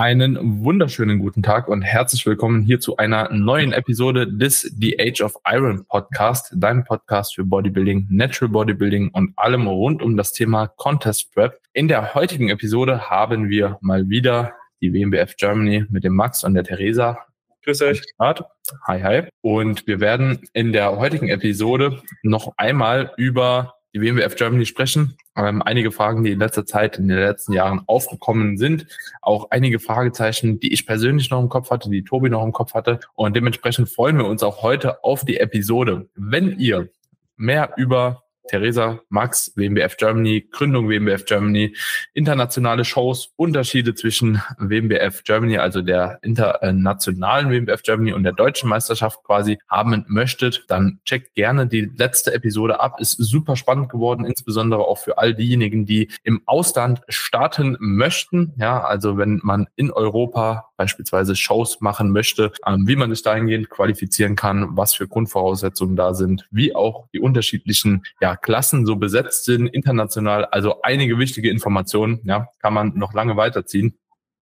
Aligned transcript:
Einen 0.00 0.64
wunderschönen 0.64 1.18
guten 1.18 1.42
Tag 1.42 1.68
und 1.68 1.82
herzlich 1.82 2.24
willkommen 2.24 2.62
hier 2.62 2.80
zu 2.80 2.96
einer 2.96 3.30
neuen 3.34 3.74
Episode 3.74 4.26
des 4.26 4.62
The 4.62 4.98
Age 4.98 5.20
of 5.20 5.34
Iron 5.46 5.84
Podcast, 5.84 6.54
dein 6.56 6.84
Podcast 6.84 7.34
für 7.34 7.44
Bodybuilding, 7.44 8.06
Natural 8.08 8.50
Bodybuilding 8.50 9.10
und 9.12 9.34
allem 9.36 9.66
rund 9.66 10.00
um 10.00 10.16
das 10.16 10.32
Thema 10.32 10.68
Contest 10.68 11.34
Prep. 11.34 11.60
In 11.74 11.86
der 11.86 12.14
heutigen 12.14 12.48
Episode 12.48 13.10
haben 13.10 13.50
wir 13.50 13.76
mal 13.82 14.08
wieder 14.08 14.54
die 14.80 14.90
WMBF 14.90 15.36
Germany 15.36 15.84
mit 15.90 16.02
dem 16.02 16.14
Max 16.14 16.44
und 16.44 16.54
der 16.54 16.64
Theresa. 16.64 17.18
Grüß 17.64 17.82
euch. 17.82 18.00
Hi, 18.18 19.02
hi. 19.02 19.24
Und 19.42 19.86
wir 19.86 20.00
werden 20.00 20.48
in 20.54 20.72
der 20.72 20.96
heutigen 20.96 21.28
Episode 21.28 22.00
noch 22.22 22.54
einmal 22.56 23.12
über 23.18 23.74
die 23.94 24.00
WMWF 24.00 24.36
Germany 24.36 24.66
sprechen. 24.66 25.16
Ähm, 25.36 25.62
einige 25.62 25.90
Fragen, 25.90 26.22
die 26.22 26.32
in 26.32 26.38
letzter 26.38 26.66
Zeit, 26.66 26.98
in 26.98 27.08
den 27.08 27.18
letzten 27.18 27.52
Jahren 27.52 27.82
aufgekommen 27.86 28.56
sind. 28.56 28.86
Auch 29.20 29.50
einige 29.50 29.80
Fragezeichen, 29.80 30.60
die 30.60 30.72
ich 30.72 30.86
persönlich 30.86 31.30
noch 31.30 31.40
im 31.40 31.48
Kopf 31.48 31.70
hatte, 31.70 31.90
die 31.90 32.04
Tobi 32.04 32.30
noch 32.30 32.44
im 32.44 32.52
Kopf 32.52 32.74
hatte. 32.74 33.00
Und 33.14 33.34
dementsprechend 33.34 33.88
freuen 33.88 34.18
wir 34.18 34.26
uns 34.26 34.42
auch 34.42 34.62
heute 34.62 35.02
auf 35.04 35.24
die 35.24 35.38
Episode. 35.38 36.08
Wenn 36.14 36.58
ihr 36.58 36.88
mehr 37.36 37.72
über 37.76 38.22
Theresa, 38.50 39.00
Max, 39.10 39.52
WMBF 39.54 39.96
Germany, 39.96 40.48
Gründung 40.50 40.88
WMBF 40.88 41.24
Germany, 41.24 41.76
internationale 42.14 42.84
Shows, 42.84 43.32
Unterschiede 43.36 43.94
zwischen 43.94 44.42
WMBF 44.58 45.22
Germany, 45.22 45.58
also 45.58 45.82
der 45.82 46.18
internationalen 46.22 47.50
WMBF 47.52 47.82
Germany 47.84 48.12
und 48.12 48.24
der 48.24 48.32
deutschen 48.32 48.68
Meisterschaft 48.68 49.22
quasi 49.22 49.58
haben 49.68 50.04
möchtet, 50.08 50.64
dann 50.66 50.98
checkt 51.04 51.34
gerne 51.34 51.68
die 51.68 51.92
letzte 51.96 52.34
Episode 52.34 52.80
ab. 52.80 53.00
Ist 53.00 53.12
super 53.18 53.54
spannend 53.54 53.88
geworden, 53.88 54.24
insbesondere 54.24 54.80
auch 54.80 54.98
für 54.98 55.18
all 55.18 55.32
diejenigen, 55.32 55.86
die 55.86 56.10
im 56.24 56.42
Ausland 56.46 57.02
starten 57.08 57.76
möchten. 57.78 58.54
Ja, 58.58 58.82
also 58.82 59.16
wenn 59.16 59.38
man 59.44 59.68
in 59.76 59.92
Europa 59.92 60.69
beispielsweise 60.80 61.36
Shows 61.36 61.82
machen 61.82 62.10
möchte, 62.10 62.52
ähm, 62.66 62.88
wie 62.88 62.96
man 62.96 63.10
sich 63.10 63.22
dahingehend 63.22 63.68
qualifizieren 63.68 64.34
kann, 64.34 64.78
was 64.78 64.94
für 64.94 65.06
Grundvoraussetzungen 65.06 65.94
da 65.94 66.14
sind, 66.14 66.48
wie 66.50 66.74
auch 66.74 67.06
die 67.12 67.20
unterschiedlichen 67.20 68.04
ja, 68.22 68.34
Klassen 68.34 68.86
so 68.86 68.96
besetzt 68.96 69.44
sind, 69.44 69.66
international. 69.66 70.46
Also 70.46 70.80
einige 70.80 71.18
wichtige 71.18 71.50
Informationen, 71.50 72.20
ja, 72.24 72.48
kann 72.60 72.72
man 72.72 72.96
noch 72.96 73.12
lange 73.12 73.36
weiterziehen. 73.36 73.98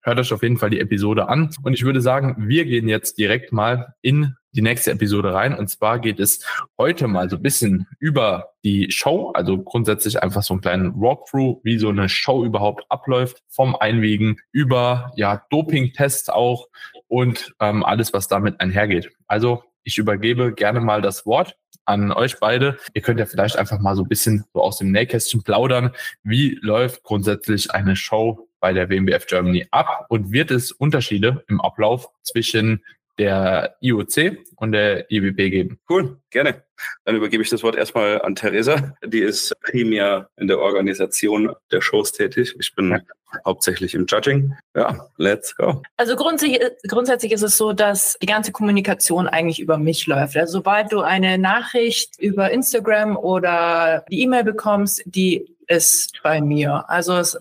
Hört 0.02 0.18
euch 0.18 0.32
auf 0.32 0.42
jeden 0.42 0.56
Fall 0.56 0.70
die 0.70 0.80
Episode 0.80 1.28
an. 1.28 1.50
Und 1.62 1.72
ich 1.72 1.84
würde 1.84 2.00
sagen, 2.00 2.34
wir 2.48 2.64
gehen 2.64 2.88
jetzt 2.88 3.16
direkt 3.16 3.52
mal 3.52 3.94
in 4.02 4.34
die 4.55 4.62
nächste 4.62 4.91
Episode 4.91 5.34
rein. 5.34 5.55
Und 5.55 5.69
zwar 5.69 5.98
geht 5.98 6.20
es 6.20 6.44
heute 6.78 7.08
mal 7.08 7.28
so 7.28 7.36
ein 7.36 7.42
bisschen 7.42 7.86
über 7.98 8.50
die 8.64 8.91
Show, 8.91 9.30
also 9.34 9.58
grundsätzlich 9.62 10.22
einfach 10.22 10.42
so 10.42 10.55
einen 10.55 10.60
kleinen 10.60 11.00
Walkthrough, 11.00 11.60
wie 11.64 11.78
so 11.78 11.88
eine 11.88 12.08
Show 12.08 12.44
überhaupt 12.44 12.84
abläuft, 12.88 13.42
vom 13.48 13.77
Einwiegen 13.77 14.36
über 14.52 15.12
ja 15.16 15.44
Doping-Tests 15.50 16.28
auch 16.28 16.69
und 17.08 17.55
ähm, 17.60 17.84
alles, 17.84 18.12
was 18.12 18.28
damit 18.28 18.60
einhergeht. 18.60 19.10
Also 19.27 19.62
ich 19.82 19.98
übergebe 19.98 20.52
gerne 20.55 20.80
mal 20.80 21.02
das 21.02 21.27
Wort 21.27 21.56
an 21.84 22.12
euch 22.12 22.38
beide. 22.41 22.78
Ihr 22.94 23.02
könnt 23.02 23.20
ja 23.20 23.27
vielleicht 23.27 23.56
einfach 23.56 23.78
mal 23.78 23.94
so 23.97 24.02
ein 24.02 24.08
bisschen 24.08 24.44
so 24.55 24.62
aus 24.62 24.78
dem 24.78 24.91
Nähkästchen 24.91 25.42
plaudern. 25.42 25.91
Wie 26.22 26.58
läuft 26.62 27.02
grundsätzlich 27.02 27.72
eine 27.72 27.97
Show 27.97 28.48
bei 28.60 28.72
der 28.72 28.88
WMBF 28.88 29.27
Germany 29.27 29.66
ab 29.70 30.06
und 30.08 30.32
wird 30.32 30.50
es 30.50 30.72
Unterschiede 30.72 31.44
im 31.48 31.60
Ablauf 31.60 32.08
zwischen 32.22 32.82
der 33.18 33.76
IOC 33.80 34.38
und 34.56 34.72
der 34.72 35.10
IWP 35.10 35.50
geben. 35.50 35.78
Cool, 35.88 36.18
gerne. 36.30 36.62
Dann 37.04 37.16
übergebe 37.16 37.42
ich 37.42 37.50
das 37.50 37.62
Wort 37.62 37.76
erstmal 37.76 38.20
an 38.22 38.34
Theresa. 38.34 38.94
Die 39.04 39.20
ist 39.20 39.54
primär 39.62 40.28
in 40.36 40.48
der 40.48 40.58
Organisation 40.58 41.54
der 41.70 41.80
Shows 41.80 42.12
tätig. 42.12 42.54
Ich 42.58 42.74
bin 42.74 42.91
ja. 42.91 43.00
hauptsächlich 43.47 43.94
im 43.94 44.06
Judging. 44.06 44.56
Ja, 44.74 45.08
let's 45.16 45.54
go. 45.54 45.82
Also 45.97 46.16
grundsätzlich, 46.16 46.60
grundsätzlich 46.88 47.32
ist 47.32 47.42
es 47.42 47.56
so, 47.56 47.72
dass 47.72 48.19
die 48.20 48.26
ganze 48.26 48.50
Kommunikation 48.50 49.28
eigentlich 49.28 49.60
über 49.60 49.78
mich 49.78 50.06
läuft. 50.06 50.36
Also 50.36 50.54
sobald 50.54 50.92
du 50.92 51.00
eine 51.00 51.38
Nachricht 51.38 52.19
über 52.19 52.50
Instagram 52.50 53.16
oder 53.16 54.04
die 54.10 54.22
E-Mail 54.22 54.44
bekommst, 54.44 55.03
die 55.06 55.54
ist 55.69 56.20
bei 56.22 56.41
mir. 56.41 56.84
Also 56.88 57.16
es, 57.16 57.38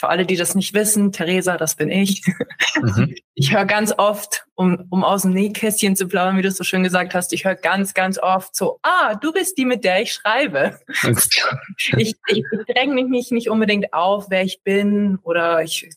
für 0.00 0.08
alle, 0.08 0.24
die 0.24 0.36
das 0.36 0.54
nicht 0.54 0.72
wissen, 0.72 1.12
Theresa, 1.12 1.58
das 1.58 1.76
bin 1.76 1.90
ich. 1.90 2.26
Mhm. 2.80 3.14
Ich 3.40 3.54
höre 3.54 3.64
ganz 3.64 3.94
oft, 3.96 4.44
um, 4.54 4.86
um 4.90 5.02
aus 5.02 5.22
dem 5.22 5.32
Nähkästchen 5.32 5.96
zu 5.96 6.06
plaudern, 6.06 6.36
wie 6.36 6.42
du 6.42 6.48
es 6.48 6.58
so 6.58 6.64
schön 6.64 6.82
gesagt 6.82 7.14
hast, 7.14 7.32
ich 7.32 7.46
höre 7.46 7.54
ganz, 7.54 7.94
ganz 7.94 8.18
oft 8.18 8.54
so, 8.54 8.78
ah, 8.82 9.14
du 9.14 9.32
bist 9.32 9.56
die, 9.56 9.64
mit 9.64 9.82
der 9.82 10.02
ich 10.02 10.12
schreibe. 10.12 10.78
ich, 11.04 11.42
ich, 11.96 12.14
ich 12.26 12.44
dränge 12.68 13.02
mich 13.04 13.30
nicht 13.30 13.48
unbedingt 13.48 13.94
auf, 13.94 14.26
wer 14.28 14.42
ich 14.42 14.60
bin 14.62 15.18
oder 15.22 15.62
ich 15.62 15.88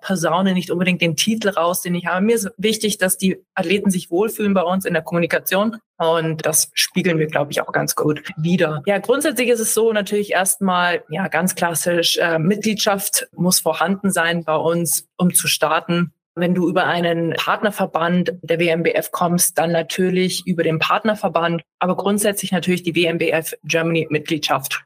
Posaune 0.00 0.54
nicht 0.54 0.70
unbedingt 0.70 1.00
den 1.00 1.16
Titel 1.16 1.48
raus, 1.48 1.82
den 1.82 1.94
ich 1.94 2.06
habe. 2.06 2.24
Mir 2.24 2.36
ist 2.36 2.50
wichtig, 2.56 2.98
dass 2.98 3.18
die 3.18 3.44
Athleten 3.54 3.90
sich 3.90 4.10
wohlfühlen 4.10 4.54
bei 4.54 4.62
uns 4.62 4.84
in 4.84 4.94
der 4.94 5.02
Kommunikation. 5.02 5.76
Und 5.98 6.44
das 6.44 6.70
spiegeln 6.74 7.18
wir, 7.18 7.26
glaube 7.26 7.52
ich, 7.52 7.60
auch 7.60 7.72
ganz 7.72 7.94
gut 7.94 8.22
wieder. 8.36 8.82
Ja, 8.86 8.98
grundsätzlich 8.98 9.48
ist 9.48 9.60
es 9.60 9.74
so 9.74 9.92
natürlich 9.92 10.32
erstmal, 10.32 11.04
ja, 11.08 11.28
ganz 11.28 11.54
klassisch, 11.54 12.18
äh, 12.18 12.38
Mitgliedschaft 12.38 13.28
muss 13.32 13.60
vorhanden 13.60 14.10
sein 14.10 14.44
bei 14.44 14.56
uns, 14.56 15.06
um 15.16 15.32
zu 15.32 15.46
starten. 15.46 16.12
Wenn 16.34 16.54
du 16.54 16.68
über 16.68 16.86
einen 16.86 17.34
Partnerverband 17.34 18.32
der 18.42 18.58
WMBF 18.58 19.10
kommst, 19.12 19.58
dann 19.58 19.70
natürlich 19.70 20.46
über 20.46 20.62
den 20.62 20.78
Partnerverband, 20.78 21.62
aber 21.78 21.96
grundsätzlich 21.96 22.52
natürlich 22.52 22.82
die 22.82 22.96
WMBF 22.96 23.54
Germany 23.64 24.06
Mitgliedschaft. 24.08 24.82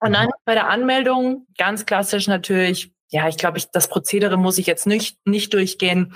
Und 0.00 0.12
dann 0.12 0.28
bei 0.44 0.54
der 0.54 0.68
Anmeldung 0.68 1.46
ganz 1.58 1.86
klassisch 1.86 2.28
natürlich 2.28 2.92
ja, 3.08 3.28
ich 3.28 3.36
glaube, 3.36 3.58
ich, 3.58 3.70
das 3.70 3.88
Prozedere 3.88 4.36
muss 4.36 4.58
ich 4.58 4.66
jetzt 4.66 4.86
nicht, 4.86 5.18
nicht 5.26 5.52
durchgehen. 5.54 6.14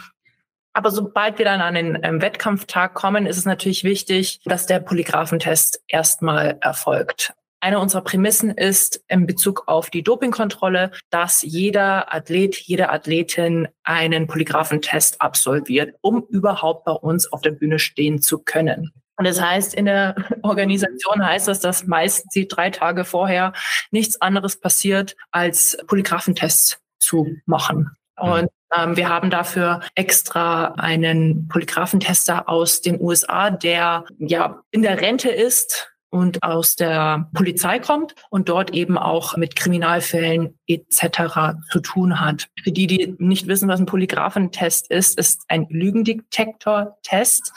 Aber 0.73 0.91
sobald 0.91 1.39
wir 1.39 1.45
dann 1.45 1.61
an 1.61 1.75
den 1.75 1.99
ähm, 2.03 2.23
Wettkampftag 2.23 2.95
kommen, 2.95 3.27
ist 3.27 3.39
es 3.39 3.45
natürlich 3.45 3.85
wichtig, 3.85 4.41
dass 4.45 4.67
der 4.67 4.81
Polygraphentest 4.81 5.83
erstmal 5.89 6.59
erfolgt. 6.61 7.33
Eine 7.63 7.79
unserer 7.79 8.03
Prämissen 8.03 8.51
ist 8.51 9.05
in 9.09 9.27
Bezug 9.27 9.65
auf 9.67 9.91
die 9.91 10.03
Dopingkontrolle, 10.03 10.93
dass 11.11 11.43
jeder 11.43 12.15
Athlet, 12.15 12.57
jede 12.57 12.89
Athletin 12.89 13.69
einen 13.83 14.27
Polygraphentest 14.27 15.21
absolviert, 15.21 15.95
um 16.01 16.25
überhaupt 16.31 16.85
bei 16.87 16.93
uns 16.93 17.31
auf 17.31 17.43
der 17.43 17.51
Bühne 17.51 17.79
stehen 17.79 18.23
zu 18.23 18.39
können. 18.39 18.93
Und 19.21 19.27
das 19.27 19.39
heißt, 19.39 19.75
in 19.75 19.85
der 19.85 20.15
Organisation 20.43 21.23
heißt 21.23 21.47
das, 21.47 21.61
dass 21.61 21.87
meistens 21.87 22.33
die 22.33 22.49
drei 22.49 22.71
Tage 22.71 23.05
vorher 23.05 23.53
nichts 23.91 24.19
anderes 24.23 24.59
passiert, 24.59 25.15
als 25.31 25.77
Polygraphentests 25.87 26.81
zu 27.01 27.37
machen. 27.45 27.91
Und 28.17 28.49
ähm, 28.75 28.97
wir 28.97 29.11
haben 29.11 29.29
dafür 29.29 29.81
extra 29.95 30.73
einen 30.79 31.49
Polygraphentester 31.49 32.49
aus 32.49 32.81
den 32.81 32.99
USA, 32.99 33.51
der 33.51 34.07
ja 34.17 34.63
in 34.71 34.81
der 34.81 35.03
Rente 35.03 35.29
ist, 35.29 35.90
und 36.11 36.43
aus 36.43 36.75
der 36.75 37.29
Polizei 37.35 37.79
kommt 37.79 38.15
und 38.31 38.49
dort 38.49 38.73
eben 38.73 38.99
auch 38.99 39.37
mit 39.37 39.57
Kriminalfällen 39.57 40.59
etc. 40.67 41.57
zu 41.71 41.81
tun 41.81 42.21
hat. 42.21 42.49
Für 42.63 42.73
die, 42.73 42.87
die 42.87 43.15
nicht 43.19 43.47
wissen, 43.47 43.69
was 43.69 43.81
ein 43.81 43.87
Polygraphentest 43.87 44.91
ist, 44.91 45.19
ist 45.19 45.43
ein 45.49 45.67
Lügendetektor-Test. 45.71 47.53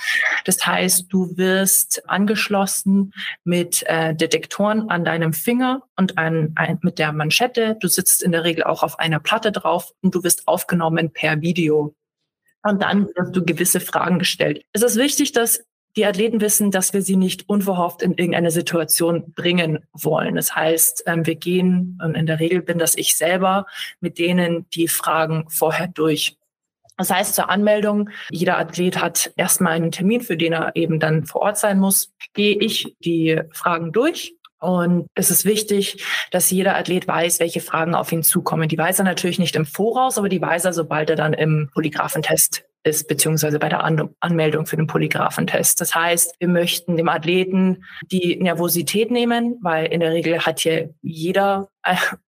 Das 0.45 0.65
heißt, 0.65 1.11
du 1.11 1.35
wirst 1.35 2.07
angeschlossen 2.07 3.13
mit 3.43 3.83
äh, 3.87 4.15
Detektoren 4.15 4.89
an 4.89 5.03
deinem 5.03 5.33
Finger 5.33 5.83
und 5.97 6.17
ein, 6.17 6.53
ein, 6.55 6.79
mit 6.81 6.99
der 6.99 7.11
Manschette. 7.11 7.75
Du 7.79 7.87
sitzt 7.87 8.21
in 8.21 8.31
der 8.31 8.43
Regel 8.43 8.63
auch 8.63 8.83
auf 8.83 8.99
einer 8.99 9.19
Platte 9.19 9.51
drauf 9.51 9.91
und 10.01 10.13
du 10.13 10.23
wirst 10.23 10.47
aufgenommen 10.47 11.11
per 11.11 11.41
Video. 11.41 11.95
Und 12.63 12.81
dann 12.81 13.07
wirst 13.15 13.35
du 13.35 13.43
gewisse 13.43 13.81
Fragen 13.81 14.19
gestellt. 14.19 14.63
Es 14.71 14.83
ist 14.83 14.95
wichtig, 14.95 15.33
dass 15.33 15.65
die 15.95 16.05
Athleten 16.05 16.41
wissen, 16.41 16.71
dass 16.71 16.93
wir 16.93 17.01
sie 17.01 17.15
nicht 17.15 17.47
unverhofft 17.49 18.01
in 18.01 18.13
irgendeine 18.13 18.51
Situation 18.51 19.33
bringen 19.33 19.85
wollen. 19.93 20.35
Das 20.35 20.55
heißt, 20.55 21.03
ähm, 21.05 21.25
wir 21.25 21.35
gehen, 21.35 21.99
und 22.03 22.15
in 22.15 22.25
der 22.25 22.39
Regel 22.39 22.61
bin 22.61 22.79
das 22.79 22.95
ich 22.95 23.15
selber, 23.15 23.65
mit 23.99 24.17
denen 24.17 24.69
die 24.71 24.87
Fragen 24.87 25.45
vorher 25.49 25.87
durch. 25.87 26.37
Das 26.97 27.09
heißt, 27.09 27.35
zur 27.35 27.49
Anmeldung, 27.49 28.09
jeder 28.29 28.57
Athlet 28.57 29.01
hat 29.01 29.31
erstmal 29.35 29.73
einen 29.73 29.91
Termin, 29.91 30.21
für 30.21 30.37
den 30.37 30.53
er 30.53 30.75
eben 30.75 30.99
dann 30.99 31.25
vor 31.25 31.41
Ort 31.41 31.57
sein 31.57 31.79
muss, 31.79 32.13
gehe 32.33 32.57
ich 32.57 32.95
die 32.99 33.39
Fragen 33.51 33.91
durch 33.91 34.35
und 34.63 35.07
es 35.13 35.29
ist 35.29 35.43
wichtig, 35.43 36.05
dass 36.31 36.49
jeder 36.49 36.77
Athlet 36.77 37.07
weiß, 37.07 37.39
welche 37.39 37.59
Fragen 37.59 37.95
auf 37.95 38.11
ihn 38.11 38.23
zukommen. 38.23 38.69
Die 38.69 38.77
weiß 38.77 38.99
er 38.99 39.05
natürlich 39.05 39.39
nicht 39.39 39.55
im 39.57 39.65
Voraus, 39.65 40.17
aber 40.17 40.29
die 40.29 40.41
weiß 40.41 40.65
er, 40.65 40.73
sobald 40.73 41.09
er 41.09 41.17
dann 41.17 41.33
im 41.33 41.69
Polygraphentest 41.73 42.63
ist, 42.83 43.07
beziehungsweise 43.07 43.59
bei 43.59 43.69
der 43.69 43.83
An 43.83 44.09
Anmeldung 44.19 44.65
für 44.65 44.77
den 44.77 44.87
Polygraphentest. 44.87 45.81
Das 45.81 45.95
heißt, 45.95 46.35
wir 46.39 46.47
möchten 46.47 46.97
dem 46.97 47.09
Athleten 47.09 47.83
die 48.09 48.37
Nervosität 48.37 49.11
nehmen, 49.11 49.57
weil 49.61 49.87
in 49.87 49.99
der 49.99 50.11
Regel 50.11 50.39
hat 50.39 50.61
hier 50.61 50.93
jeder 51.01 51.69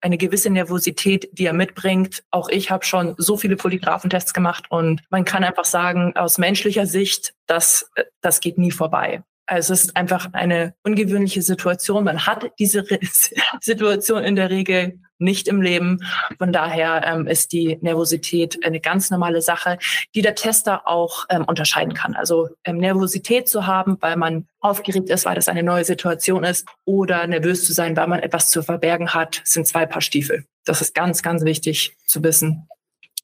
eine 0.01 0.17
gewisse 0.17 0.49
Nervosität, 0.49 1.29
die 1.31 1.45
er 1.45 1.53
mitbringt. 1.53 2.23
Auch 2.31 2.49
ich 2.49 2.69
habe 2.69 2.85
schon 2.85 3.15
so 3.17 3.37
viele 3.37 3.55
Polygraphentests 3.55 4.33
gemacht 4.33 4.65
und 4.69 5.01
man 5.09 5.23
kann 5.23 5.43
einfach 5.43 5.65
sagen, 5.65 6.13
aus 6.15 6.37
menschlicher 6.37 6.85
Sicht, 6.85 7.33
das, 7.47 7.89
das 8.21 8.39
geht 8.41 8.57
nie 8.57 8.71
vorbei. 8.71 9.23
Also 9.47 9.73
es 9.73 9.85
ist 9.85 9.95
einfach 9.95 10.29
eine 10.33 10.73
ungewöhnliche 10.83 11.41
Situation. 11.41 12.03
Man 12.03 12.25
hat 12.25 12.51
diese 12.59 12.83
Situation 13.61 14.23
in 14.23 14.35
der 14.35 14.49
Regel 14.49 14.99
nicht 15.17 15.47
im 15.47 15.61
Leben. 15.61 15.99
Von 16.37 16.51
daher 16.51 17.05
ähm, 17.05 17.27
ist 17.27 17.51
die 17.51 17.77
Nervosität 17.81 18.65
eine 18.65 18.79
ganz 18.79 19.09
normale 19.11 19.41
Sache, 19.41 19.77
die 20.13 20.21
der 20.21 20.35
Tester 20.35 20.87
auch 20.87 21.25
ähm, 21.29 21.45
unterscheiden 21.45 21.93
kann. 21.93 22.15
Also 22.15 22.49
ähm, 22.63 22.77
Nervosität 22.77 23.47
zu 23.47 23.65
haben, 23.65 23.97
weil 24.01 24.17
man 24.17 24.47
aufgeregt 24.59 25.09
ist, 25.09 25.25
weil 25.25 25.35
das 25.35 25.47
eine 25.47 25.63
neue 25.63 25.85
Situation 25.85 26.43
ist, 26.43 26.67
oder 26.85 27.27
nervös 27.27 27.65
zu 27.65 27.73
sein, 27.73 27.95
weil 27.95 28.07
man 28.07 28.19
etwas 28.19 28.49
zu 28.49 28.63
verbergen 28.63 29.13
hat, 29.13 29.41
sind 29.45 29.67
zwei 29.67 29.85
Paar 29.85 30.01
Stiefel. 30.01 30.45
Das 30.65 30.81
ist 30.81 30.93
ganz, 30.93 31.21
ganz 31.21 31.45
wichtig 31.45 31.95
zu 32.05 32.23
wissen. 32.23 32.67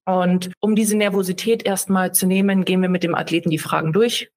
Und 0.06 0.52
um 0.60 0.76
diese 0.76 0.98
Nervosität 0.98 1.64
erstmal 1.66 2.14
zu 2.14 2.26
nehmen, 2.26 2.66
gehen 2.66 2.82
wir 2.82 2.90
mit 2.90 3.04
dem 3.04 3.16
Athleten 3.16 3.50
die 3.50 3.60
Fragen 3.60 3.94
durch. 3.94 4.32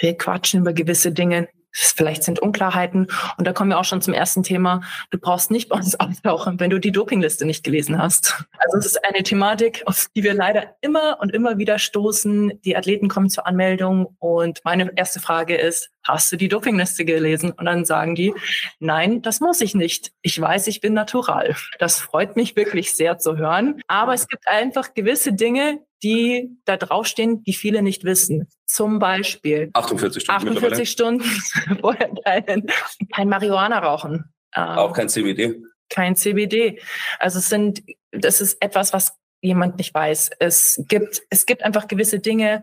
Wir 0.00 0.16
quatschen 0.16 0.60
über 0.60 0.72
gewisse 0.72 1.12
Dinge, 1.12 1.48
Vielleicht 1.72 2.24
sind 2.24 2.40
Unklarheiten. 2.40 3.06
Und 3.36 3.46
da 3.46 3.52
kommen 3.52 3.70
wir 3.70 3.78
auch 3.78 3.84
schon 3.84 4.02
zum 4.02 4.14
ersten 4.14 4.42
Thema. 4.42 4.80
Du 5.10 5.18
brauchst 5.18 5.50
nicht 5.50 5.68
bei 5.68 5.76
uns 5.76 5.94
auftauchen, 6.00 6.58
wenn 6.58 6.70
du 6.70 6.78
die 6.78 6.92
Dopingliste 6.92 7.46
nicht 7.46 7.64
gelesen 7.64 7.98
hast. 7.98 8.44
Also 8.58 8.78
es 8.78 8.86
ist 8.86 9.04
eine 9.04 9.22
Thematik, 9.22 9.82
auf 9.86 10.08
die 10.14 10.24
wir 10.24 10.34
leider 10.34 10.74
immer 10.80 11.18
und 11.20 11.32
immer 11.32 11.58
wieder 11.58 11.78
stoßen. 11.78 12.60
Die 12.64 12.76
Athleten 12.76 13.08
kommen 13.08 13.30
zur 13.30 13.46
Anmeldung 13.46 14.16
und 14.18 14.60
meine 14.64 14.90
erste 14.96 15.20
Frage 15.20 15.56
ist, 15.56 15.90
hast 16.04 16.32
du 16.32 16.36
die 16.36 16.48
Dopingliste 16.48 17.04
gelesen? 17.04 17.52
Und 17.52 17.64
dann 17.64 17.84
sagen 17.84 18.14
die, 18.14 18.34
nein, 18.78 19.22
das 19.22 19.40
muss 19.40 19.60
ich 19.60 19.74
nicht. 19.74 20.12
Ich 20.22 20.40
weiß, 20.40 20.66
ich 20.66 20.80
bin 20.80 20.94
natural. 20.94 21.56
Das 21.78 22.00
freut 22.00 22.36
mich 22.36 22.56
wirklich 22.56 22.94
sehr 22.94 23.18
zu 23.18 23.36
hören. 23.36 23.80
Aber 23.86 24.14
es 24.14 24.28
gibt 24.28 24.48
einfach 24.48 24.94
gewisse 24.94 25.32
Dinge, 25.32 25.80
die 26.02 26.50
da 26.64 26.76
draufstehen, 26.76 27.42
die 27.44 27.52
viele 27.52 27.82
nicht 27.82 28.04
wissen. 28.04 28.48
Zum 28.66 28.98
Beispiel 28.98 29.70
48 29.74 30.22
Stunden. 30.22 30.48
48 30.48 30.90
Stunden 30.90 31.24
vorher 31.80 32.10
kein, 32.24 32.66
kein 33.14 33.28
Marihuana 33.28 33.78
rauchen. 33.78 34.32
Auch 34.52 34.92
kein 34.92 35.08
CBD. 35.08 35.62
Kein 35.88 36.16
CBD. 36.16 36.80
Also 37.18 37.38
es 37.38 37.48
sind, 37.48 37.82
das 38.12 38.40
ist 38.40 38.62
etwas, 38.62 38.92
was 38.92 39.14
jemand 39.40 39.78
nicht 39.78 39.94
weiß. 39.94 40.30
Es 40.38 40.82
gibt, 40.88 41.22
es 41.30 41.46
gibt 41.46 41.62
einfach 41.62 41.88
gewisse 41.88 42.18
Dinge. 42.18 42.62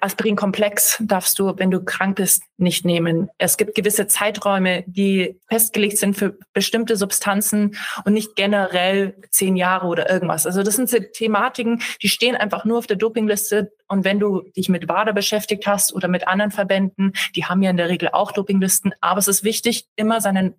Aspirin-Komplex 0.00 1.02
darfst 1.04 1.38
du, 1.38 1.52
wenn 1.56 1.70
du 1.70 1.84
krank 1.84 2.16
bist, 2.16 2.42
nicht 2.56 2.84
nehmen. 2.84 3.28
Es 3.38 3.56
gibt 3.56 3.74
gewisse 3.74 4.06
Zeiträume, 4.06 4.84
die 4.86 5.38
festgelegt 5.48 5.98
sind 5.98 6.16
für 6.16 6.36
bestimmte 6.52 6.96
Substanzen 6.96 7.76
und 8.04 8.14
nicht 8.14 8.36
generell 8.36 9.16
zehn 9.30 9.56
Jahre 9.56 9.86
oder 9.86 10.08
irgendwas. 10.08 10.46
Also 10.46 10.62
das 10.62 10.76
sind 10.76 10.90
Thematiken, 11.12 11.82
die 12.02 12.08
stehen 12.08 12.36
einfach 12.36 12.64
nur 12.64 12.78
auf 12.78 12.86
der 12.86 12.96
Dopingliste. 12.96 13.72
Und 13.88 14.04
wenn 14.04 14.18
du 14.18 14.42
dich 14.56 14.68
mit 14.68 14.88
WADA 14.88 15.12
beschäftigt 15.12 15.66
hast 15.66 15.94
oder 15.94 16.08
mit 16.08 16.26
anderen 16.26 16.50
Verbänden, 16.50 17.12
die 17.36 17.44
haben 17.44 17.62
ja 17.62 17.70
in 17.70 17.76
der 17.76 17.88
Regel 17.88 18.08
auch 18.12 18.32
Dopinglisten. 18.32 18.94
Aber 19.00 19.18
es 19.18 19.28
ist 19.28 19.44
wichtig, 19.44 19.86
immer 19.96 20.20
seinen, 20.20 20.54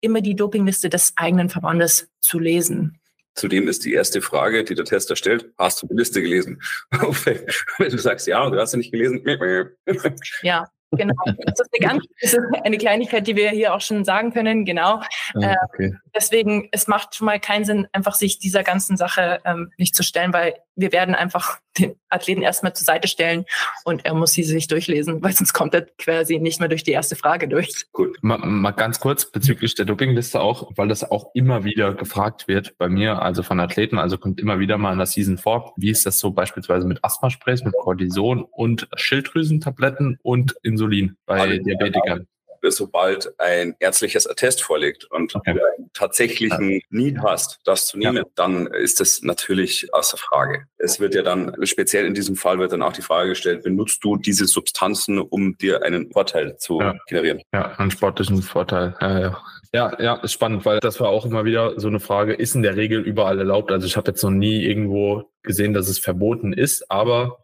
immer 0.00 0.20
die 0.20 0.34
Dopingliste 0.34 0.88
des 0.88 1.12
eigenen 1.16 1.50
Verbandes 1.50 2.08
zu 2.20 2.38
lesen. 2.38 2.98
Zudem 3.34 3.66
ist 3.66 3.84
die 3.84 3.92
erste 3.92 4.22
Frage, 4.22 4.62
die 4.64 4.74
der 4.74 4.84
Tester 4.84 5.16
stellt, 5.16 5.52
hast 5.58 5.82
du 5.82 5.88
die 5.88 5.94
Liste 5.94 6.22
gelesen? 6.22 6.62
Wenn 6.92 7.90
du 7.90 7.98
sagst, 7.98 8.26
ja, 8.26 8.42
und 8.44 8.52
du 8.52 8.60
hast 8.60 8.72
sie 8.72 8.78
nicht 8.78 8.92
gelesen. 8.92 9.24
Ja, 10.42 10.68
genau. 10.96 11.14
Das 11.44 11.60
ist, 11.60 11.70
eine 11.78 11.88
ganz, 11.88 12.04
das 12.20 12.32
ist 12.34 12.40
eine 12.64 12.78
Kleinigkeit, 12.78 13.26
die 13.26 13.36
wir 13.36 13.50
hier 13.50 13.74
auch 13.74 13.80
schon 13.80 14.04
sagen 14.04 14.32
können. 14.32 14.64
Genau. 14.64 15.00
Ah, 15.34 15.54
okay. 15.68 15.86
äh, 15.86 15.92
deswegen, 16.14 16.68
es 16.72 16.86
macht 16.86 17.14
schon 17.14 17.26
mal 17.26 17.38
keinen 17.38 17.64
Sinn, 17.64 17.86
einfach 17.92 18.14
sich 18.14 18.38
dieser 18.38 18.62
ganzen 18.62 18.96
Sache 18.96 19.40
ähm, 19.44 19.72
nicht 19.76 19.94
zu 19.94 20.02
stellen, 20.02 20.32
weil 20.32 20.54
wir 20.76 20.92
werden 20.92 21.14
einfach 21.14 21.58
den 21.78 21.96
Athleten 22.08 22.42
erstmal 22.42 22.72
zur 22.72 22.84
Seite 22.84 23.08
stellen 23.08 23.44
und 23.84 24.04
er 24.04 24.14
muss 24.14 24.32
sie 24.32 24.44
sich 24.44 24.68
durchlesen, 24.68 25.22
weil 25.22 25.32
sonst 25.32 25.52
kommt 25.52 25.74
er 25.74 25.82
quasi 25.98 26.38
nicht 26.38 26.60
mehr 26.60 26.68
durch 26.68 26.84
die 26.84 26.92
erste 26.92 27.16
Frage 27.16 27.48
durch. 27.48 27.86
Gut, 27.92 28.16
mal, 28.22 28.38
mal 28.38 28.70
ganz 28.70 29.00
kurz 29.00 29.30
bezüglich 29.30 29.74
der 29.74 29.84
Dopingliste 29.84 30.40
auch, 30.40 30.70
weil 30.76 30.88
das 30.88 31.10
auch 31.10 31.30
immer 31.34 31.64
wieder 31.64 31.94
gefragt 31.94 32.48
wird 32.48 32.76
bei 32.78 32.88
mir, 32.88 33.22
also 33.22 33.42
von 33.42 33.58
Athleten, 33.60 33.98
also 33.98 34.18
kommt 34.18 34.40
immer 34.40 34.58
wieder 34.58 34.78
mal 34.78 34.92
in 34.92 34.98
der 34.98 35.06
Season 35.06 35.38
vor. 35.38 35.74
Wie 35.76 35.90
ist 35.90 36.06
das 36.06 36.18
so 36.18 36.30
beispielsweise 36.30 36.86
mit 36.86 37.02
Asthmasprays, 37.02 37.64
mit 37.64 37.74
Cortison 37.74 38.44
und 38.44 38.88
Schilddrüsentabletten 38.94 40.18
und 40.22 40.54
Insulin 40.84 41.16
bei 41.26 41.58
Diabetikern? 41.58 42.26
sobald 42.70 43.38
ein 43.38 43.74
ärztliches 43.78 44.26
Attest 44.26 44.62
vorliegt 44.62 45.04
und 45.10 45.34
okay. 45.34 45.54
du 45.54 45.60
einen 45.60 45.90
tatsächlichen 45.92 46.80
Need 46.90 47.18
hast, 47.22 47.60
das 47.64 47.86
zu 47.86 47.98
nehmen, 47.98 48.16
ja. 48.16 48.24
dann 48.36 48.66
ist 48.66 49.00
das 49.00 49.22
natürlich 49.22 49.92
außer 49.92 50.16
Frage. 50.16 50.66
Es 50.78 51.00
wird 51.00 51.14
ja 51.14 51.22
dann, 51.22 51.54
speziell 51.64 52.06
in 52.06 52.14
diesem 52.14 52.36
Fall 52.36 52.58
wird 52.58 52.72
dann 52.72 52.82
auch 52.82 52.92
die 52.92 53.02
Frage 53.02 53.30
gestellt, 53.30 53.64
benutzt 53.64 54.02
du 54.02 54.16
diese 54.16 54.46
Substanzen, 54.46 55.18
um 55.18 55.56
dir 55.58 55.82
einen 55.82 56.10
Vorteil 56.10 56.56
zu 56.56 56.80
ja. 56.80 56.94
generieren? 57.06 57.42
Ja, 57.52 57.72
einen 57.78 57.90
sportlichen 57.90 58.42
Vorteil. 58.42 58.94
Ja, 59.00 59.20
ja. 59.20 59.42
Ja, 59.72 60.00
ja, 60.00 60.14
ist 60.22 60.32
spannend, 60.32 60.64
weil 60.64 60.78
das 60.78 61.00
war 61.00 61.08
auch 61.08 61.26
immer 61.26 61.44
wieder 61.44 61.80
so 61.80 61.88
eine 61.88 61.98
Frage, 61.98 62.34
ist 62.34 62.54
in 62.54 62.62
der 62.62 62.76
Regel 62.76 63.00
überall 63.00 63.40
erlaubt? 63.40 63.72
Also 63.72 63.88
ich 63.88 63.96
habe 63.96 64.12
jetzt 64.12 64.22
noch 64.22 64.30
nie 64.30 64.62
irgendwo 64.64 65.32
gesehen, 65.42 65.74
dass 65.74 65.88
es 65.88 65.98
verboten 65.98 66.52
ist, 66.52 66.88
aber 66.92 67.43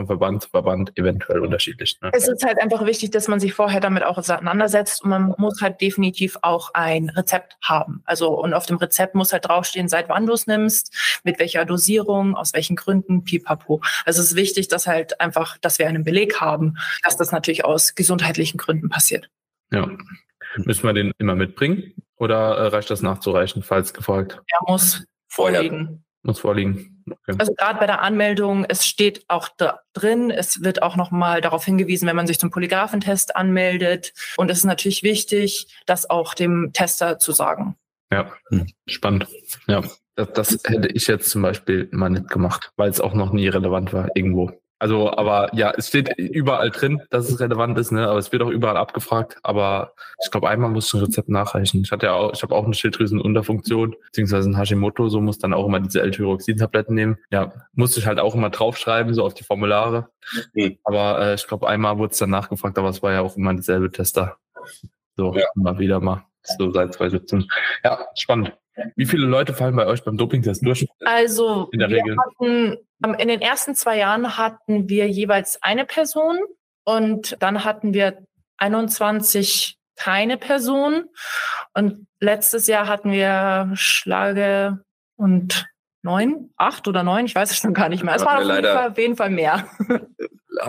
vom 0.00 0.06
Verband 0.06 0.42
zu 0.42 0.48
Verband 0.48 0.96
eventuell 0.98 1.40
unterschiedlich. 1.40 1.98
Ne? 2.00 2.10
Es 2.12 2.28
ist 2.28 2.44
halt 2.44 2.60
einfach 2.60 2.84
wichtig, 2.86 3.10
dass 3.10 3.28
man 3.28 3.40
sich 3.40 3.52
vorher 3.52 3.80
damit 3.80 4.02
auch 4.02 4.18
auseinandersetzt 4.18 5.02
und 5.02 5.10
man 5.10 5.34
muss 5.38 5.60
halt 5.60 5.80
definitiv 5.80 6.38
auch 6.42 6.70
ein 6.74 7.10
Rezept 7.10 7.56
haben. 7.62 8.02
Also 8.04 8.30
und 8.30 8.54
auf 8.54 8.66
dem 8.66 8.76
Rezept 8.76 9.14
muss 9.14 9.32
halt 9.32 9.46
draufstehen, 9.46 9.88
seit 9.88 10.08
wann 10.08 10.26
du 10.26 10.32
es 10.32 10.46
nimmst, 10.46 10.94
mit 11.24 11.38
welcher 11.38 11.64
Dosierung, 11.64 12.34
aus 12.34 12.54
welchen 12.54 12.76
Gründen, 12.76 13.24
pipapo. 13.24 13.80
Also 14.04 14.20
es 14.20 14.30
ist 14.30 14.36
wichtig, 14.36 14.68
dass 14.68 14.86
halt 14.86 15.20
einfach, 15.20 15.58
dass 15.58 15.78
wir 15.78 15.86
einen 15.86 16.04
Beleg 16.04 16.40
haben, 16.40 16.76
dass 17.02 17.16
das 17.16 17.32
natürlich 17.32 17.64
aus 17.64 17.94
gesundheitlichen 17.94 18.58
Gründen 18.58 18.88
passiert. 18.88 19.30
Ja. 19.72 19.88
Müssen 20.56 20.84
wir 20.84 20.92
den 20.92 21.12
immer 21.18 21.36
mitbringen 21.36 21.94
oder 22.16 22.56
äh, 22.56 22.66
reicht 22.68 22.90
das 22.90 23.02
nachzureichen, 23.02 23.62
falls 23.62 23.94
gefragt? 23.94 24.40
Er 24.46 24.72
muss 24.72 25.04
vorliegen. 25.28 26.04
Muss 26.22 26.40
vorliegen. 26.40 27.02
Okay. 27.10 27.36
Also 27.38 27.54
gerade 27.54 27.78
bei 27.78 27.86
der 27.86 28.02
Anmeldung, 28.02 28.66
es 28.68 28.86
steht 28.86 29.24
auch 29.28 29.48
da 29.56 29.80
drin, 29.94 30.30
es 30.30 30.62
wird 30.62 30.82
auch 30.82 30.96
nochmal 30.96 31.40
darauf 31.40 31.64
hingewiesen, 31.64 32.06
wenn 32.06 32.16
man 32.16 32.26
sich 32.26 32.38
zum 32.38 32.50
Polygraphentest 32.50 33.36
anmeldet. 33.36 34.12
Und 34.36 34.50
es 34.50 34.58
ist 34.58 34.64
natürlich 34.64 35.02
wichtig, 35.02 35.66
das 35.86 36.08
auch 36.10 36.34
dem 36.34 36.72
Tester 36.74 37.18
zu 37.18 37.32
sagen. 37.32 37.76
Ja, 38.12 38.32
hm. 38.48 38.66
spannend. 38.86 39.28
Ja, 39.66 39.82
das, 40.14 40.32
das 40.32 40.58
hätte 40.64 40.88
ich 40.88 41.06
jetzt 41.06 41.30
zum 41.30 41.42
Beispiel 41.42 41.88
mal 41.92 42.10
nicht 42.10 42.28
gemacht, 42.28 42.72
weil 42.76 42.90
es 42.90 43.00
auch 43.00 43.14
noch 43.14 43.32
nie 43.32 43.48
relevant 43.48 43.92
war 43.92 44.08
irgendwo. 44.14 44.52
Also, 44.80 45.12
aber 45.12 45.54
ja, 45.54 45.74
es 45.76 45.88
steht 45.88 46.16
überall 46.16 46.70
drin, 46.70 47.02
dass 47.10 47.28
es 47.28 47.38
relevant 47.38 47.78
ist, 47.78 47.92
ne? 47.92 48.08
Aber 48.08 48.18
es 48.18 48.32
wird 48.32 48.42
auch 48.42 48.48
überall 48.48 48.78
abgefragt. 48.78 49.36
Aber 49.42 49.92
ich 50.24 50.30
glaube, 50.30 50.48
einmal 50.48 50.70
muss 50.70 50.92
ein 50.94 51.02
Rezept 51.02 51.28
nachreichen. 51.28 51.82
Ich 51.82 51.92
hatte 51.92 52.06
ja 52.06 52.14
auch, 52.14 52.32
ich 52.32 52.42
habe 52.42 52.54
auch 52.54 52.64
eine 52.64 52.72
Schilddrüsenunterfunktion, 52.72 53.94
beziehungsweise 54.06 54.48
ein 54.48 54.56
Hashimoto, 54.56 55.10
so 55.10 55.20
muss 55.20 55.38
dann 55.38 55.52
auch 55.52 55.66
immer 55.66 55.80
diese 55.80 56.00
L-Tyroxin-Tabletten 56.00 56.94
nehmen. 56.94 57.18
Ja, 57.30 57.52
musste 57.74 58.00
ich 58.00 58.06
halt 58.06 58.18
auch 58.20 58.34
immer 58.34 58.48
draufschreiben, 58.48 59.12
so 59.12 59.22
auf 59.22 59.34
die 59.34 59.44
Formulare. 59.44 60.08
Mhm. 60.54 60.78
Aber 60.84 61.20
äh, 61.20 61.34
ich 61.34 61.46
glaube, 61.46 61.68
einmal 61.68 61.98
wurde 61.98 62.12
es 62.12 62.18
dann 62.18 62.30
nachgefragt, 62.30 62.78
aber 62.78 62.88
es 62.88 63.02
war 63.02 63.12
ja 63.12 63.20
auch 63.20 63.36
immer 63.36 63.52
dieselbe 63.52 63.90
Tester. 63.90 64.38
So, 65.18 65.34
ja. 65.34 65.44
immer 65.56 65.78
wieder 65.78 66.00
mal. 66.00 66.24
So 66.42 66.72
seit 66.72 66.94
2017. 66.94 67.46
Ja, 67.84 68.06
spannend. 68.14 68.56
Wie 68.96 69.06
viele 69.06 69.26
Leute 69.26 69.54
fallen 69.54 69.76
bei 69.76 69.86
euch 69.86 70.04
beim 70.04 70.16
Dopingtest 70.16 70.64
durch? 70.64 70.86
Also, 71.04 71.68
in 71.72 71.78
der 71.78 71.90
Regel. 71.90 72.16
Hatten, 72.16 72.76
in 73.18 73.28
den 73.28 73.40
ersten 73.40 73.74
zwei 73.74 73.98
Jahren 73.98 74.36
hatten 74.36 74.88
wir 74.88 75.08
jeweils 75.08 75.62
eine 75.62 75.84
Person 75.84 76.38
und 76.84 77.36
dann 77.40 77.64
hatten 77.64 77.94
wir 77.94 78.18
21 78.58 79.78
keine 79.96 80.36
Person. 80.36 81.04
Und 81.74 82.06
letztes 82.20 82.66
Jahr 82.66 82.88
hatten 82.88 83.12
wir 83.12 83.70
Schlage 83.74 84.82
und 85.16 85.66
neun, 86.02 86.50
acht 86.56 86.88
oder 86.88 87.02
neun, 87.02 87.26
ich 87.26 87.34
weiß 87.34 87.50
es 87.50 87.58
schon 87.58 87.74
gar 87.74 87.88
nicht 87.88 88.02
mehr. 88.02 88.14
Es 88.14 88.24
waren 88.24 88.50
auf 88.50 88.56
jeden, 88.56 88.64
Fall, 88.64 88.90
auf 88.90 88.98
jeden 88.98 89.16
Fall 89.16 89.30
mehr. 89.30 89.66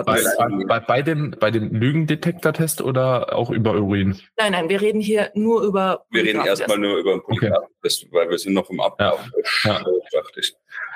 Bei, 0.05 0.21
bei, 0.67 0.79
bei, 0.79 1.01
dem, 1.01 1.31
bei 1.39 1.49
dem 1.49 1.73
Lügendetektor-Test 1.73 2.81
oder 2.81 3.35
auch 3.35 3.49
über 3.49 3.73
Urin? 3.73 4.19
Nein, 4.37 4.51
nein, 4.51 4.69
wir 4.69 4.79
reden 4.79 5.01
hier 5.01 5.31
nur 5.33 5.63
über. 5.63 6.05
Wir 6.11 6.23
reden 6.23 6.45
erstmal 6.45 6.77
nur 6.77 6.97
über 6.97 7.13
den 7.13 7.23
Polygraph-Test, 7.23 8.03
okay. 8.03 8.13
weil 8.13 8.29
wir 8.29 8.37
sind 8.37 8.53
noch 8.53 8.69
im 8.69 8.79
Ablauf. 8.79 9.19
Ja, 9.63 9.81
ja. 9.81 10.21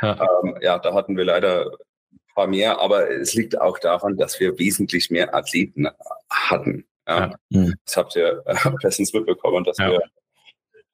Ja. 0.01 0.27
Ähm, 0.43 0.55
ja, 0.61 0.79
da 0.79 0.93
hatten 0.93 1.17
wir 1.17 1.25
leider 1.25 1.65
ein 1.65 2.35
paar 2.35 2.47
mehr, 2.47 2.79
aber 2.79 3.09
es 3.09 3.33
liegt 3.33 3.59
auch 3.59 3.79
daran, 3.79 4.17
dass 4.17 4.39
wir 4.39 4.57
wesentlich 4.59 5.09
mehr 5.09 5.33
Athleten 5.33 5.87
hatten. 6.29 6.85
Ja. 7.07 7.35
ja. 7.49 7.71
Das 7.85 7.97
habt 7.97 8.15
ihr 8.15 8.43
äh, 8.45 8.55
bestens 8.81 9.13
mitbekommen, 9.13 9.63
dass 9.63 9.77
wir 9.77 10.01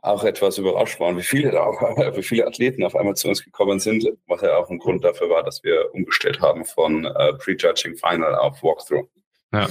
auch 0.02 0.24
etwas 0.24 0.58
überrascht 0.58 1.00
waren, 1.00 1.18
wie 1.18 1.24
viele, 1.24 1.52
da 1.52 1.64
auch, 1.64 1.82
wie 2.16 2.24
viele 2.24 2.48
Athleten 2.48 2.84
auf 2.84 2.96
einmal 2.96 3.16
zu 3.16 3.28
uns 3.28 3.44
gekommen 3.44 3.80
sind, 3.80 4.06
was 4.28 4.42
ja 4.42 4.58
auch 4.58 4.70
ein 4.70 4.80
Grund 4.80 5.04
dafür 5.04 5.30
war, 5.30 5.44
dass 5.44 5.64
wir 5.64 5.94
umgestellt 5.94 6.42
haben 6.42 6.66
von 6.66 7.06
äh, 7.06 7.34
Prejudging 7.34 7.96
Final 7.96 8.36
auf 8.36 8.62
Walkthrough. 8.64 9.08
Ja. 9.54 9.68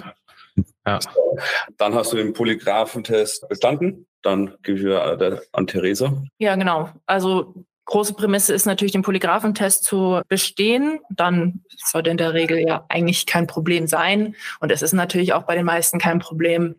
ja. 0.87 1.00
So, 1.00 1.38
dann 1.78 1.94
hast 1.94 2.12
du 2.12 2.16
den 2.16 2.32
Polygraphentest 2.32 3.49
bestanden. 3.49 4.06
Dann 4.22 4.54
gebe 4.62 4.78
ich 4.78 4.84
wieder 4.84 5.40
an 5.52 5.66
Theresa. 5.66 6.22
Ja, 6.38 6.54
genau. 6.56 6.90
Also 7.06 7.54
große 7.87 8.14
Prämisse 8.14 8.54
ist 8.54 8.66
natürlich, 8.66 8.92
den 8.92 9.02
Polygraphentest 9.02 9.84
zu 9.84 10.20
bestehen. 10.28 11.00
Dann 11.10 11.64
sollte 11.76 12.10
in 12.10 12.18
der 12.18 12.34
Regel 12.34 12.58
ja 12.58 12.84
eigentlich 12.88 13.26
kein 13.26 13.46
Problem 13.46 13.87
sein. 13.87 14.37
Und 14.60 14.70
es 14.70 14.82
ist 14.82 14.92
natürlich 14.92 15.32
auch 15.32 15.44
bei 15.44 15.54
den 15.54 15.64
meisten 15.64 15.99
kein 15.99 16.18
Problem. 16.18 16.76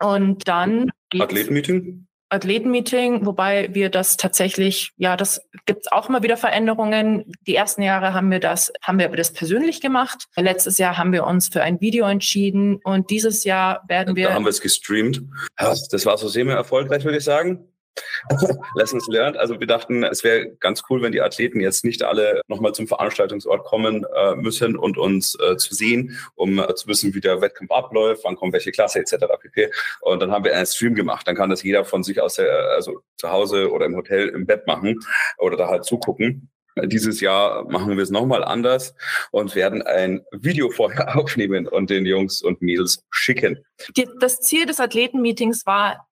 Und 0.00 0.48
dann. 0.48 0.90
Athletenmeeting? 1.18 2.06
Athletenmeeting, 2.28 3.24
wobei 3.24 3.68
wir 3.72 3.88
das 3.88 4.16
tatsächlich, 4.16 4.92
ja, 4.96 5.16
das 5.16 5.40
gibt 5.64 5.86
es 5.86 5.92
auch 5.92 6.08
immer 6.08 6.22
wieder 6.22 6.36
Veränderungen. 6.36 7.24
Die 7.46 7.54
ersten 7.54 7.82
Jahre 7.82 8.14
haben 8.14 8.30
wir 8.30 8.40
das, 8.40 8.72
haben 8.82 8.98
wir 8.98 9.08
das 9.10 9.32
persönlich 9.32 9.80
gemacht. 9.80 10.26
Letztes 10.36 10.78
Jahr 10.78 10.98
haben 10.98 11.12
wir 11.12 11.24
uns 11.24 11.48
für 11.48 11.62
ein 11.62 11.80
Video 11.80 12.06
entschieden 12.06 12.80
und 12.82 13.10
dieses 13.10 13.44
Jahr 13.44 13.84
werden 13.88 14.16
wir. 14.16 14.28
Da 14.28 14.34
haben 14.34 14.44
wir 14.44 14.50
es 14.50 14.60
gestreamt. 14.60 15.22
Das 15.56 16.06
war 16.06 16.18
so 16.18 16.28
semi 16.28 16.52
erfolgreich, 16.52 17.04
würde 17.04 17.18
ich 17.18 17.24
sagen. 17.24 17.68
Lessons 18.74 19.06
learned. 19.08 19.36
Also 19.36 19.58
wir 19.60 19.66
dachten, 19.66 20.02
es 20.02 20.24
wäre 20.24 20.50
ganz 20.60 20.82
cool, 20.90 21.02
wenn 21.02 21.12
die 21.12 21.20
Athleten 21.20 21.60
jetzt 21.60 21.84
nicht 21.84 22.02
alle 22.02 22.40
nochmal 22.48 22.72
zum 22.72 22.86
Veranstaltungsort 22.86 23.64
kommen 23.64 24.04
äh, 24.14 24.34
müssen 24.36 24.76
und 24.76 24.98
uns 24.98 25.36
äh, 25.40 25.56
zu 25.56 25.74
sehen, 25.74 26.18
um 26.34 26.58
äh, 26.58 26.74
zu 26.74 26.88
wissen, 26.88 27.14
wie 27.14 27.20
der 27.20 27.40
Wettkampf 27.40 27.70
abläuft, 27.70 28.22
wann 28.24 28.36
kommt 28.36 28.52
welche 28.52 28.72
Klasse 28.72 29.00
etc. 29.00 29.26
pp. 29.40 29.70
Und 30.00 30.20
dann 30.20 30.30
haben 30.30 30.44
wir 30.44 30.54
einen 30.54 30.66
Stream 30.66 30.94
gemacht. 30.94 31.26
Dann 31.26 31.36
kann 31.36 31.50
das 31.50 31.62
jeder 31.62 31.84
von 31.84 32.02
sich 32.02 32.20
aus, 32.20 32.34
der, 32.34 32.52
also 32.70 33.00
zu 33.16 33.30
Hause 33.30 33.70
oder 33.70 33.86
im 33.86 33.96
Hotel 33.96 34.28
im 34.28 34.46
Bett 34.46 34.66
machen 34.66 35.00
oder 35.38 35.56
da 35.56 35.68
halt 35.68 35.84
zugucken. 35.84 36.50
Dieses 36.84 37.22
Jahr 37.22 37.64
machen 37.70 37.96
wir 37.96 38.02
es 38.02 38.10
nochmal 38.10 38.44
anders 38.44 38.94
und 39.30 39.54
werden 39.54 39.80
ein 39.80 40.22
Video 40.30 40.70
vorher 40.70 41.16
aufnehmen 41.16 41.66
und 41.66 41.88
den 41.88 42.04
Jungs 42.04 42.42
und 42.42 42.60
Mädels 42.60 43.02
schicken. 43.10 43.64
Das 44.20 44.40
Ziel 44.40 44.66
des 44.66 44.78
Athletenmeetings 44.78 45.64
war 45.64 46.06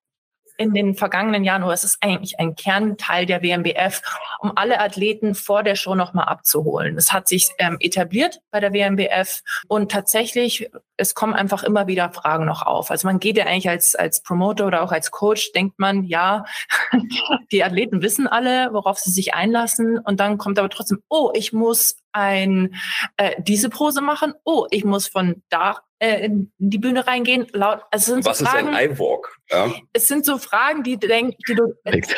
in 0.56 0.72
den 0.72 0.94
vergangenen 0.94 1.44
Jahren, 1.44 1.62
oder 1.64 1.72
es 1.72 1.84
ist 1.84 1.98
eigentlich 2.00 2.38
ein 2.38 2.54
Kernteil 2.54 3.26
der 3.26 3.42
WMBF, 3.42 4.02
um 4.38 4.52
alle 4.56 4.80
Athleten 4.80 5.34
vor 5.34 5.62
der 5.62 5.74
Show 5.74 5.94
nochmal 5.94 6.26
abzuholen. 6.26 6.96
Es 6.96 7.12
hat 7.12 7.28
sich 7.28 7.50
ähm, 7.58 7.76
etabliert 7.80 8.40
bei 8.50 8.60
der 8.60 8.72
WMBF 8.72 9.42
und 9.68 9.90
tatsächlich, 9.90 10.70
es 10.96 11.14
kommen 11.14 11.34
einfach 11.34 11.64
immer 11.64 11.86
wieder 11.86 12.12
Fragen 12.12 12.44
noch 12.44 12.62
auf. 12.62 12.90
Also 12.90 13.08
man 13.08 13.18
geht 13.18 13.36
ja 13.36 13.46
eigentlich 13.46 13.68
als, 13.68 13.94
als 13.94 14.22
Promoter 14.22 14.66
oder 14.66 14.82
auch 14.82 14.92
als 14.92 15.10
Coach, 15.10 15.52
denkt 15.52 15.78
man, 15.78 16.04
ja, 16.04 16.44
die 17.52 17.64
Athleten 17.64 18.02
wissen 18.02 18.26
alle, 18.26 18.72
worauf 18.72 18.98
sie 18.98 19.10
sich 19.10 19.34
einlassen 19.34 19.98
und 19.98 20.20
dann 20.20 20.38
kommt 20.38 20.58
aber 20.58 20.70
trotzdem, 20.70 21.02
oh, 21.08 21.30
ich 21.34 21.52
muss 21.52 21.96
ein 22.12 22.74
äh, 23.16 23.42
diese 23.42 23.68
Pose 23.68 24.00
machen. 24.00 24.34
Oh, 24.44 24.66
ich 24.70 24.84
muss 24.84 25.08
von 25.08 25.42
da 25.48 25.80
äh, 26.04 26.24
in 26.26 26.52
die 26.58 26.78
Bühne 26.78 27.06
reingehen. 27.06 27.46
Laut, 27.52 27.80
also 27.90 28.14
sind 28.14 28.24
Was 28.24 28.38
so 28.38 28.44
Fragen, 28.44 28.68
ist 28.68 28.74
ein 28.74 28.90
iWalk? 28.92 29.36
Ja. 29.50 29.72
Es 29.92 30.06
sind 30.08 30.24
so 30.24 30.38
Fragen, 30.38 30.82
die, 30.82 30.98
denk, 30.98 31.36
die 31.48 31.54
du. 31.54 31.74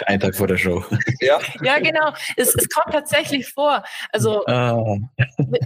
Ein 0.06 0.20
Tag 0.20 0.34
vor 0.34 0.46
der 0.46 0.56
Show. 0.56 0.84
Ja, 1.20 1.38
ja 1.62 1.78
genau. 1.78 2.12
Es, 2.36 2.54
es 2.54 2.68
kommt 2.68 2.92
tatsächlich 2.92 3.48
vor. 3.48 3.84
Also 4.12 4.44
ah. 4.46 4.98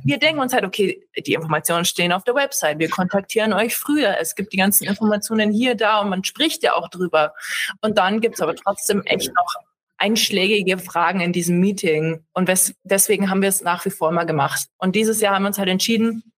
wir 0.04 0.18
denken 0.18 0.40
uns 0.40 0.52
halt, 0.52 0.64
okay, 0.64 1.06
die 1.26 1.32
Informationen 1.32 1.84
stehen 1.84 2.12
auf 2.12 2.24
der 2.24 2.34
Website. 2.34 2.78
Wir 2.78 2.90
kontaktieren 2.90 3.52
euch 3.52 3.76
früher. 3.76 4.16
Es 4.20 4.34
gibt 4.34 4.52
die 4.52 4.58
ganzen 4.58 4.84
Informationen 4.84 5.50
hier, 5.50 5.74
da 5.74 6.00
und 6.00 6.10
man 6.10 6.24
spricht 6.24 6.62
ja 6.62 6.74
auch 6.74 6.88
drüber. 6.88 7.34
Und 7.80 7.98
dann 7.98 8.20
gibt 8.20 8.34
es 8.36 8.40
aber 8.40 8.54
trotzdem 8.54 9.02
echt 9.04 9.32
noch 9.34 9.54
einschlägige 9.96 10.78
Fragen 10.78 11.20
in 11.20 11.32
diesem 11.32 11.60
Meeting. 11.60 12.24
Und 12.32 12.50
deswegen 12.84 13.30
haben 13.30 13.42
wir 13.42 13.48
es 13.50 13.62
nach 13.62 13.84
wie 13.84 13.90
vor 13.90 14.10
immer 14.10 14.24
gemacht. 14.24 14.66
Und 14.78 14.96
dieses 14.96 15.20
Jahr 15.20 15.34
haben 15.34 15.42
wir 15.42 15.48
uns 15.48 15.58
halt 15.58 15.68
entschieden, 15.68 16.29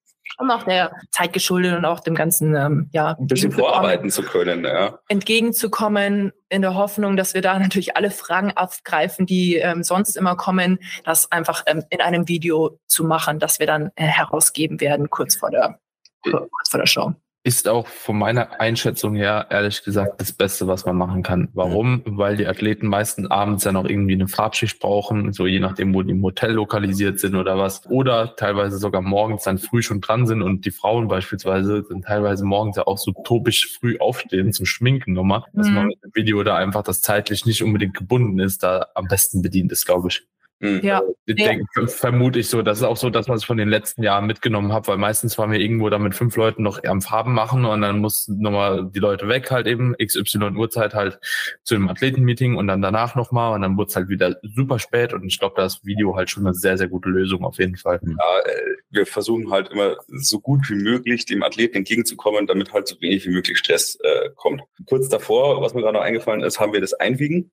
um 0.43 0.51
auch 0.51 0.65
der 0.65 0.93
Zeit 1.11 1.33
geschuldet 1.33 1.77
und 1.77 1.85
auch 1.85 2.01
dem 2.01 2.15
ganzen, 2.15 2.55
ähm, 2.55 2.91
ja, 2.93 3.17
ein 3.19 3.27
bisschen 3.27 3.53
vorarbeiten 3.53 4.11
zu 4.11 4.23
können, 4.23 4.65
ja. 4.65 4.99
entgegenzukommen, 5.09 6.33
in 6.49 6.61
der 6.61 6.75
Hoffnung, 6.75 7.17
dass 7.17 7.33
wir 7.33 7.41
da 7.41 7.59
natürlich 7.59 7.97
alle 7.97 8.11
Fragen 8.11 8.53
aufgreifen, 8.55 9.25
die 9.25 9.57
ähm, 9.57 9.83
sonst 9.83 10.17
immer 10.17 10.37
kommen, 10.37 10.79
das 11.05 11.31
einfach 11.33 11.63
ähm, 11.67 11.85
in 11.89 12.01
einem 12.01 12.29
Video 12.29 12.79
zu 12.87 13.05
machen, 13.05 13.39
das 13.39 13.59
wir 13.59 13.67
dann 13.67 13.91
äh, 13.95 14.05
herausgeben 14.05 14.81
werden 14.81 15.09
kurz 15.09 15.37
vor 15.37 15.51
der, 15.51 15.79
kurz 16.23 16.69
vor 16.69 16.79
der 16.79 16.87
Show 16.87 17.15
ist 17.45 17.67
auch 17.67 17.89
von 17.89 18.19
meiner 18.19 18.61
Einschätzung 18.61 19.17
her 19.17 19.47
ehrlich 19.51 19.83
gesagt 19.83 20.21
das 20.21 20.33
Beste, 20.33 20.69
was 20.69 20.87
man 20.87 20.97
machen 20.97 21.25
kann. 21.25 21.49
Warum? 21.55 22.03
Weil 22.05 22.37
die 22.37 22.47
Athleten 22.47 22.87
meistens 22.87 23.31
abends 23.31 23.65
ja 23.65 23.73
noch 23.73 23.85
irgendwie 23.85 24.15
eine 24.15 24.29
Farbschicht 24.29 24.79
brauchen, 24.79 25.33
so 25.33 25.47
je 25.47 25.59
nachdem, 25.59 25.93
wo 25.93 26.03
die 26.03 26.13
im 26.13 26.23
Hotel 26.23 26.53
lokalisiert 26.53 27.19
sind 27.19 27.35
oder 27.35 27.59
was. 27.59 27.85
Oder 27.91 28.37
teilweise 28.37 28.79
sogar 28.79 29.03
morgens 29.03 29.43
dann 29.43 29.59
früh 29.59 29.83
schon 29.83 30.01
dran 30.01 30.27
sind 30.27 30.41
und 30.41 30.65
die 30.65 30.71
Frauen 30.71 31.09
beispielsweise 31.09 31.85
sind 31.89 32.05
teilweise 32.05 32.45
morgens 32.45 32.77
ja 32.77 32.87
auch 32.87 32.99
so 32.99 33.11
topisch 33.25 33.77
früh 33.77 33.99
aufstehen 33.99 34.53
zum 34.53 34.65
Schminken 34.65 35.13
nochmal, 35.13 35.43
dass 35.53 35.69
mhm. 35.69 35.75
man 35.75 35.87
mit 35.89 36.03
dem 36.05 36.15
Video 36.15 36.45
da 36.45 36.57
einfach 36.57 36.83
das 36.83 37.01
zeitlich 37.01 37.45
nicht 37.45 37.63
unbedingt 37.65 37.95
gebunden 37.95 38.39
ist, 38.39 38.63
da 38.63 38.87
am 38.95 39.09
besten 39.09 39.43
bedient 39.43 39.73
ist, 39.73 39.85
glaube 39.85 40.09
ich. 40.09 40.23
Mhm. 40.63 40.81
Ja. 40.83 41.03
Ich 41.27 41.35
denke, 41.35 41.89
vermute 41.89 42.39
ich 42.39 42.49
so. 42.49 42.63
Das 42.63 42.79
ist 42.79 42.85
auch 42.85 42.97
so 42.97 43.11
das, 43.11 43.29
was 43.29 43.41
ich 43.41 43.47
von 43.47 43.57
den 43.57 43.69
letzten 43.69 44.05
Jahren 44.05 44.27
mitgenommen 44.27 44.73
habe, 44.73 44.87
weil 44.87 44.97
meistens 44.97 45.37
waren 45.37 45.51
wir 45.51 45.59
irgendwo 45.59 45.91
da 45.91 45.99
mit 45.99 46.15
fünf 46.15 46.37
Leuten 46.37 46.63
noch 46.63 46.83
am 46.85 47.03
Farben 47.03 47.35
machen 47.35 47.65
und 47.65 47.83
dann 47.83 47.99
mussten 47.99 48.39
nochmal 48.39 48.89
die 48.89 49.01
Leute 49.01 49.27
weg, 49.27 49.51
halt 49.51 49.67
eben 49.67 49.95
XY 49.95 50.57
Uhrzeit 50.57 50.95
halt 50.95 51.19
zu 51.65 51.75
dem 51.75 51.89
Athletenmeeting 51.89 52.55
und 52.55 52.69
dann 52.69 52.81
danach 52.81 53.17
nochmal 53.17 53.55
und 53.55 53.63
dann 53.63 53.77
wurde 53.77 53.89
es 53.89 53.97
halt 53.97 54.09
wieder 54.09 54.37
super 54.43 54.79
spät 54.79 55.13
und 55.13 55.27
ich 55.27 55.41
glaube, 55.41 55.55
da 55.57 55.67
ist 55.67 55.85
Video 55.85 56.15
halt 56.15 56.31
schon 56.31 56.47
eine 56.47 56.55
sehr, 56.55 56.79
sehr 56.79 56.89
gute 56.89 57.09
Lösung 57.09 57.45
auf 57.45 57.59
jeden 57.59 57.77
Fall. 57.77 57.99
Ja, 58.01 58.51
äh, 58.51 58.77
wir 58.91 59.07
versuchen 59.07 59.51
halt 59.51 59.71
immer 59.71 59.97
so 60.07 60.39
gut 60.39 60.71
wie 60.71 60.77
möglich 60.77 61.27
dem 61.27 61.43
Athleten 61.43 61.79
entgegenzukommen, 61.79 62.47
damit 62.47 62.73
halt 62.73 62.87
so 62.87 63.01
wenig 63.01 63.27
wie 63.27 63.31
möglich 63.31 63.59
Stress 63.59 63.99
äh, 64.03 64.31
kommt. 64.37 64.63
Kurz 64.87 65.09
davor, 65.09 65.61
was 65.61 65.75
mir 65.75 65.81
gerade 65.81 65.95
noch 65.95 66.05
eingefallen 66.05 66.43
ist, 66.43 66.61
haben 66.61 66.73
wir 66.73 66.81
das 66.81 66.95
Einwiegen 66.95 67.51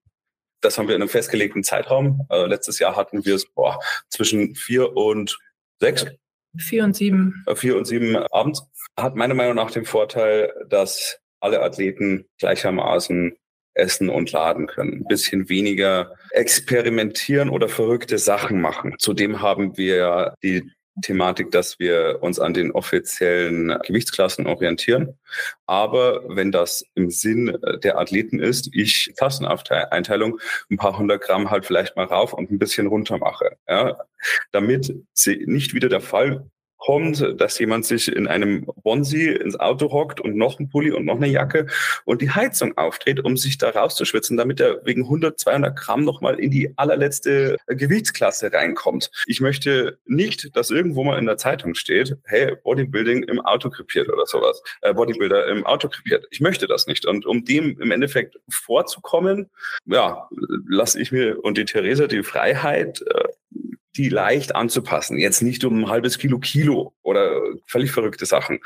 das 0.62 0.78
haben 0.78 0.88
wir 0.88 0.96
in 0.96 1.02
einem 1.02 1.10
festgelegten 1.10 1.64
Zeitraum. 1.64 2.26
Äh, 2.30 2.46
letztes 2.46 2.80
Jahr 2.80 2.96
hatten 2.96 3.26
wir 3.26 3.36
es 3.36 3.46
boah, 3.46 3.80
zwischen 4.10 4.56
vier 4.56 4.96
und 4.96 5.38
sechs. 5.80 6.06
Vier 6.58 6.84
und 6.84 6.96
sieben. 6.96 7.44
Äh, 7.48 7.56
vier 7.56 7.78
und 7.78 7.86
sieben 7.86 8.16
abends. 8.16 8.64
Hat 8.98 9.16
meiner 9.16 9.36
Meinung 9.36 9.56
nach 9.56 9.72
den 9.72 9.86
Vorteil, 9.86 10.52
dass 10.68 11.20
alle 11.40 11.62
Athleten 11.62 12.26
gleichermaßen 12.40 13.38
essen 13.76 14.10
und 14.10 14.32
laden 14.32 14.68
können. 14.68 15.02
Ein 15.02 15.08
bisschen 15.08 15.48
weniger 15.48 16.14
experimentieren 16.32 17.50
oder 17.50 17.70
verrückte 17.70 18.18
Sachen 18.18 18.60
machen. 18.60 18.96
Zudem 18.98 19.42
haben 19.42 19.78
wir 19.78 20.34
die 20.44 20.70
Thematik, 21.02 21.52
dass 21.52 21.80
wir 21.80 22.20
uns 22.22 22.40
an 22.40 22.54
den 22.54 22.72
offiziellen 22.72 23.78
Gewichtsklassen 23.84 24.48
orientieren. 24.48 25.18
Aber 25.66 26.24
wenn 26.28 26.52
das 26.52 26.84
im 26.96 27.10
Sinn 27.10 27.58
der 27.84 27.98
Athleten 27.98 28.40
ist, 28.40 28.70
ich 28.74 29.14
Klasseneinteilung 29.18 30.40
ein 30.70 30.78
paar 30.78 30.98
hundert 30.98 31.22
Gramm 31.22 31.50
halt 31.50 31.66
vielleicht 31.66 31.96
mal 31.96 32.06
rauf 32.06 32.34
und 32.34 32.52
ein 32.52 32.60
bisschen 32.60 32.88
runter 32.88 33.18
mache, 33.18 33.58
ja, 33.68 33.98
damit 34.52 34.94
nicht 35.26 35.74
wieder 35.74 35.90
der 35.90 36.02
Fall 36.02 36.50
kommt, 36.80 37.24
dass 37.38 37.60
jemand 37.60 37.86
sich 37.86 38.12
in 38.12 38.28
einem 38.28 38.66
Bonsi 38.84 39.28
ins 39.28 39.60
Auto 39.60 39.92
hockt 39.92 40.20
und 40.22 40.36
noch 40.36 40.60
ein 40.60 40.70
Pulli 40.70 40.92
und 40.92 41.06
noch 41.06 41.18
eine 41.18 41.28
Jacke 41.28 41.68
und 42.06 42.22
die 42.22 42.32
Heizung 42.32 42.78
aufdreht, 42.78 43.20
um 43.24 43.38
sich 43.38 43.58
da 43.58 43.70
rauszuschwitzen, 43.70 44.38
damit 44.38 44.60
er 44.60 44.84
wegen 44.86 45.04
100, 45.04 45.40
200 45.40 45.78
Gramm 45.78 46.06
nochmal 46.06 46.40
in 46.40 46.52
die 46.52 46.74
allerletzte 46.78 47.58
Gewichtsklasse 47.68 48.52
reinkommt. 48.52 49.12
Ich 49.28 49.42
möchte 49.42 50.00
nicht, 50.06 50.56
dass 50.56 50.72
irgendwo 50.72 51.04
mal 51.04 51.20
in 51.20 51.26
der 51.26 51.38
Zeitung 51.38 51.76
steht, 51.76 52.18
hey, 52.24 52.56
Bodybuilding 52.64 53.24
im 53.24 53.42
Auto 53.42 53.70
krepiert 53.70 54.10
oder 54.10 54.26
sowas. 54.26 54.62
Äh, 54.82 54.94
Bodybuilder 54.94 55.48
im 55.48 55.66
Auto 55.66 55.90
krepiert. 55.90 56.26
Ich 56.32 56.40
möchte 56.40 56.68
das 56.68 56.88
nicht. 56.88 57.06
Und 57.06 57.26
um 57.26 57.44
dem 57.44 57.80
im 57.80 57.92
Endeffekt 57.92 58.40
vorzukommen, 58.50 59.50
ja, 59.86 60.30
lasse 60.68 61.00
ich 61.00 61.12
mir 61.12 61.44
und 61.44 61.58
die 61.58 61.66
Theresa 61.66 62.08
die 62.08 62.24
Freiheit, 62.24 63.02
äh, 63.02 63.24
die 64.00 64.08
leicht 64.08 64.56
anzupassen. 64.56 65.18
Jetzt 65.18 65.42
nicht 65.42 65.66
um 65.66 65.84
ein 65.84 65.90
halbes 65.90 66.18
Kilo 66.18 66.40
Kilo 66.40 66.94
oder 67.04 67.30
völlig 67.66 67.92
verrückte 67.92 68.26
Sachen, 68.26 68.60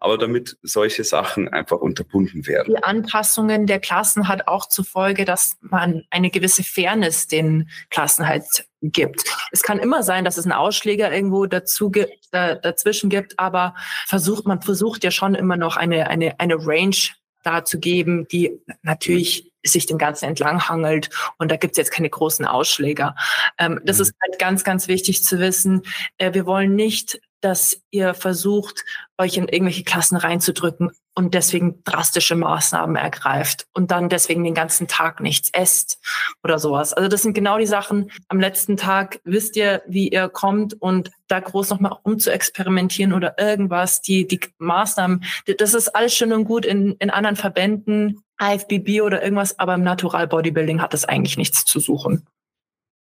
aber 0.00 0.18
damit 0.18 0.58
solche 0.62 1.04
Sachen 1.04 1.48
einfach 1.48 1.78
unterbunden 1.78 2.46
werden. 2.48 2.74
Die 2.74 2.82
Anpassungen 2.82 3.68
der 3.68 3.78
Klassen 3.78 4.26
hat 4.26 4.48
auch 4.48 4.68
zur 4.68 4.84
Folge, 4.84 5.24
dass 5.24 5.56
man 5.60 6.02
eine 6.10 6.30
gewisse 6.30 6.64
Fairness 6.64 7.28
den 7.28 7.70
Klassen 7.90 8.26
halt 8.26 8.66
gibt. 8.82 9.22
Es 9.52 9.62
kann 9.62 9.78
immer 9.78 10.02
sein, 10.02 10.24
dass 10.24 10.38
es 10.38 10.44
einen 10.44 10.52
Ausschläger 10.52 11.12
irgendwo 11.12 11.46
dazu 11.46 11.90
gibt, 11.90 12.26
da, 12.32 12.56
dazwischen 12.56 13.10
gibt, 13.10 13.38
aber 13.38 13.76
versucht, 14.08 14.44
man 14.44 14.60
versucht 14.60 15.04
ja 15.04 15.12
schon 15.12 15.36
immer 15.36 15.56
noch 15.56 15.76
eine, 15.76 16.08
eine, 16.08 16.40
eine 16.40 16.56
Range 16.66 16.96
da 17.44 17.64
zu 17.64 17.78
geben, 17.78 18.26
die 18.28 18.60
natürlich 18.82 19.49
sich 19.64 19.86
dem 19.86 19.98
Ganzen 19.98 20.26
entlanghangelt 20.26 21.10
und 21.38 21.50
da 21.50 21.56
gibt's 21.56 21.78
jetzt 21.78 21.90
keine 21.90 22.10
großen 22.10 22.46
Ausschläger. 22.46 23.14
Ähm, 23.58 23.80
das 23.84 23.98
mhm. 23.98 24.02
ist 24.02 24.14
halt 24.22 24.38
ganz, 24.38 24.64
ganz 24.64 24.88
wichtig 24.88 25.24
zu 25.24 25.38
wissen. 25.38 25.82
Äh, 26.18 26.34
wir 26.34 26.46
wollen 26.46 26.74
nicht, 26.74 27.20
dass 27.40 27.82
ihr 27.90 28.14
versucht, 28.14 28.84
euch 29.18 29.36
in 29.36 29.48
irgendwelche 29.48 29.84
Klassen 29.84 30.16
reinzudrücken 30.16 30.90
und 31.14 31.34
deswegen 31.34 31.82
drastische 31.84 32.36
Maßnahmen 32.36 32.96
ergreift 32.96 33.66
und 33.74 33.90
dann 33.90 34.08
deswegen 34.08 34.44
den 34.44 34.54
ganzen 34.54 34.88
Tag 34.88 35.20
nichts 35.20 35.50
esst 35.52 35.98
oder 36.42 36.58
sowas. 36.58 36.92
Also 36.92 37.08
das 37.08 37.22
sind 37.22 37.34
genau 37.34 37.58
die 37.58 37.66
Sachen. 37.66 38.10
Am 38.28 38.40
letzten 38.40 38.76
Tag 38.76 39.20
wisst 39.24 39.56
ihr, 39.56 39.82
wie 39.86 40.08
ihr 40.08 40.28
kommt 40.28 40.80
und 40.80 41.10
da 41.28 41.40
groß 41.40 41.70
nochmal 41.70 41.96
um 42.02 42.18
zu 42.18 42.32
experimentieren 42.32 43.12
oder 43.12 43.38
irgendwas, 43.38 44.00
die, 44.00 44.26
die 44.26 44.40
Maßnahmen, 44.58 45.24
das 45.58 45.74
ist 45.74 45.88
alles 45.88 46.14
schön 46.14 46.32
und 46.32 46.44
gut 46.44 46.64
in, 46.64 46.92
in 46.98 47.10
anderen 47.10 47.36
Verbänden, 47.36 48.22
IFBB 48.40 49.02
oder 49.02 49.22
irgendwas, 49.22 49.58
aber 49.58 49.74
im 49.74 49.82
Natural 49.82 50.26
Bodybuilding 50.26 50.80
hat 50.80 50.94
das 50.94 51.04
eigentlich 51.04 51.36
nichts 51.36 51.64
zu 51.64 51.78
suchen. 51.80 52.26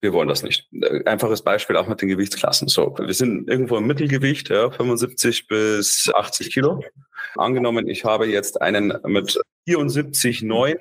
Wir 0.02 0.14
wollen 0.14 0.28
das 0.30 0.44
nicht. 0.44 0.68
Einfaches 1.06 1.42
Beispiel 1.42 1.76
auch 1.76 1.88
mit 1.88 2.02
den 2.02 2.10
Gewichtsklassen. 2.10 2.68
So, 2.68 2.96
wir 2.98 3.14
sind 3.14 3.50
irgendwo 3.50 3.78
im 3.78 3.88
Mittelgewicht, 3.88 4.50
ja, 4.50 4.72
75 4.72 5.48
bis 5.48 6.12
80 6.14 6.54
Kilo. 6.54 6.84
Angenommen, 7.36 7.88
ich 7.88 8.06
habe 8.06 8.26
jetzt 8.28 8.62
einen 8.62 8.94
mit 9.06 9.40
74,9 9.68 10.78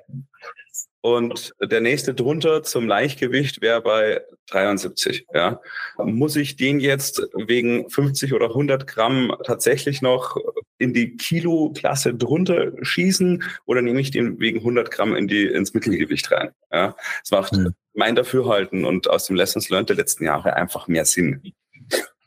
und 1.00 1.54
der 1.60 1.80
nächste 1.80 2.12
drunter 2.12 2.62
zum 2.62 2.88
Leichtgewicht 2.88 3.62
wäre 3.62 3.80
bei 3.80 4.20
73. 4.50 5.26
Ja. 5.32 5.60
Muss 5.96 6.34
ich 6.36 6.56
den 6.56 6.80
jetzt 6.80 7.22
wegen 7.34 7.88
50 7.88 8.34
oder 8.34 8.46
100 8.46 8.86
Gramm 8.86 9.32
tatsächlich 9.44 10.02
noch 10.02 10.36
in 10.78 10.92
die 10.92 11.16
Kilo-Klasse 11.16 12.14
drunter 12.14 12.72
schießen 12.82 13.44
oder 13.64 13.80
nehme 13.80 14.00
ich 14.00 14.10
den 14.10 14.40
wegen 14.40 14.58
100 14.58 14.90
Gramm 14.90 15.14
in 15.14 15.28
die, 15.28 15.46
ins 15.46 15.72
Mittelgewicht 15.72 16.30
rein? 16.32 16.50
Ja. 16.72 16.96
Das 17.20 17.30
macht 17.30 17.56
hm. 17.56 17.74
Mein 17.98 18.14
Dafürhalten 18.14 18.84
und 18.84 19.10
aus 19.10 19.26
dem 19.26 19.34
Lessons 19.34 19.70
Learned 19.70 19.88
der 19.88 19.96
letzten 19.96 20.24
Jahre 20.24 20.54
einfach 20.54 20.86
mehr 20.86 21.04
Sinn. 21.04 21.52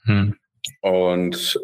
Hm. 0.04 0.36
Und 0.82 1.60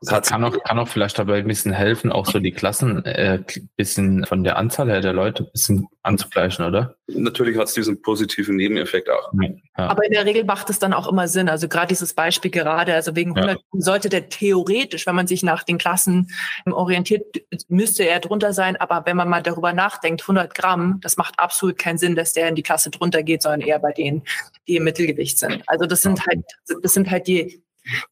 das 0.00 0.28
kann 0.28 0.44
auch, 0.44 0.56
kann 0.64 0.78
auch 0.78 0.88
vielleicht 0.88 1.18
dabei 1.18 1.38
ein 1.38 1.46
bisschen 1.46 1.72
helfen, 1.72 2.10
auch 2.10 2.26
so 2.26 2.40
die 2.40 2.50
Klassen 2.50 3.04
äh, 3.04 3.42
bisschen 3.76 4.26
von 4.26 4.42
der 4.42 4.56
Anzahl 4.56 4.90
her 4.90 5.00
der 5.00 5.12
Leute 5.12 5.44
ein 5.44 5.52
bisschen 5.52 5.88
anzugleichen, 6.02 6.64
oder? 6.64 6.96
Natürlich 7.06 7.56
hat 7.56 7.68
es 7.68 7.74
diesen 7.74 8.02
positiven 8.02 8.56
Nebeneffekt 8.56 9.08
auch. 9.08 9.32
Ja. 9.40 9.50
Aber 9.76 10.04
in 10.04 10.12
der 10.12 10.24
Regel 10.24 10.44
macht 10.44 10.70
es 10.70 10.80
dann 10.80 10.92
auch 10.92 11.08
immer 11.08 11.28
Sinn. 11.28 11.48
Also 11.48 11.68
gerade 11.68 11.88
dieses 11.88 12.14
Beispiel 12.14 12.50
gerade, 12.50 12.94
also 12.94 13.14
wegen 13.14 13.36
100 13.36 13.58
ja. 13.58 13.62
sollte 13.80 14.08
der 14.08 14.28
theoretisch, 14.28 15.06
wenn 15.06 15.14
man 15.14 15.28
sich 15.28 15.44
nach 15.44 15.62
den 15.62 15.78
Klassen 15.78 16.28
orientiert, 16.66 17.24
müsste 17.68 18.04
er 18.04 18.18
drunter 18.18 18.52
sein. 18.52 18.76
Aber 18.76 19.06
wenn 19.06 19.16
man 19.16 19.28
mal 19.28 19.42
darüber 19.42 19.72
nachdenkt, 19.72 20.22
100 20.22 20.54
Gramm, 20.54 20.98
das 21.02 21.16
macht 21.16 21.38
absolut 21.38 21.78
keinen 21.78 21.98
Sinn, 21.98 22.16
dass 22.16 22.32
der 22.32 22.48
in 22.48 22.56
die 22.56 22.62
Klasse 22.62 22.90
drunter 22.90 23.22
geht, 23.22 23.42
sondern 23.42 23.60
eher 23.60 23.78
bei 23.78 23.92
denen, 23.92 24.22
die 24.66 24.76
im 24.76 24.84
Mittelgewicht 24.84 25.38
sind. 25.38 25.62
Also 25.66 25.86
das 25.86 26.02
sind 26.02 26.26
halt, 26.26 26.44
das 26.82 26.92
sind 26.92 27.10
halt 27.10 27.28
die 27.28 27.62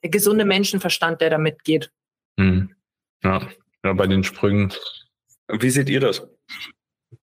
der 0.02 0.10
gesunde 0.10 0.44
Menschenverstand, 0.44 1.20
der 1.20 1.30
da 1.30 1.38
mitgeht. 1.38 1.90
Hm. 2.38 2.74
Ja. 3.22 3.46
ja, 3.84 3.92
bei 3.92 4.06
den 4.06 4.24
Sprüngen. 4.24 4.72
Wie 5.48 5.70
seht 5.70 5.88
ihr 5.88 6.00
das? 6.00 6.26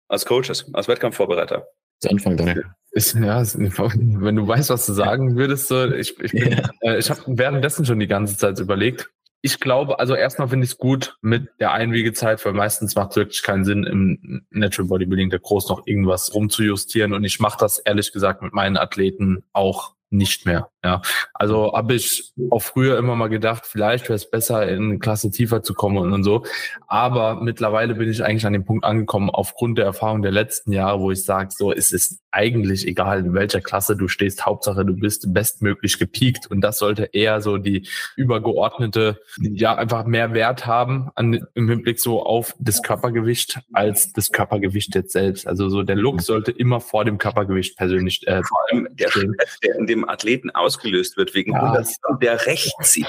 Als 0.07 0.25
Coaches, 0.25 0.69
als 0.73 0.87
Wettkampfvorbereiter? 0.87 1.67
Zu 1.99 2.09
Anfang, 2.09 2.37
Daniel. 2.37 2.65
Ist, 2.91 3.15
ja, 3.15 3.43
wenn 3.43 4.35
du 4.35 4.47
weißt, 4.47 4.69
was 4.69 4.85
du 4.85 4.93
sagen 4.93 5.35
würdest, 5.35 5.67
so, 5.67 5.91
ich, 5.91 6.19
ich, 6.19 6.31
bin, 6.31 6.51
ja. 6.51 6.69
äh, 6.81 6.97
ich 6.97 7.09
habe 7.09 7.21
währenddessen 7.27 7.85
schon 7.85 7.99
die 7.99 8.07
ganze 8.07 8.37
Zeit 8.37 8.59
überlegt. 8.59 9.09
Ich 9.41 9.59
glaube, 9.59 9.99
also 9.99 10.15
erstmal 10.15 10.47
finde 10.47 10.65
ich 10.65 10.71
es 10.71 10.77
gut 10.77 11.17
mit 11.21 11.47
der 11.59 11.73
Einwiegezeit, 11.73 12.43
weil 12.43 12.53
meistens 12.53 12.95
macht 12.95 13.11
es 13.11 13.17
wirklich 13.17 13.43
keinen 13.43 13.65
Sinn, 13.65 13.83
im 13.83 14.45
Natural 14.49 14.89
Bodybuilding 14.89 15.29
der 15.29 15.39
groß 15.39 15.69
noch 15.69 15.85
irgendwas 15.85 16.33
rumzujustieren. 16.33 17.13
Und 17.13 17.23
ich 17.23 17.39
mache 17.39 17.57
das 17.59 17.77
ehrlich 17.77 18.11
gesagt 18.11 18.41
mit 18.41 18.53
meinen 18.53 18.77
Athleten 18.77 19.43
auch 19.53 19.95
nicht 20.09 20.45
mehr. 20.45 20.69
Ja, 20.87 21.01
also 21.33 21.73
habe 21.73 21.95
ich 21.95 22.31
auch 22.49 22.61
früher 22.61 22.97
immer 22.97 23.17
mal 23.17 23.27
gedacht, 23.27 23.65
vielleicht 23.65 24.05
wäre 24.05 24.15
es 24.15 24.29
besser, 24.29 24.65
in 24.69 24.83
eine 24.83 24.99
Klasse 24.99 25.31
tiefer 25.31 25.61
zu 25.61 25.73
kommen 25.73 25.97
und, 25.97 26.13
und 26.13 26.23
so. 26.23 26.45
Aber 26.87 27.43
mittlerweile 27.43 27.95
bin 27.95 28.09
ich 28.09 28.23
eigentlich 28.23 28.45
an 28.45 28.53
dem 28.53 28.63
Punkt 28.63 28.85
angekommen, 28.85 29.29
aufgrund 29.29 29.77
der 29.79 29.83
Erfahrung 29.83 30.21
der 30.21 30.31
letzten 30.31 30.71
Jahre, 30.71 31.01
wo 31.01 31.11
ich 31.11 31.25
sage, 31.25 31.49
so 31.51 31.73
es 31.73 31.91
ist 31.91 32.21
eigentlich 32.31 32.87
egal, 32.87 33.19
in 33.19 33.33
welcher 33.33 33.59
Klasse 33.59 33.97
du 33.97 34.07
stehst. 34.07 34.45
Hauptsache, 34.45 34.85
du 34.85 34.95
bist 34.95 35.33
bestmöglich 35.33 35.99
gepiekt 35.99 36.49
und 36.49 36.61
das 36.61 36.77
sollte 36.77 37.09
eher 37.11 37.41
so 37.41 37.57
die 37.57 37.85
übergeordnete, 38.15 39.19
ja 39.39 39.75
einfach 39.75 40.05
mehr 40.05 40.33
Wert 40.33 40.65
haben 40.67 41.09
an, 41.15 41.45
im 41.53 41.67
Hinblick 41.67 41.99
so 41.99 42.23
auf 42.23 42.55
das 42.59 42.81
Körpergewicht 42.81 43.59
als 43.73 44.13
das 44.13 44.31
Körpergewicht 44.31 44.95
jetzt 44.95 45.11
selbst. 45.11 45.47
Also 45.47 45.67
so 45.67 45.83
der 45.83 45.97
Look 45.97 46.21
sollte 46.21 46.51
immer 46.51 46.79
vor 46.79 47.03
dem 47.03 47.17
Körpergewicht 47.17 47.75
persönlich. 47.75 48.25
Äh, 48.27 48.43
vor 48.43 48.59
allem 48.69 48.87
der 48.91 49.09
Stress, 49.09 49.59
der 49.63 49.75
in 49.75 49.87
dem 49.87 50.07
Athleten 50.07 50.49
ausgelöst 50.77 51.17
wird 51.17 51.33
wegen 51.33 51.53
ja. 51.53 51.61
100 51.61 51.87
der 52.21 52.45
rächt 52.45 52.75
sich. 52.83 53.05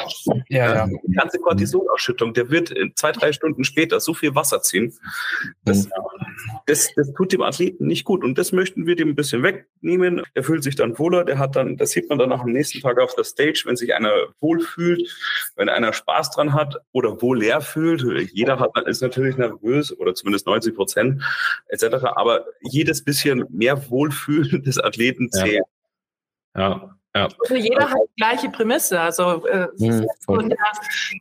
Ja, 0.49 0.75
ja. 0.75 0.87
Die 0.87 1.13
ganze 1.13 1.39
Cortisonausschüttung, 1.39 2.35
der 2.35 2.51
wird 2.51 2.75
zwei, 2.95 3.13
drei 3.13 3.33
Stunden 3.33 3.65
später 3.65 4.01
so 4.01 4.15
viel 4.15 4.35
Wasser 4.35 4.63
ziehen. 4.63 4.95
Das, 5.65 5.89
das, 6.67 6.89
das 6.95 7.13
tut 7.15 7.33
dem 7.33 7.43
Athleten 7.43 7.87
nicht 7.87 8.05
gut 8.05 8.25
und 8.25 8.39
das 8.39 8.53
möchten 8.53 8.87
wir 8.87 8.97
dem 8.97 9.11
ein 9.11 9.15
bisschen 9.15 9.43
wegnehmen. 9.43 10.23
Der 10.35 10.45
fühlt 10.45 10.63
sich 10.63 10.77
dann 10.77 10.99
wohler, 10.99 11.25
der 11.25 11.39
hat 11.39 11.57
dann, 11.57 11.77
das 11.77 11.91
sieht 11.91 12.09
man 12.09 12.19
dann 12.19 12.33
auch 12.33 12.41
am 12.41 12.53
nächsten 12.53 12.81
Tag 12.81 12.99
auf 13.01 13.15
der 13.15 13.25
Stage, 13.25 13.63
wenn 13.67 13.77
sich 13.77 13.95
einer 13.95 14.13
wohl 14.41 14.61
fühlt, 14.61 15.09
wenn 15.57 15.69
einer 15.69 15.93
Spaß 15.93 16.31
dran 16.31 16.53
hat 16.53 16.77
oder 16.93 17.21
wohl 17.23 17.39
leer 17.39 17.61
fühlt. 17.61 18.03
Jeder 18.33 18.59
hat, 18.59 18.71
ist 18.87 19.03
natürlich 19.03 19.37
nervös 19.37 19.97
oder 19.99 20.15
zumindest 20.15 20.47
90 20.47 20.75
Prozent 20.75 21.23
etc. 21.69 21.85
Aber 22.15 22.45
jedes 22.61 23.05
bisschen 23.05 23.45
mehr 23.51 23.89
Wohlfühlen 23.91 24.63
des 24.63 24.79
Athleten 24.79 25.31
zählt. 25.31 25.65
Ja. 26.55 26.71
ja. 26.71 26.98
Also 27.25 27.55
jeder 27.57 27.91
hat 27.91 27.99
die 28.11 28.23
gleiche 28.23 28.49
Prämisse. 28.51 29.01
Also 29.01 29.47
äh, 29.47 29.69
mhm, 29.79 30.07
der, 30.29 30.57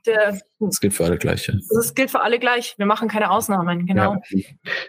der, 0.05 0.39
das 0.59 0.79
gilt 0.79 0.93
für 0.93 1.05
alle 1.05 1.17
gleich. 1.17 1.51
Das 1.69 1.93
gilt 1.93 2.11
für 2.11 2.21
alle 2.21 2.39
gleich. 2.39 2.75
Wir 2.77 2.85
machen 2.85 3.07
keine 3.07 3.31
Ausnahmen, 3.31 3.85
genau. 3.85 4.17
Ja. 4.29 4.43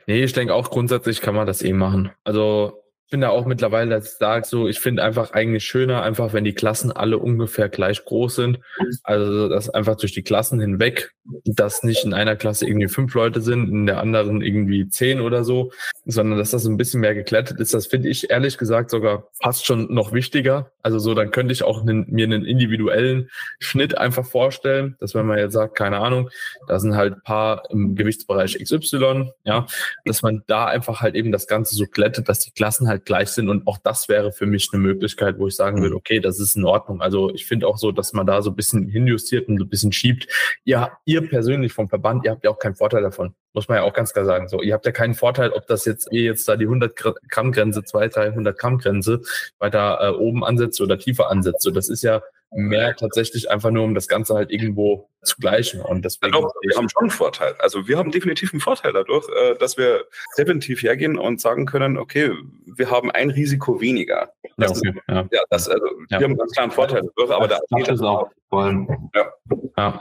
Nee, 0.07 0.25
ich 0.25 0.33
denke 0.33 0.55
auch 0.55 0.71
grundsätzlich 0.71 1.21
kann 1.21 1.35
man 1.35 1.47
das 1.47 1.63
eh 1.63 1.73
machen. 1.73 2.11
Also 2.25 2.83
bin 3.11 3.21
da 3.21 3.31
auch 3.31 3.47
mittlerweile, 3.47 3.91
dass 3.91 4.13
ich 4.13 4.19
sage, 4.19 4.47
so, 4.47 4.69
ich 4.69 4.81
finde 4.81 5.03
einfach 5.03 5.33
eigentlich 5.33 5.65
schöner, 5.65 6.03
einfach 6.03 6.33
wenn 6.33 6.45
die 6.45 6.55
Klassen 6.55 6.93
alle 6.93 7.19
ungefähr 7.19 7.69
gleich 7.69 8.05
groß 8.05 8.35
sind. 8.35 8.61
Also 9.03 9.49
dass 9.49 9.71
einfach 9.71 9.97
durch 9.97 10.13
die 10.13 10.23
Klassen 10.23 10.61
hinweg, 10.61 11.13
dass 11.45 11.83
nicht 11.83 12.05
in 12.05 12.15
einer 12.15 12.37
Klasse 12.37 12.67
irgendwie 12.67 12.89
fünf 12.89 13.15
Leute 13.15 13.41
sind, 13.41 13.69
in 13.69 13.87
der 13.87 14.01
anderen 14.01 14.43
irgendwie 14.43 14.89
zehn 14.89 15.21
oder 15.21 15.45
so, 15.45 15.73
sondern 16.05 16.39
dass 16.39 16.51
das 16.51 16.67
ein 16.67 16.77
bisschen 16.77 17.01
mehr 17.01 17.15
geklettet 17.15 17.61
ist. 17.61 17.75
Das 17.75 17.87
finde 17.87 18.09
ich 18.09 18.31
ehrlich 18.31 18.59
gesagt 18.59 18.91
sogar 18.91 19.29
fast 19.43 19.67
schon 19.67 19.93
noch 19.93 20.13
wichtiger. 20.13 20.73
Also 20.83 20.99
so, 20.99 21.15
dann 21.15 21.31
könnte 21.31 21.53
ich 21.53 21.63
auch 21.63 21.83
einen, 21.83 22.07
mir 22.11 22.25
einen 22.25 22.45
individuellen 22.45 23.31
Schnitt 23.59 23.97
einfach 23.97 24.25
vorstellen, 24.25 24.97
dass 25.01 25.15
wenn 25.15 25.27
man 25.27 25.39
jetzt 25.39 25.53
sagt, 25.53 25.77
keine 25.77 25.99
Ahnung, 25.99 26.31
da 26.67 26.79
sind 26.79 26.97
halt 26.97 27.23
paar 27.25 27.71
im 27.71 27.95
Gewichtsbereich 27.95 28.59
XY, 28.59 29.33
ja, 29.45 29.67
dass 30.05 30.23
man 30.23 30.43
da 30.47 30.67
einfach 30.67 31.01
halt 31.01 31.15
eben 31.15 31.33
das 31.33 31.47
Ganze 31.47 31.75
so 31.75 31.85
glättet, 31.87 32.29
dass 32.29 32.41
die 32.41 32.51
Klassen 32.51 32.89
halt 32.89 32.98
halt 32.99 33.07
gleich 33.07 33.31
sind. 33.31 33.49
Und 33.49 33.67
auch 33.67 33.79
das 33.79 34.09
wäre 34.09 34.33
für 34.33 34.47
mich 34.47 34.69
eine 34.73 34.83
Möglichkeit, 34.83 35.39
wo 35.39 35.47
ich 35.47 35.57
sagen 35.57 35.81
würde, 35.81 35.93
mhm. 35.93 35.99
okay, 35.99 36.21
das 36.21 36.39
ist 36.41 36.57
in 36.57 36.65
Ordnung. 36.65 37.01
Also 37.01 37.33
ich 37.33 37.47
finde 37.47 37.67
auch 37.67 37.79
so, 37.79 37.93
dass 37.93 38.13
man 38.13 38.27
da 38.27 38.43
so 38.43 38.51
ein 38.51 38.57
bisschen 38.57 38.89
hinjustiert 38.89 39.49
und 39.49 39.59
so 39.59 39.65
ein 39.65 39.69
bisschen 39.69 39.93
schiebt. 39.93 40.29
Ihr, 40.65 40.91
ihr 41.05 41.27
persönlich 41.29 41.73
vom 41.73 41.89
Verband, 41.89 42.25
ihr 42.25 42.33
habt 42.33 42.45
ja 42.45 42.51
auch 42.51 42.59
keinen 42.59 42.75
Vorteil 42.75 43.03
davon. 43.03 43.35
Muss 43.55 43.69
man 43.69 43.79
ja 43.79 43.85
auch 43.85 43.95
ganz 43.95 44.13
klar 44.13 44.25
sagen. 44.25 44.49
So, 44.49 44.63
ihr 44.63 44.75
habt 44.75 44.87
ja 44.87 44.93
keinen 44.93 45.15
Vorteil, 45.15 45.51
ob 45.51 45.67
das 45.67 45.85
jetzt 45.85 46.09
ihr 46.13 46.23
jetzt 46.23 46.49
da 46.49 46.57
die 46.57 46.67
100 46.67 46.95
Gramm 47.29 47.53
Grenze, 47.53 47.83
200, 47.83 48.17
300 48.17 48.59
Gramm 48.59 48.79
Grenze 48.79 49.23
weiter 49.59 49.99
äh, 50.01 50.11
oben 50.11 50.45
ansetzt 50.45 50.81
oder 50.81 50.99
tiefer 50.99 51.31
ansetzt. 51.31 51.63
So, 51.63 51.71
das 51.71 51.89
ist 51.89 52.03
ja 52.03 52.23
mehr 52.51 52.97
tatsächlich 52.97 53.51
einfach 53.51 53.71
nur, 53.71 53.85
um 53.85 53.95
das 53.95 54.09
Ganze 54.09 54.35
halt 54.35 54.51
irgendwo 54.51 55.09
zu 55.23 55.37
gleichen. 55.37 55.81
Und 55.81 56.05
deswegen 56.05 56.35
ja, 56.35 56.41
doch, 56.41 56.53
wir 56.63 56.77
haben 56.77 56.89
schon 56.89 57.03
einen 57.03 57.11
Vorteil. 57.11 57.55
Also 57.59 57.89
wir 57.89 57.99
haben 57.99 58.11
definitiv 58.11 58.53
einen 58.53 58.61
Vorteil 58.61 58.93
dadurch, 58.93 59.29
äh, 59.29 59.55
dass 59.57 59.77
wir 59.77 60.07
präventiv 60.35 60.83
hergehen 60.83 61.19
und 61.19 61.41
sagen 61.41 61.67
können, 61.67 61.99
okay, 61.99 62.33
wir 62.65 62.91
haben 62.91 63.11
ein 63.11 63.31
Risiko 63.31 63.81
weniger. 63.81 64.33
Das 64.57 64.81
ja, 64.83 64.91
okay, 64.91 65.01
ja. 65.09 65.29
ja, 65.31 65.41
das, 65.51 65.69
also 65.69 65.87
ja. 66.09 66.19
wir 66.19 66.25
haben 66.27 66.37
ganz 66.37 66.53
klar 66.53 66.65
einen 66.65 66.73
Vorteil 66.73 67.03
dadurch, 67.03 67.31
aber 67.31 67.49
da 67.49 67.59
geht 67.77 67.89
es 67.89 68.01
auch. 68.01 68.31
Ja. 68.53 69.33
Ja. 69.77 70.01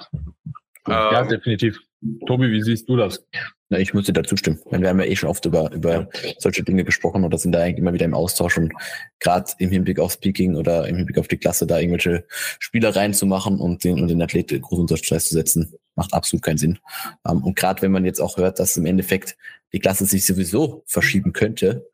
ja, 0.88 1.22
ähm, 1.22 1.28
definitiv. 1.28 1.80
Tobi, 2.28 2.52
wie 2.52 2.62
siehst 2.62 2.88
du 2.88 2.96
das? 2.96 3.26
Na, 3.70 3.80
ich 3.80 3.92
dir 3.92 4.14
dazu 4.14 4.38
stimmen. 4.38 4.60
Wir 4.70 4.88
haben 4.88 5.00
ja 5.00 5.06
eh 5.06 5.16
schon 5.16 5.30
oft 5.30 5.46
über, 5.46 5.72
über 5.74 6.08
solche 6.38 6.64
Dinge 6.64 6.84
gesprochen 6.84 7.26
oder 7.26 7.38
sind 7.38 7.52
da 7.52 7.62
eigentlich 7.62 7.80
immer 7.80 7.94
wieder 7.94 8.06
im 8.06 8.14
Austausch 8.14 8.58
und 8.58 8.72
gerade 9.20 9.52
im 9.58 9.72
Hinblick 9.72 10.00
auf 10.00 10.14
Speaking 10.14 10.56
oder 10.56 10.88
im 10.88 10.96
Hinblick 10.96 11.18
auf 11.18 11.28
die 11.28 11.38
Klasse 11.38 11.66
da 11.66 11.80
irgendwelche 11.80 12.26
Spielereien 12.60 13.14
zu 13.14 13.26
machen 13.26 13.60
und 13.60 13.84
den, 13.84 14.00
und 14.00 14.08
den 14.10 14.22
Athleten 14.22 14.62
groß 14.62 14.80
unter 14.80 14.96
Stress 14.96 15.28
zu 15.28 15.34
setzen, 15.34 15.74
macht 15.96 16.14
absolut 16.14 16.44
keinen 16.44 16.58
Sinn. 16.58 16.80
Ähm, 17.28 17.44
und 17.44 17.56
gerade 17.56 17.82
wenn 17.82 17.92
man 17.92 18.06
jetzt 18.06 18.22
auch 18.22 18.38
hört, 18.38 18.60
dass 18.60 18.78
im 18.78 18.86
Endeffekt 18.86 19.36
die 19.74 19.80
Klasse 19.80 20.06
sich 20.06 20.26
sowieso 20.26 20.84
verschieben 20.86 21.34
könnte, 21.34 21.90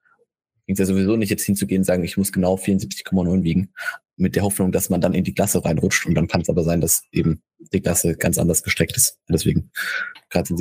bringt 0.66 0.80
es 0.80 0.88
ja 0.88 0.94
sowieso 0.94 1.16
nicht 1.16 1.30
jetzt 1.30 1.44
hinzugehen 1.44 1.82
und 1.82 1.86
sagen, 1.86 2.04
ich 2.04 2.18
muss 2.18 2.32
genau 2.32 2.56
74,9 2.56 3.44
wiegen, 3.44 3.74
mit 4.16 4.36
der 4.36 4.44
Hoffnung, 4.44 4.72
dass 4.72 4.90
man 4.90 5.02
dann 5.02 5.14
in 5.14 5.24
die 5.24 5.34
Klasse 5.34 5.64
reinrutscht. 5.64 6.06
Und 6.06 6.16
dann 6.16 6.28
kann 6.28 6.42
es 6.42 6.50
aber 6.50 6.64
sein, 6.64 6.82
dass 6.82 7.04
eben 7.12 7.42
die 7.72 7.82
Klasse 7.82 8.16
ganz 8.16 8.38
anders 8.38 8.64
gestreckt 8.64 8.96
ist. 8.96 9.18
Deswegen, 9.28 9.72
gerade 10.30 10.54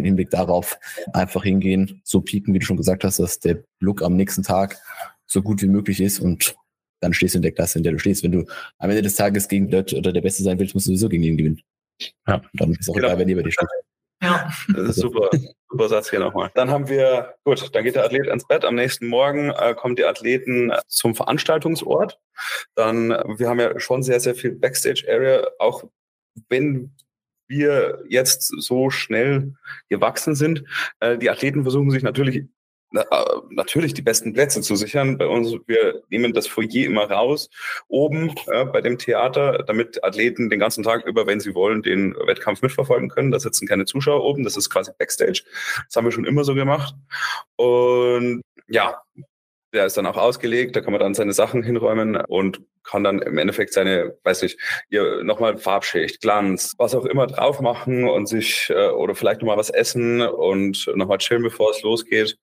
im 0.00 0.04
Hinblick 0.04 0.30
darauf, 0.30 0.78
einfach 1.12 1.44
hingehen, 1.44 2.00
so 2.04 2.20
pieken, 2.20 2.54
wie 2.54 2.58
du 2.58 2.66
schon 2.66 2.76
gesagt 2.76 3.04
hast, 3.04 3.18
dass 3.18 3.38
der 3.38 3.62
Look 3.80 4.02
am 4.02 4.16
nächsten 4.16 4.42
Tag 4.42 4.78
so 5.26 5.42
gut 5.42 5.62
wie 5.62 5.68
möglich 5.68 6.00
ist 6.00 6.20
und 6.20 6.56
dann 7.00 7.12
stehst 7.12 7.34
du 7.34 7.38
in 7.38 7.42
der 7.42 7.52
Klasse, 7.52 7.78
in 7.78 7.84
der 7.84 7.92
du 7.92 7.98
stehst. 7.98 8.24
Wenn 8.24 8.32
du 8.32 8.44
am 8.78 8.90
Ende 8.90 9.02
des 9.02 9.14
Tages 9.14 9.46
gegen 9.46 9.70
Dirt 9.70 9.92
oder 9.92 10.12
der 10.12 10.22
Beste 10.22 10.42
sein 10.42 10.58
willst, 10.58 10.74
musst 10.74 10.86
du 10.86 10.90
sowieso 10.90 11.08
gegen 11.08 11.22
ihn 11.22 11.36
gewinnen. 11.36 11.62
Ja. 12.26 12.42
Dann 12.54 12.72
ist 12.72 12.88
auch 12.88 12.94
genau. 12.94 13.08
egal, 13.08 13.18
wer 13.18 13.26
neben 13.26 13.44
dir 13.44 13.52
steht. 13.52 13.68
Ja. 14.22 14.50
Das 14.74 14.88
ist 14.90 15.00
super. 15.00 15.30
Super 15.70 15.88
Satz 15.88 16.10
hier 16.10 16.20
nochmal. 16.20 16.50
Dann 16.54 16.70
haben 16.70 16.88
wir, 16.88 17.34
gut, 17.44 17.74
dann 17.74 17.84
geht 17.84 17.94
der 17.94 18.04
Athlet 18.04 18.26
ins 18.26 18.46
Bett. 18.46 18.64
Am 18.64 18.74
nächsten 18.74 19.06
Morgen 19.06 19.50
äh, 19.50 19.74
kommen 19.74 19.96
die 19.96 20.04
Athleten 20.04 20.72
zum 20.86 21.14
Veranstaltungsort. 21.14 22.18
Dann, 22.74 23.10
wir 23.10 23.48
haben 23.48 23.60
ja 23.60 23.78
schon 23.78 24.02
sehr, 24.02 24.18
sehr 24.20 24.34
viel 24.34 24.52
Backstage-Area, 24.52 25.46
auch 25.58 25.84
wenn 26.48 26.94
wir 27.48 28.02
jetzt 28.08 28.52
so 28.60 28.90
schnell 28.90 29.54
gewachsen 29.88 30.34
sind. 30.34 30.64
Äh, 31.00 31.18
die 31.18 31.30
Athleten 31.30 31.62
versuchen 31.62 31.90
sich 31.90 32.02
natürlich 32.02 32.46
natürlich 33.50 33.94
die 33.94 34.02
besten 34.02 34.32
Plätze 34.32 34.60
zu 34.60 34.76
sichern. 34.76 35.18
Bei 35.18 35.26
uns, 35.26 35.52
wir 35.66 36.02
nehmen 36.08 36.32
das 36.32 36.46
Foyer 36.46 36.86
immer 36.86 37.10
raus, 37.10 37.50
oben 37.88 38.34
äh, 38.46 38.64
bei 38.64 38.80
dem 38.80 38.98
Theater, 38.98 39.64
damit 39.66 40.02
Athleten 40.04 40.48
den 40.50 40.58
ganzen 40.58 40.82
Tag 40.84 41.06
über, 41.06 41.26
wenn 41.26 41.40
sie 41.40 41.54
wollen, 41.54 41.82
den 41.82 42.14
Wettkampf 42.14 42.62
mitverfolgen 42.62 43.08
können. 43.08 43.30
Da 43.30 43.40
sitzen 43.40 43.68
keine 43.68 43.84
Zuschauer 43.84 44.24
oben, 44.24 44.44
das 44.44 44.56
ist 44.56 44.70
quasi 44.70 44.90
Backstage. 44.98 45.42
Das 45.86 45.96
haben 45.96 46.04
wir 46.04 46.12
schon 46.12 46.24
immer 46.24 46.44
so 46.44 46.54
gemacht. 46.54 46.94
Und 47.56 48.42
ja, 48.68 49.00
der 49.72 49.86
ist 49.86 49.96
dann 49.96 50.06
auch 50.06 50.16
ausgelegt, 50.16 50.76
da 50.76 50.80
kann 50.80 50.92
man 50.92 51.00
dann 51.00 51.14
seine 51.14 51.32
Sachen 51.32 51.62
hinräumen 51.62 52.16
und 52.16 52.60
kann 52.84 53.04
dann 53.04 53.20
im 53.20 53.38
Endeffekt 53.38 53.72
seine, 53.72 54.16
weiß 54.24 54.42
ich, 54.42 54.58
ihr 54.88 55.22
nochmal 55.22 55.58
Farbschicht, 55.58 56.20
Glanz, 56.20 56.74
was 56.78 56.94
auch 56.94 57.04
immer 57.04 57.26
drauf 57.26 57.60
machen 57.60 58.08
und 58.08 58.26
sich 58.26 58.70
äh, 58.70 58.88
oder 58.88 59.14
vielleicht 59.14 59.42
nochmal 59.42 59.58
was 59.58 59.70
essen 59.70 60.22
und 60.22 60.90
nochmal 60.94 61.18
chillen, 61.18 61.42
bevor 61.42 61.70
es 61.70 61.82
losgeht. 61.82 62.38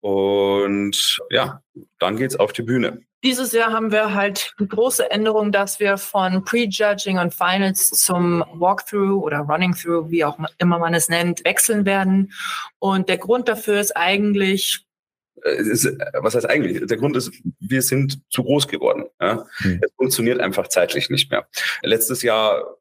Und 0.00 1.18
ja, 1.30 1.62
dann 1.98 2.16
geht's 2.16 2.36
auf 2.36 2.52
die 2.52 2.62
Bühne. 2.62 3.00
Dieses 3.24 3.52
Jahr 3.52 3.72
haben 3.72 3.90
wir 3.90 4.12
halt 4.12 4.52
die 4.60 4.68
große 4.68 5.10
Änderung, 5.10 5.50
dass 5.50 5.80
wir 5.80 5.96
von 5.96 6.44
Prejudging 6.44 7.18
und 7.18 7.34
Finals 7.34 7.88
zum 7.88 8.44
Walkthrough 8.52 9.22
oder 9.22 9.38
Running 9.38 9.74
Through, 9.74 10.10
wie 10.10 10.26
auch 10.26 10.38
immer 10.58 10.78
man 10.78 10.92
es 10.92 11.08
nennt, 11.08 11.42
wechseln 11.46 11.86
werden. 11.86 12.34
Und 12.78 13.08
der 13.08 13.16
Grund 13.16 13.48
dafür 13.48 13.80
ist 13.80 13.96
eigentlich, 13.96 14.84
ist, 15.42 15.86
was 16.14 16.34
heißt 16.34 16.48
eigentlich? 16.48 16.86
Der 16.86 16.96
Grund 16.96 17.16
ist, 17.16 17.32
wir 17.60 17.82
sind 17.82 18.20
zu 18.30 18.44
groß 18.44 18.68
geworden. 18.68 19.04
Ja? 19.20 19.46
Mhm. 19.60 19.80
Es 19.82 19.92
funktioniert 19.96 20.40
einfach 20.40 20.68
zeitlich 20.68 21.10
nicht 21.10 21.30
mehr. 21.30 21.46
Letztes 21.82 22.22
Jahr 22.22 22.78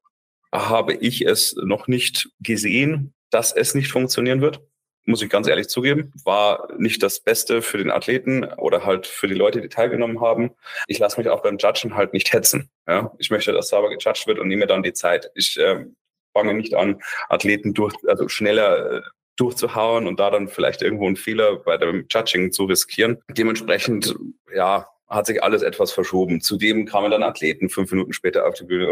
habe 0.51 0.93
ich 0.93 1.25
es 1.25 1.55
noch 1.55 1.87
nicht 1.87 2.29
gesehen, 2.39 3.13
dass 3.31 3.51
es 3.51 3.73
nicht 3.73 3.91
funktionieren 3.91 4.41
wird. 4.41 4.61
Muss 5.05 5.21
ich 5.21 5.29
ganz 5.29 5.47
ehrlich 5.47 5.67
zugeben. 5.67 6.13
War 6.23 6.69
nicht 6.77 7.03
das 7.03 7.19
Beste 7.19 7.61
für 7.61 7.77
den 7.77 7.91
Athleten 7.91 8.45
oder 8.45 8.85
halt 8.85 9.05
für 9.05 9.27
die 9.27 9.33
Leute, 9.33 9.59
die 9.59 9.67
teilgenommen 9.67 10.21
haben. 10.21 10.51
Ich 10.87 10.99
lasse 10.99 11.19
mich 11.19 11.27
auch 11.27 11.41
beim 11.41 11.57
Judgen 11.57 11.95
halt 11.95 12.13
nicht 12.13 12.31
hetzen. 12.31 12.69
Ja? 12.87 13.11
Ich 13.17 13.29
möchte, 13.29 13.51
dass 13.51 13.69
sauber 13.69 13.89
gejudged 13.89 14.27
wird 14.27 14.39
und 14.39 14.47
nehme 14.47 14.67
dann 14.67 14.83
die 14.83 14.93
Zeit. 14.93 15.29
Ich 15.35 15.59
äh, 15.59 15.85
fange 16.33 16.53
nicht 16.53 16.73
an, 16.75 17.01
Athleten 17.27 17.73
durch, 17.73 17.95
also 18.07 18.29
schneller 18.29 18.97
äh, 18.97 19.01
durchzuhauen 19.35 20.07
und 20.07 20.19
da 20.19 20.29
dann 20.29 20.47
vielleicht 20.47 20.81
irgendwo 20.81 21.07
einen 21.07 21.15
Fehler 21.15 21.57
bei 21.57 21.77
dem 21.77 22.05
Judging 22.09 22.51
zu 22.51 22.65
riskieren. 22.65 23.17
Dementsprechend, 23.29 24.15
ja, 24.53 24.87
hat 25.13 25.27
sich 25.27 25.43
alles 25.43 25.61
etwas 25.61 25.91
verschoben. 25.91 26.41
Zudem 26.41 26.85
kamen 26.85 27.11
dann 27.11 27.23
Athleten 27.23 27.69
fünf 27.69 27.91
Minuten 27.91 28.13
später 28.13 28.47
auf 28.47 28.55
die 28.55 28.65
Bühne. 28.65 28.87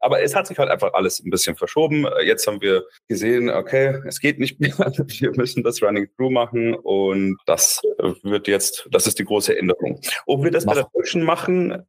aber 0.00 0.22
es 0.22 0.34
hat 0.34 0.46
sich 0.46 0.58
halt 0.58 0.70
einfach 0.70 0.92
alles 0.94 1.20
ein 1.20 1.30
bisschen 1.30 1.56
verschoben. 1.56 2.06
Jetzt 2.24 2.46
haben 2.46 2.60
wir 2.60 2.84
gesehen, 3.08 3.50
okay, 3.50 4.00
es 4.06 4.20
geht 4.20 4.38
nicht 4.38 4.60
mehr. 4.60 4.74
Wir 4.74 5.30
müssen 5.36 5.62
das 5.62 5.82
Running 5.82 6.08
Through 6.16 6.30
machen 6.30 6.74
und 6.74 7.38
das 7.46 7.80
wird 8.22 8.48
jetzt, 8.48 8.88
das 8.90 9.06
ist 9.06 9.18
die 9.18 9.24
große 9.24 9.56
Änderung. 9.56 10.00
Ob 10.26 10.42
wir 10.42 10.50
das 10.50 10.64
Mach. 10.64 10.74
bei 10.74 10.80
der 10.80 10.90
Deutschen 10.92 11.22
machen, 11.22 11.86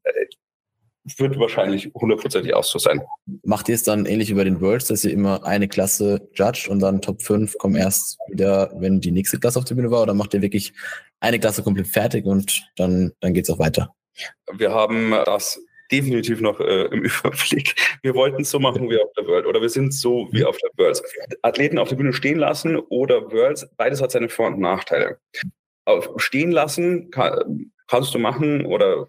wird 1.18 1.40
wahrscheinlich 1.40 1.92
hundertprozentig 1.94 2.54
auch 2.54 2.64
so 2.64 2.80
sein. 2.80 3.02
Macht 3.44 3.70
ihr 3.70 3.76
es 3.76 3.84
dann 3.84 4.06
ähnlich 4.06 4.30
wie 4.30 4.34
bei 4.34 4.44
den 4.44 4.60
Worlds, 4.62 4.88
dass 4.88 5.06
ihr 5.06 5.12
immer 5.12 5.44
eine 5.46 5.68
Klasse 5.68 6.28
judgt 6.34 6.68
und 6.68 6.80
dann 6.80 7.02
Top 7.02 7.22
5 7.22 7.58
kommen 7.58 7.76
erst 7.76 8.18
wieder, 8.30 8.72
wenn 8.76 9.00
die 9.00 9.12
nächste 9.12 9.40
Klasse 9.40 9.60
auf 9.60 9.66
der 9.66 9.76
Bühne 9.76 9.92
war? 9.92 10.02
Oder 10.02 10.14
macht 10.14 10.34
ihr 10.34 10.42
wirklich 10.42 10.74
eine 11.20 11.40
Klasse 11.40 11.64
komplett 11.64 11.88
fertig 11.88 12.26
und 12.26 12.68
dann, 12.76 13.12
dann 13.20 13.34
geht 13.34 13.46
es 13.46 13.50
auch 13.50 13.60
weiter? 13.60 13.94
Wir 14.58 14.72
haben 14.72 15.12
das 15.12 15.60
definitiv 15.92 16.42
noch 16.42 16.60
äh, 16.60 16.86
im 16.86 17.04
Überblick. 17.04 17.76
Wir 18.02 18.16
wollten 18.16 18.42
es 18.42 18.52
so 18.52 18.60
machen 18.60 18.90
wie 18.90 19.00
auf 19.00 19.12
der 19.18 19.28
World 19.28 19.46
oder 19.46 19.62
wir 19.62 19.70
sind 19.70 19.94
so 19.94 20.28
wie 20.32 20.44
auf 20.44 20.58
der 20.58 20.72
Worlds. 20.78 21.04
Athleten 21.42 21.78
auf 21.78 21.90
der 21.90 21.96
Bühne 21.98 22.14
stehen 22.14 22.40
lassen 22.40 22.78
oder 22.78 23.32
Worlds, 23.32 23.68
beides 23.78 24.02
hat 24.02 24.12
seine 24.12 24.30
Vor- 24.30 24.48
und 24.48 24.60
Nachteile. 24.60 25.20
Auf 25.86 26.10
stehen 26.18 26.52
lassen 26.52 27.12
kann, 27.12 27.72
kannst 27.88 28.14
du 28.16 28.20
machen 28.20 28.66
oder 28.66 29.08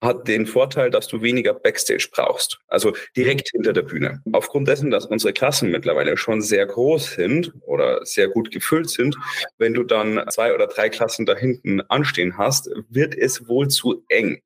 hat 0.00 0.28
den 0.28 0.46
Vorteil, 0.46 0.90
dass 0.90 1.08
du 1.08 1.22
weniger 1.22 1.54
Backstage 1.54 2.08
brauchst, 2.12 2.58
also 2.68 2.94
direkt 3.16 3.50
hinter 3.50 3.72
der 3.72 3.82
Bühne. 3.82 4.22
Aufgrund 4.32 4.68
dessen, 4.68 4.90
dass 4.90 5.06
unsere 5.06 5.32
Klassen 5.32 5.70
mittlerweile 5.70 6.16
schon 6.16 6.40
sehr 6.40 6.66
groß 6.66 7.14
sind 7.14 7.52
oder 7.62 8.04
sehr 8.04 8.28
gut 8.28 8.50
gefüllt 8.50 8.90
sind, 8.90 9.16
wenn 9.58 9.74
du 9.74 9.82
dann 9.82 10.24
zwei 10.30 10.54
oder 10.54 10.66
drei 10.66 10.88
Klassen 10.88 11.26
da 11.26 11.34
hinten 11.34 11.80
anstehen 11.82 12.38
hast, 12.38 12.70
wird 12.88 13.16
es 13.16 13.48
wohl 13.48 13.68
zu 13.68 14.04
eng 14.08 14.40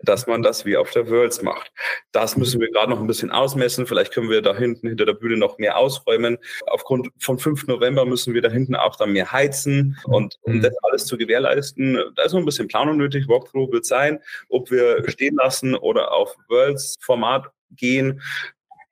dass 0.00 0.26
man 0.26 0.42
das 0.42 0.64
wie 0.64 0.76
auf 0.76 0.90
der 0.90 1.08
Worlds 1.08 1.42
macht. 1.42 1.72
Das 2.12 2.36
müssen 2.36 2.60
wir 2.60 2.70
gerade 2.70 2.90
noch 2.90 3.00
ein 3.00 3.06
bisschen 3.06 3.30
ausmessen. 3.30 3.86
Vielleicht 3.86 4.12
können 4.12 4.30
wir 4.30 4.42
da 4.42 4.54
hinten 4.54 4.88
hinter 4.88 5.06
der 5.06 5.14
Bühne 5.14 5.36
noch 5.36 5.58
mehr 5.58 5.78
ausräumen. 5.78 6.38
Aufgrund 6.66 7.08
von 7.18 7.38
5. 7.38 7.66
November 7.66 8.04
müssen 8.04 8.34
wir 8.34 8.42
da 8.42 8.50
hinten 8.50 8.74
auch 8.74 8.96
dann 8.96 9.12
mehr 9.12 9.32
heizen 9.32 9.98
und 10.04 10.38
um 10.42 10.56
mhm. 10.56 10.62
das 10.62 10.74
alles 10.82 11.06
zu 11.06 11.16
gewährleisten, 11.16 11.98
da 12.16 12.22
ist 12.22 12.32
noch 12.32 12.40
ein 12.40 12.46
bisschen 12.46 12.68
Planung 12.68 12.96
nötig. 12.96 13.28
Walkthrough 13.28 13.72
wird 13.72 13.86
sein, 13.86 14.20
ob 14.48 14.70
wir 14.70 15.08
stehen 15.08 15.36
lassen 15.36 15.74
oder 15.74 16.12
auf 16.12 16.34
Worlds 16.48 16.96
Format 17.00 17.50
gehen. 17.70 18.20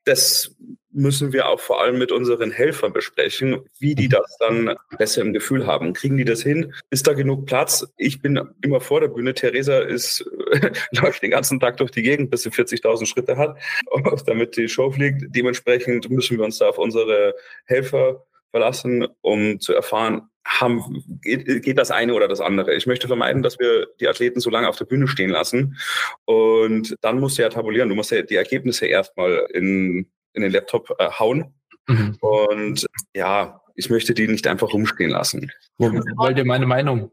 Das 0.05 0.55
müssen 0.93 1.33
wir 1.33 1.49
auch 1.49 1.61
vor 1.61 1.81
allem 1.81 1.99
mit 1.99 2.13
unseren 2.13 2.51
Helfern 2.51 2.93
besprechen, 2.93 3.61
wie 3.79 3.95
die 3.95 4.09
das 4.09 4.37
dann 4.39 4.75
besser 4.99 5.23
im 5.23 5.33
Gefühl 5.33 5.67
haben. 5.67 5.93
Kriegen 5.93 6.17
die 6.17 6.25
das 6.25 6.43
hin? 6.43 6.73
Ist 6.91 7.07
da 7.07 7.15
genug 7.15 7.47
Platz? 7.47 7.87
Ich 7.97 8.21
bin 8.21 8.41
immer 8.63 8.81
vor 8.81 9.01
der 9.01 9.09
Bühne. 9.09 9.35
Theresa 9.35 9.79
ist, 9.81 10.25
läuft 10.93 11.23
den 11.23 11.31
ganzen 11.31 11.61
Tag 11.61 11.79
durch 11.79 11.91
die 11.91 12.03
Gegend, 12.03 12.31
bis 12.31 12.43
sie 12.43 12.51
40.000 12.51 13.07
Schritte 13.07 13.37
hat, 13.37 13.57
damit 14.27 14.57
die 14.57 14.69
Show 14.69 14.91
fliegt. 14.91 15.25
Dementsprechend 15.35 16.11
müssen 16.11 16.39
wir 16.39 16.45
uns 16.45 16.59
da 16.59 16.69
auf 16.69 16.79
unsere 16.79 17.35
Helfer 17.65 18.25
verlassen, 18.51 19.07
um 19.23 19.61
zu 19.61 19.73
erfahren, 19.73 20.29
haben, 20.45 21.05
geht, 21.23 21.63
geht 21.63 21.79
das 21.79 21.91
eine 21.91 22.15
oder 22.15 22.29
das 22.29 22.41
andere. 22.41 22.75
Ich 22.75 22.87
möchte 22.87 23.07
vermeiden, 23.07 23.43
dass 23.43 23.59
wir 23.59 23.87
die 24.01 24.09
Athleten 24.09 24.41
so 24.41 24.51
lange 24.51 24.69
auf 24.69 24.77
der 24.77 24.85
Bühne 24.85 25.07
stehen 25.09 25.31
lassen. 25.31 25.77
Und 26.25 26.97
dann 27.01 27.21
musst 27.21 27.39
du 27.39 27.43
ja 27.43 27.49
tabulieren. 27.49 27.89
Du 27.89 27.95
musst 27.95 28.11
ja 28.11 28.23
die 28.23 28.37
Ergebnisse 28.37 28.87
erstmal 28.87 29.47
in, 29.53 30.11
in 30.35 30.43
den 30.43 30.53
Laptop 30.53 30.95
äh, 30.99 31.11
hauen. 31.11 31.55
Mhm. 31.87 32.17
Und 32.21 32.87
ja, 33.15 33.61
ich 33.75 33.91
möchte 33.91 34.15
die 34.15 34.29
nicht 34.29 34.47
einfach 34.47 34.73
rumstehen 34.73 35.11
lassen. 35.11 35.51
Wollt 35.79 36.39
ihr 36.39 36.45
meine 36.45 36.67
Meinung? 36.67 37.11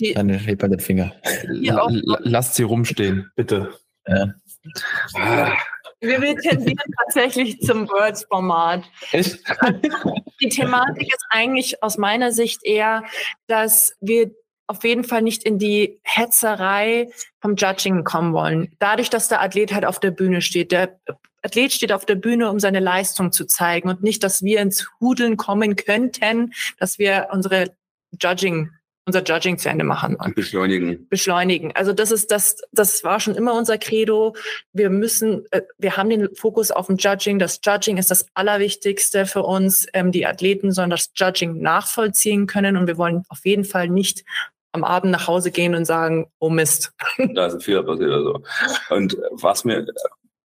Den 0.00 0.16
Finger. 0.80 1.14
Lasst 2.20 2.54
sie 2.54 2.62
rumstehen, 2.62 3.30
bitte. 3.36 3.72
Ja. 4.06 4.34
Ah. 5.14 5.56
Wir, 6.00 6.22
wir 6.22 6.36
tendieren 6.36 6.92
tatsächlich 7.04 7.60
zum 7.60 7.88
Words-Format. 7.88 8.84
Die 10.40 10.48
Thematik 10.48 11.08
ist 11.08 11.26
eigentlich 11.30 11.82
aus 11.82 11.98
meiner 11.98 12.30
Sicht 12.32 12.64
eher, 12.64 13.04
dass 13.48 13.96
wir 14.00 14.30
auf 14.68 14.84
jeden 14.84 15.02
Fall 15.02 15.22
nicht 15.22 15.42
in 15.42 15.58
die 15.58 15.98
Hetzerei 16.02 17.08
vom 17.40 17.56
Judging 17.56 18.04
kommen 18.04 18.32
wollen. 18.32 18.72
Dadurch, 18.78 19.10
dass 19.10 19.28
der 19.28 19.42
Athlet 19.42 19.72
halt 19.72 19.84
auf 19.84 19.98
der 19.98 20.10
Bühne 20.10 20.42
steht. 20.42 20.72
Der 20.72 21.00
Athlet 21.42 21.72
steht 21.72 21.92
auf 21.92 22.04
der 22.04 22.16
Bühne, 22.16 22.50
um 22.50 22.60
seine 22.60 22.80
Leistung 22.80 23.32
zu 23.32 23.46
zeigen 23.46 23.88
und 23.88 24.02
nicht, 24.02 24.22
dass 24.22 24.42
wir 24.42 24.60
ins 24.60 24.88
Hudeln 25.00 25.36
kommen 25.36 25.74
könnten, 25.74 26.52
dass 26.78 26.98
wir 26.98 27.28
unsere 27.32 27.72
Judging 28.20 28.70
unser 29.08 29.24
Judging 29.24 29.56
zu 29.56 29.70
Ende 29.70 29.84
machen. 29.84 30.16
Und 30.16 30.34
beschleunigen. 30.34 31.08
Beschleunigen. 31.08 31.72
Also 31.74 31.94
das 31.94 32.10
ist 32.10 32.30
das, 32.30 32.58
das 32.72 33.02
war 33.04 33.20
schon 33.20 33.36
immer 33.36 33.54
unser 33.54 33.78
Credo. 33.78 34.36
Wir 34.74 34.90
müssen, 34.90 35.46
äh, 35.50 35.62
wir 35.78 35.96
haben 35.96 36.10
den 36.10 36.28
Fokus 36.36 36.70
auf 36.70 36.88
dem 36.88 36.98
Judging. 36.98 37.38
Das 37.38 37.58
Judging 37.64 37.96
ist 37.96 38.10
das 38.10 38.26
Allerwichtigste 38.34 39.24
für 39.24 39.44
uns. 39.44 39.86
Ähm, 39.94 40.12
die 40.12 40.26
Athleten 40.26 40.72
sollen 40.72 40.90
das 40.90 41.10
Judging 41.14 41.58
nachvollziehen 41.62 42.46
können 42.46 42.76
und 42.76 42.86
wir 42.86 42.98
wollen 42.98 43.24
auf 43.30 43.46
jeden 43.46 43.64
Fall 43.64 43.88
nicht 43.88 44.24
am 44.78 44.84
Abend 44.84 45.10
nach 45.10 45.26
Hause 45.26 45.50
gehen 45.50 45.74
und 45.74 45.84
sagen, 45.84 46.26
oh 46.38 46.50
Mist. 46.50 46.92
Da 47.34 47.46
ist 47.46 47.54
ein 47.54 47.60
Fehler 47.60 47.82
passiert 47.82 48.10
oder 48.10 48.22
so. 48.22 48.42
Und 48.94 49.16
was 49.32 49.64
mir 49.64 49.86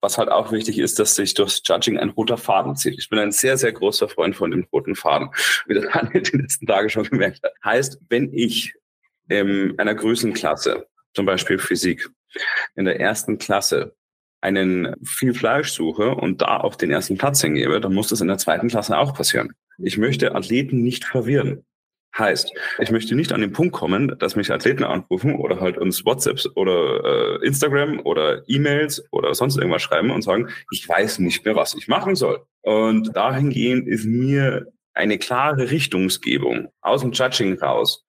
was 0.03 0.17
halt 0.17 0.29
auch 0.29 0.51
wichtig 0.51 0.79
ist, 0.79 0.99
dass 0.99 1.15
sich 1.15 1.33
durchs 1.33 1.61
Judging 1.65 1.97
ein 1.97 2.09
roter 2.09 2.37
Faden 2.37 2.75
zieht. 2.75 2.99
Ich 2.99 3.09
bin 3.09 3.19
ein 3.19 3.31
sehr, 3.31 3.57
sehr 3.57 3.71
großer 3.71 4.09
Freund 4.09 4.35
von 4.35 4.51
dem 4.51 4.67
roten 4.71 4.95
Faden, 4.95 5.29
wie 5.65 5.73
das 5.73 5.85
Daniel 5.91 6.21
die 6.21 6.37
letzten 6.37 6.67
Tage 6.67 6.89
schon 6.89 7.05
gemerkt 7.05 7.41
hat. 7.41 7.53
Heißt, 7.63 7.99
wenn 8.09 8.31
ich 8.33 8.75
in 9.29 9.79
einer 9.79 9.95
Größenklasse, 9.95 10.85
zum 11.13 11.25
Beispiel 11.25 11.57
Physik, 11.57 12.09
in 12.75 12.85
der 12.85 12.99
ersten 12.99 13.37
Klasse 13.37 13.95
einen 14.41 14.93
viel 15.05 15.33
Fleisch 15.33 15.71
suche 15.71 16.15
und 16.15 16.41
da 16.41 16.57
auch 16.57 16.75
den 16.75 16.91
ersten 16.91 17.17
Platz 17.17 17.41
hingebe, 17.41 17.79
dann 17.79 17.93
muss 17.93 18.09
das 18.09 18.19
in 18.19 18.27
der 18.27 18.37
zweiten 18.37 18.67
Klasse 18.67 18.97
auch 18.97 19.13
passieren. 19.13 19.53
Ich 19.77 19.97
möchte 19.97 20.35
Athleten 20.35 20.83
nicht 20.83 21.05
verwirren. 21.05 21.63
Heißt, 22.17 22.51
ich 22.79 22.91
möchte 22.91 23.15
nicht 23.15 23.33
an 23.33 23.41
den 23.41 23.53
Punkt 23.53 23.73
kommen, 23.73 24.15
dass 24.19 24.35
mich 24.35 24.51
Athleten 24.51 24.83
anrufen 24.83 25.35
oder 25.35 25.59
halt 25.59 25.79
uns 25.79 26.05
WhatsApps 26.05 26.47
oder 26.55 27.39
äh, 27.41 27.45
Instagram 27.45 28.01
oder 28.01 28.47
E-Mails 28.47 29.03
oder 29.11 29.33
sonst 29.33 29.57
irgendwas 29.57 29.81
schreiben 29.81 30.11
und 30.11 30.21
sagen, 30.21 30.49
ich 30.71 30.87
weiß 30.87 31.19
nicht 31.19 31.43
mehr, 31.43 31.55
was 31.55 31.73
ich 31.73 31.87
machen 31.87 32.15
soll. 32.15 32.45
Und 32.61 33.15
dahingehend 33.15 33.87
ist 33.87 34.05
mir 34.05 34.67
eine 34.93 35.17
klare 35.17 35.71
Richtungsgebung 35.71 36.71
aus 36.81 37.01
dem 37.01 37.13
Judging 37.13 37.57
raus 37.57 38.05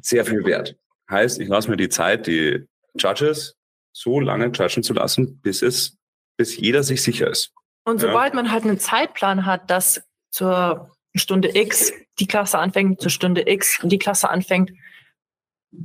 sehr 0.00 0.24
viel 0.24 0.44
wert. 0.46 0.76
Heißt, 1.10 1.38
ich 1.38 1.48
lasse 1.48 1.70
mir 1.70 1.76
die 1.76 1.90
Zeit, 1.90 2.26
die 2.26 2.66
Judges 2.96 3.56
so 3.92 4.18
lange 4.20 4.46
judgen 4.46 4.82
zu 4.82 4.94
lassen, 4.94 5.40
bis 5.40 5.62
es, 5.62 5.98
bis 6.36 6.56
jeder 6.56 6.82
sich 6.82 7.02
sicher 7.02 7.30
ist. 7.30 7.52
Und 7.84 8.00
sobald 8.00 8.34
ja. 8.34 8.42
man 8.42 8.50
halt 8.50 8.64
einen 8.64 8.78
Zeitplan 8.78 9.46
hat, 9.46 9.70
dass 9.70 10.02
zur 10.30 10.95
Stunde 11.18 11.56
X 11.56 11.92
die 12.18 12.26
Klasse 12.26 12.58
anfängt, 12.58 13.00
zur 13.00 13.10
Stunde 13.10 13.48
X 13.48 13.82
und 13.82 13.90
die 13.90 13.98
Klasse 13.98 14.30
anfängt, 14.30 14.72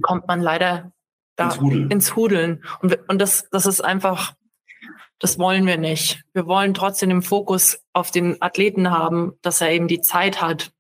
kommt 0.02 0.28
man 0.28 0.41
leider 0.41 0.91
da 1.36 1.46
ins 1.46 1.60
Hudeln. 1.60 1.91
Ins 1.91 2.15
Hudeln. 2.15 2.63
Und, 2.82 3.00
und 3.08 3.20
das, 3.20 3.50
das 3.52 3.65
ist 3.65 3.82
einfach, 3.82 4.34
das 5.20 5.38
wollen 5.39 5.65
wir 5.65 5.78
nicht. 5.78 6.24
Wir 6.34 6.48
wollen 6.48 6.74
trotzdem 6.74 7.10
den 7.10 7.22
Fokus 7.22 7.84
auf 7.94 8.12
den 8.12 8.41
Athleten 8.41 8.89
haben, 8.91 9.34
dass 9.41 9.62
er 9.62 9.72
eben 9.72 9.88
die 9.88 10.02
Zeit 10.02 10.41
hat, 10.41 10.72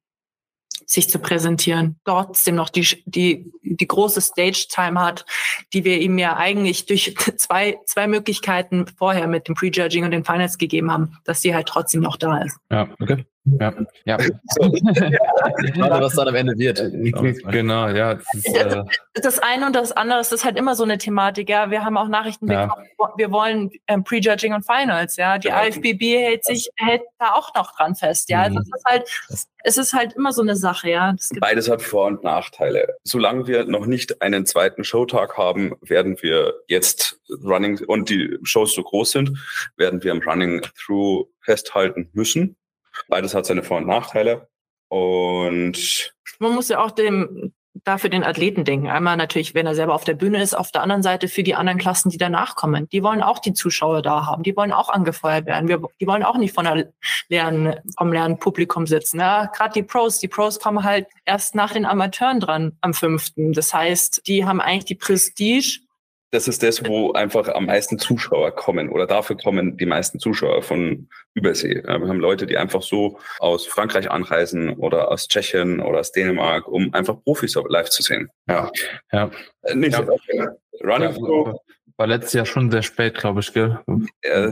sich 0.85 1.09
zu 1.09 1.19
präsentieren, 1.19 1.99
trotzdem 2.03 2.55
noch 2.55 2.69
die, 2.69 3.03
die, 3.05 3.51
die 3.63 3.87
große 3.87 4.19
Stage-Time 4.19 4.99
hat, 4.99 5.25
die 5.73 5.85
wir 5.85 5.99
ihm 5.99 6.17
ja 6.17 6.35
eigentlich 6.35 6.85
durch 6.85 7.15
zwei, 7.37 7.79
zwei 7.85 8.07
Möglichkeiten 8.07 8.87
vorher 8.97 9.27
mit 9.27 9.47
dem 9.47 9.55
Prejudging 9.55 10.03
und 10.03 10.11
den 10.11 10.25
Finals 10.25 10.57
gegeben 10.57 10.91
haben, 10.91 11.17
dass 11.23 11.41
die 11.41 11.55
halt 11.55 11.67
trotzdem 11.67 12.01
noch 12.01 12.17
da 12.17 12.39
ist. 12.39 12.57
Ja, 12.69 12.89
okay. 12.99 13.25
Ja, 13.45 13.73
ja. 14.05 14.17
Gerade 14.57 16.05
was 16.05 16.13
dann 16.13 16.27
am 16.27 16.35
Ende 16.35 16.55
wird. 16.57 16.77
Genau, 17.51 17.87
ja. 17.87 18.15
Das, 18.15 18.33
ist, 18.35 18.55
äh 18.55 18.83
das, 19.15 19.39
eine 19.39 19.65
und 19.65 19.75
das 19.75 19.91
andere 19.91 20.19
das 20.19 20.31
ist 20.31 20.45
halt 20.45 20.57
immer 20.57 20.75
so 20.75 20.83
eine 20.83 20.99
Thematik. 20.99 21.49
Ja, 21.49 21.71
wir 21.71 21.83
haben 21.83 21.97
auch 21.97 22.07
Nachrichten 22.07 22.49
ja. 22.51 22.67
bekommen. 22.67 22.87
Wir 23.17 23.31
wollen 23.31 23.71
ähm, 23.87 24.03
Prejudging 24.03 24.53
und 24.53 24.63
Finals. 24.63 25.15
Ja, 25.17 25.39
die 25.39 25.47
ja. 25.47 25.65
IFBB 25.65 26.01
hält 26.19 26.45
sich 26.45 26.69
hält 26.75 27.01
da 27.17 27.33
auch 27.33 27.55
noch 27.55 27.75
dran 27.75 27.95
fest. 27.95 28.29
Ja, 28.29 28.43
also 28.43 28.59
mhm. 28.59 28.61
es 28.61 28.67
ist 28.67 28.85
halt, 28.85 29.47
es 29.63 29.77
ist 29.77 29.93
halt 29.93 30.13
immer 30.13 30.33
so 30.33 30.43
eine 30.43 30.55
Sache. 30.55 30.91
Ja, 30.91 31.15
beides 31.39 31.67
hat 31.67 31.81
Vor- 31.81 32.07
und 32.07 32.23
Nachteile. 32.23 32.95
Solange 33.03 33.47
wir 33.47 33.65
noch 33.65 33.87
nicht 33.87 34.21
einen 34.21 34.45
zweiten 34.45 34.83
Showtag 34.83 35.35
haben, 35.37 35.75
werden 35.81 36.21
wir 36.21 36.53
jetzt 36.67 37.19
Running 37.43 37.79
und 37.87 38.09
die 38.09 38.37
Shows 38.43 38.75
so 38.75 38.83
groß 38.83 39.11
sind, 39.11 39.37
werden 39.77 40.03
wir 40.03 40.11
im 40.11 40.21
Running 40.21 40.61
Through 40.77 41.27
festhalten 41.41 42.09
müssen 42.13 42.55
Beides 43.07 43.33
hat 43.33 43.45
seine 43.45 43.63
Vor- 43.63 43.77
und 43.77 43.87
Nachteile. 43.87 44.47
Und 44.89 46.13
man 46.39 46.53
muss 46.53 46.69
ja 46.69 46.83
auch 46.83 46.91
dem 46.91 47.53
dafür 47.83 48.09
den 48.09 48.23
Athleten 48.23 48.65
denken. 48.65 48.89
Einmal 48.89 49.17
natürlich, 49.17 49.53
wenn 49.53 49.65
er 49.65 49.75
selber 49.75 49.95
auf 49.95 50.03
der 50.03 50.13
Bühne 50.13 50.41
ist, 50.41 50.53
auf 50.53 50.71
der 50.71 50.81
anderen 50.81 51.03
Seite 51.03 51.27
für 51.27 51.43
die 51.43 51.55
anderen 51.55 51.79
Klassen, 51.79 52.09
die 52.09 52.17
danach 52.17 52.55
kommen. 52.55 52.89
Die 52.89 53.01
wollen 53.01 53.21
auch 53.21 53.39
die 53.39 53.53
Zuschauer 53.53 54.01
da 54.01 54.25
haben. 54.25 54.43
Die 54.43 54.55
wollen 54.55 54.73
auch 54.73 54.89
angefeuert 54.89 55.45
werden. 55.45 55.67
Wir, 55.67 55.81
die 55.99 56.07
wollen 56.07 56.23
auch 56.23 56.37
nicht 56.37 56.53
von 56.53 56.65
der 56.65 56.91
leeren, 57.29 57.75
vom 57.97 58.11
leeren 58.11 58.39
Publikum 58.39 58.87
sitzen. 58.87 59.19
Ja, 59.19 59.45
Gerade 59.45 59.73
die 59.73 59.83
Pros, 59.83 60.19
die 60.19 60.27
Pros 60.27 60.59
kommen 60.59 60.83
halt 60.83 61.07
erst 61.25 61.55
nach 61.55 61.73
den 61.73 61.85
Amateuren 61.85 62.39
dran 62.39 62.77
am 62.81 62.93
fünften. 62.93 63.53
Das 63.53 63.73
heißt, 63.73 64.27
die 64.27 64.45
haben 64.45 64.61
eigentlich 64.61 64.85
die 64.85 64.95
Prestige, 64.95 65.79
das 66.31 66.47
ist 66.47 66.63
das, 66.63 66.85
wo 66.85 67.11
einfach 67.11 67.49
am 67.49 67.65
meisten 67.65 67.99
Zuschauer 67.99 68.51
kommen 68.51 68.89
oder 68.89 69.05
dafür 69.05 69.37
kommen 69.37 69.77
die 69.77 69.85
meisten 69.85 70.17
Zuschauer 70.17 70.63
von 70.63 71.09
Übersee. 71.33 71.83
Wir 71.83 71.93
haben 71.93 72.19
Leute, 72.19 72.45
die 72.45 72.57
einfach 72.57 72.81
so 72.81 73.19
aus 73.39 73.67
Frankreich 73.67 74.09
anreisen 74.09 74.69
oder 74.77 75.11
aus 75.11 75.27
Tschechien 75.27 75.81
oder 75.81 75.99
aus 75.99 76.13
Dänemark, 76.13 76.67
um 76.67 76.93
einfach 76.93 77.21
Profis 77.23 77.55
live 77.67 77.89
zu 77.89 78.01
sehen. 78.01 78.29
Ja, 78.47 78.71
ja. 79.11 79.29
Äh, 79.63 79.75
nicht 79.75 79.97
ja. 79.97 80.05
So 80.05 80.17
Running 80.83 81.13
ja, 81.13 81.53
war 81.97 82.07
letztes 82.07 82.33
Jahr 82.33 82.45
schon 82.45 82.71
sehr 82.71 82.81
spät, 82.81 83.15
glaube 83.15 83.41
ich, 83.41 83.53
gell? 83.53 83.79
Ja, 84.23 84.51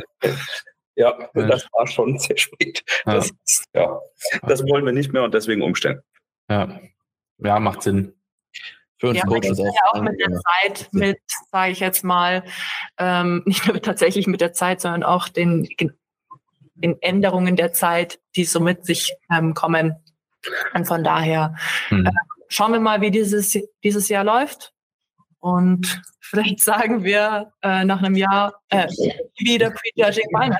ja, 0.95 1.29
das 1.33 1.65
war 1.71 1.87
schon 1.87 2.19
sehr 2.19 2.37
spät. 2.37 2.83
Das, 3.05 3.31
ja, 3.73 3.99
das 4.43 4.63
wollen 4.63 4.85
wir 4.85 4.91
nicht 4.91 5.13
mehr 5.13 5.23
und 5.23 5.33
deswegen 5.33 5.61
umstellen. 5.61 6.01
Ja, 6.49 6.79
ja 7.37 7.59
macht 7.59 7.83
Sinn. 7.83 8.18
Für 8.99 9.09
uns 9.09 9.17
ja, 9.17 9.25
Coaches 9.25 9.59
auch. 9.59 9.65
Ja 9.65 9.91
auch 9.91 10.01
mit 10.01 10.19
der 10.19 10.31
Zeit, 10.31 10.89
mit, 10.91 11.19
sage 11.51 11.71
ich 11.71 11.79
jetzt 11.79 12.03
mal, 12.03 12.43
ähm, 12.97 13.43
nicht 13.45 13.65
nur 13.67 13.81
tatsächlich 13.81 14.27
mit 14.27 14.41
der 14.41 14.53
Zeit, 14.53 14.81
sondern 14.81 15.03
auch 15.03 15.29
den, 15.29 15.67
den 16.75 17.01
Änderungen 17.01 17.55
der 17.55 17.73
Zeit, 17.73 18.19
die 18.35 18.45
so 18.45 18.59
mit 18.59 18.85
sich 18.85 19.13
ähm, 19.31 19.53
kommen. 19.53 19.95
Und 20.73 20.85
von 20.85 21.03
daher 21.03 21.55
hm. 21.87 22.05
äh, 22.05 22.11
schauen 22.49 22.73
wir 22.73 22.79
mal, 22.79 23.01
wie 23.01 23.11
dieses, 23.11 23.57
dieses 23.83 24.09
Jahr 24.09 24.23
läuft. 24.23 24.73
Und 25.39 26.01
vielleicht 26.19 26.59
sagen 26.59 27.03
wir 27.03 27.53
äh, 27.61 27.85
nach 27.85 27.99
einem 27.99 28.15
Jahr 28.15 28.61
äh, 28.69 28.87
wieder 29.37 29.71
Prejudging 29.71 30.27
Finals. 30.29 30.59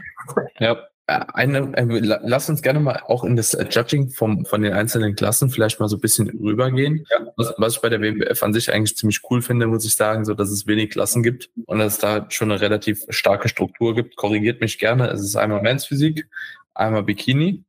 Ja, 0.59 0.88
eine, 1.09 1.75
äh, 1.75 2.19
lass 2.23 2.49
uns 2.49 2.61
gerne 2.61 2.79
mal 2.79 3.01
auch 3.07 3.23
in 3.23 3.35
das 3.35 3.53
äh, 3.53 3.65
Judging 3.69 4.09
vom, 4.09 4.45
von 4.45 4.61
den 4.61 4.73
einzelnen 4.73 5.15
Klassen 5.15 5.49
vielleicht 5.49 5.79
mal 5.79 5.89
so 5.89 5.97
ein 5.97 6.01
bisschen 6.01 6.29
rübergehen. 6.29 7.05
Ja. 7.09 7.27
Was, 7.35 7.53
was 7.57 7.75
ich 7.75 7.81
bei 7.81 7.89
der 7.89 8.01
WMBF 8.01 8.41
an 8.43 8.53
sich 8.53 8.71
eigentlich 8.71 8.95
ziemlich 8.95 9.21
cool 9.29 9.41
finde, 9.41 9.67
muss 9.67 9.85
ich 9.85 9.95
sagen, 9.95 10.25
so 10.25 10.33
dass 10.33 10.49
es 10.49 10.67
wenig 10.67 10.91
Klassen 10.91 11.23
gibt 11.23 11.49
und 11.65 11.79
dass 11.79 11.93
es 11.93 11.99
da 11.99 12.25
schon 12.29 12.51
eine 12.51 12.61
relativ 12.61 13.03
starke 13.09 13.49
Struktur 13.49 13.95
gibt. 13.95 14.15
Korrigiert 14.15 14.61
mich 14.61 14.77
gerne. 14.77 15.07
Es 15.07 15.21
ist 15.21 15.35
einmal 15.35 15.61
Men's 15.61 15.85
Physik, 15.85 16.27
einmal 16.73 17.03
Bikini, 17.03 17.63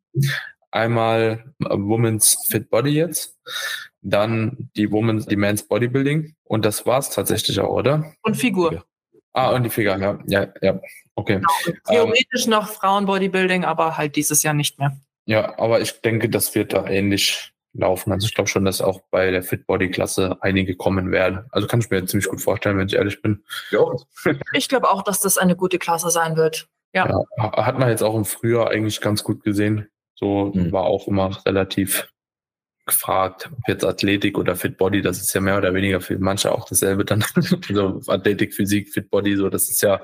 einmal 0.70 1.44
äh, 1.60 1.68
Women's 1.70 2.46
Fit 2.48 2.70
Body 2.70 2.90
jetzt, 2.90 3.38
dann 4.02 4.70
die 4.76 4.90
Women's, 4.90 5.26
die 5.26 5.36
Men's 5.36 5.62
Bodybuilding 5.62 6.34
und 6.44 6.64
das 6.64 6.86
war's 6.86 7.10
tatsächlich 7.10 7.60
auch, 7.60 7.70
oder? 7.70 8.12
Und 8.22 8.36
Figur. 8.36 8.84
Ah, 9.32 9.50
und 9.50 9.62
die 9.62 9.70
Figur, 9.70 9.96
ja, 9.96 10.18
ja, 10.26 10.48
ja. 10.60 10.80
Okay. 11.20 11.34
Genau. 11.34 11.78
Theoretisch 11.86 12.44
ähm, 12.44 12.50
noch 12.50 12.68
Frauenbodybuilding, 12.68 13.64
aber 13.64 13.98
halt 13.98 14.16
dieses 14.16 14.42
Jahr 14.42 14.54
nicht 14.54 14.78
mehr. 14.78 14.96
Ja, 15.26 15.58
aber 15.58 15.80
ich 15.80 16.00
denke, 16.00 16.30
das 16.30 16.54
wird 16.54 16.72
da 16.72 16.86
ähnlich 16.86 17.52
laufen. 17.74 18.10
Also 18.10 18.26
ich 18.26 18.34
glaube 18.34 18.48
schon, 18.48 18.64
dass 18.64 18.80
auch 18.80 19.02
bei 19.10 19.30
der 19.30 19.42
Fit 19.42 19.66
Body 19.66 19.90
Klasse 19.90 20.38
einige 20.40 20.74
kommen 20.76 21.12
werden. 21.12 21.44
Also 21.50 21.68
kann 21.68 21.80
ich 21.80 21.90
mir 21.90 22.04
ziemlich 22.06 22.28
gut 22.28 22.40
vorstellen, 22.40 22.78
wenn 22.78 22.88
ich 22.88 22.94
ehrlich 22.94 23.20
bin. 23.20 23.44
Ja. 23.70 23.84
ich 24.54 24.68
glaube 24.68 24.88
auch, 24.88 25.02
dass 25.02 25.20
das 25.20 25.36
eine 25.36 25.56
gute 25.56 25.78
Klasse 25.78 26.10
sein 26.10 26.36
wird. 26.36 26.68
Ja. 26.94 27.06
ja. 27.36 27.52
Hat 27.52 27.78
man 27.78 27.90
jetzt 27.90 28.02
auch 28.02 28.16
im 28.16 28.24
Frühjahr 28.24 28.70
eigentlich 28.70 29.00
ganz 29.02 29.22
gut 29.22 29.44
gesehen. 29.44 29.88
So 30.14 30.52
mhm. 30.54 30.72
war 30.72 30.84
auch 30.84 31.06
immer 31.06 31.38
relativ 31.44 32.08
gefragt, 32.86 33.50
ob 33.52 33.68
jetzt 33.68 33.84
Athletik 33.84 34.38
oder 34.38 34.56
Fit 34.56 34.78
Body, 34.78 35.02
das 35.02 35.20
ist 35.20 35.32
ja 35.34 35.40
mehr 35.40 35.58
oder 35.58 35.74
weniger 35.74 36.00
für 36.00 36.18
manche 36.18 36.50
auch 36.50 36.66
dasselbe 36.66 37.04
dann. 37.04 37.24
also 37.68 38.00
Athletik, 38.08 38.54
Physik, 38.54 38.92
Fit 38.92 39.10
Body, 39.10 39.36
so 39.36 39.48
das 39.48 39.68
ist 39.68 39.82
ja 39.82 40.00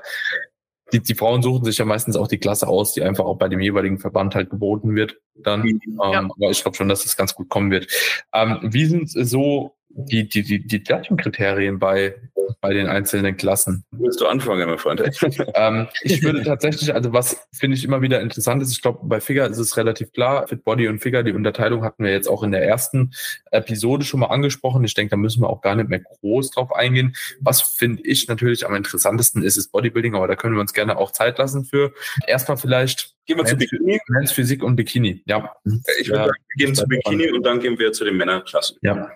die, 0.93 1.01
die 1.01 1.15
Frauen 1.15 1.41
suchen 1.41 1.65
sich 1.65 1.77
ja 1.77 1.85
meistens 1.85 2.15
auch 2.15 2.27
die 2.27 2.37
Klasse 2.37 2.67
aus, 2.67 2.93
die 2.93 3.03
einfach 3.03 3.25
auch 3.25 3.37
bei 3.37 3.49
dem 3.49 3.59
jeweiligen 3.59 3.99
Verband 3.99 4.35
halt 4.35 4.49
geboten 4.49 4.95
wird. 4.95 5.17
Dann, 5.35 5.61
mhm. 5.61 5.81
ja. 5.99 6.19
ähm, 6.19 6.31
aber 6.31 6.49
ich 6.49 6.61
glaube 6.61 6.77
schon, 6.77 6.89
dass 6.89 7.03
das 7.03 7.17
ganz 7.17 7.35
gut 7.35 7.49
kommen 7.49 7.71
wird. 7.71 7.87
Ähm, 8.33 8.59
wie 8.61 8.85
sind 8.85 9.09
so 9.09 9.75
die, 9.89 10.27
die, 10.27 10.43
die, 10.43 10.65
die 10.65 10.83
Judging-Kriterien 10.85 11.79
bei, 11.79 12.15
bei 12.61 12.73
den 12.73 12.87
einzelnen 12.87 13.37
Klassen. 13.37 13.83
Willst 13.91 14.21
du 14.21 14.27
anfangen, 14.27 14.67
mein 14.67 14.77
Freund? 14.77 15.01
ähm, 15.55 15.87
ich 16.01 16.23
würde 16.23 16.43
tatsächlich, 16.43 16.93
also 16.93 17.13
was 17.13 17.47
finde 17.53 17.77
ich 17.77 17.83
immer 17.83 18.01
wieder 18.01 18.21
interessant 18.21 18.61
ist, 18.61 18.71
ich 18.71 18.81
glaube, 18.81 18.99
bei 19.03 19.19
Figure 19.19 19.47
ist 19.47 19.57
es 19.57 19.77
relativ 19.77 20.11
klar, 20.11 20.47
Fit 20.47 20.63
Body 20.63 20.87
und 20.87 20.99
Figure, 20.99 21.23
die 21.23 21.33
Unterteilung 21.33 21.83
hatten 21.83 22.03
wir 22.03 22.11
jetzt 22.11 22.27
auch 22.27 22.43
in 22.43 22.51
der 22.51 22.63
ersten 22.63 23.11
Episode 23.51 24.05
schon 24.05 24.19
mal 24.19 24.27
angesprochen. 24.27 24.83
Ich 24.83 24.93
denke, 24.93 25.11
da 25.11 25.17
müssen 25.17 25.41
wir 25.41 25.49
auch 25.49 25.61
gar 25.61 25.75
nicht 25.75 25.89
mehr 25.89 25.99
groß 25.99 26.51
drauf 26.51 26.73
eingehen. 26.73 27.15
Was 27.39 27.61
finde 27.61 28.03
ich 28.03 28.27
natürlich 28.27 28.65
am 28.65 28.75
interessantesten 28.75 29.43
ist, 29.43 29.57
ist 29.57 29.71
Bodybuilding, 29.71 30.15
aber 30.15 30.27
da 30.27 30.35
können 30.35 30.55
wir 30.55 30.61
uns 30.61 30.73
gerne 30.73 30.97
auch 30.97 31.11
Zeit 31.11 31.37
lassen 31.37 31.65
für. 31.65 31.93
Erstmal 32.25 32.57
vielleicht 32.57 33.15
Gehen 33.27 33.37
wir 33.37 33.45
zu 33.45 33.57
Bikini. 33.57 33.99
Men's 34.07 34.31
Physik 34.31 34.63
und 34.63 34.77
Bikini, 34.77 35.21
ja. 35.25 35.53
Ich 35.99 36.07
würde 36.07 36.19
ja, 36.19 36.25
sagen, 36.27 36.37
wir 36.55 36.65
gehen 36.65 36.75
zu 36.75 36.87
Bikini 36.87 37.29
und 37.31 37.43
dann 37.43 37.59
gehen 37.59 37.77
wir 37.77 37.91
zu 37.91 38.05
den 38.05 38.15
Männerklassen. 38.15 38.77
Ja. 38.81 39.11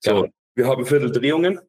So, 0.00 0.28
wir 0.56 0.66
haben 0.66 0.84
Vierteldrehungen, 0.84 1.60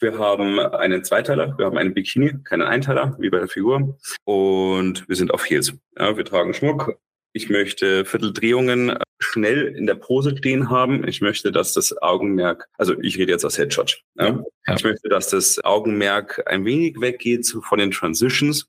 wir 0.00 0.18
haben 0.18 0.58
einen 0.58 1.04
Zweiteiler, 1.04 1.56
wir 1.58 1.66
haben 1.66 1.78
einen 1.78 1.94
Bikini, 1.94 2.42
keinen 2.44 2.62
Einteiler, 2.62 3.16
wie 3.18 3.30
bei 3.30 3.38
der 3.38 3.48
Figur. 3.48 3.98
Und 4.24 5.08
wir 5.08 5.16
sind 5.16 5.32
auf 5.32 5.48
Heels. 5.48 5.72
Ja, 5.98 6.16
wir 6.16 6.24
tragen 6.24 6.54
Schmuck. 6.54 6.98
Ich 7.32 7.50
möchte 7.50 8.04
Vierteldrehungen 8.04 8.98
schnell 9.18 9.66
in 9.76 9.86
der 9.86 9.94
Pose 9.94 10.36
stehen 10.36 10.70
haben. 10.70 11.06
Ich 11.06 11.20
möchte, 11.20 11.52
dass 11.52 11.72
das 11.72 11.96
Augenmerk, 12.00 12.68
also 12.78 12.98
ich 13.00 13.18
rede 13.18 13.32
jetzt 13.32 13.44
aus 13.44 13.58
Headshot. 13.58 14.02
Ja? 14.16 14.42
ja. 14.66 14.74
Ich 14.74 14.84
möchte, 14.84 15.08
dass 15.08 15.28
das 15.28 15.62
Augenmerk 15.64 16.42
ein 16.46 16.64
wenig 16.64 17.00
weggeht 17.00 17.46
von 17.46 17.78
den 17.78 17.90
Transitions 17.90 18.66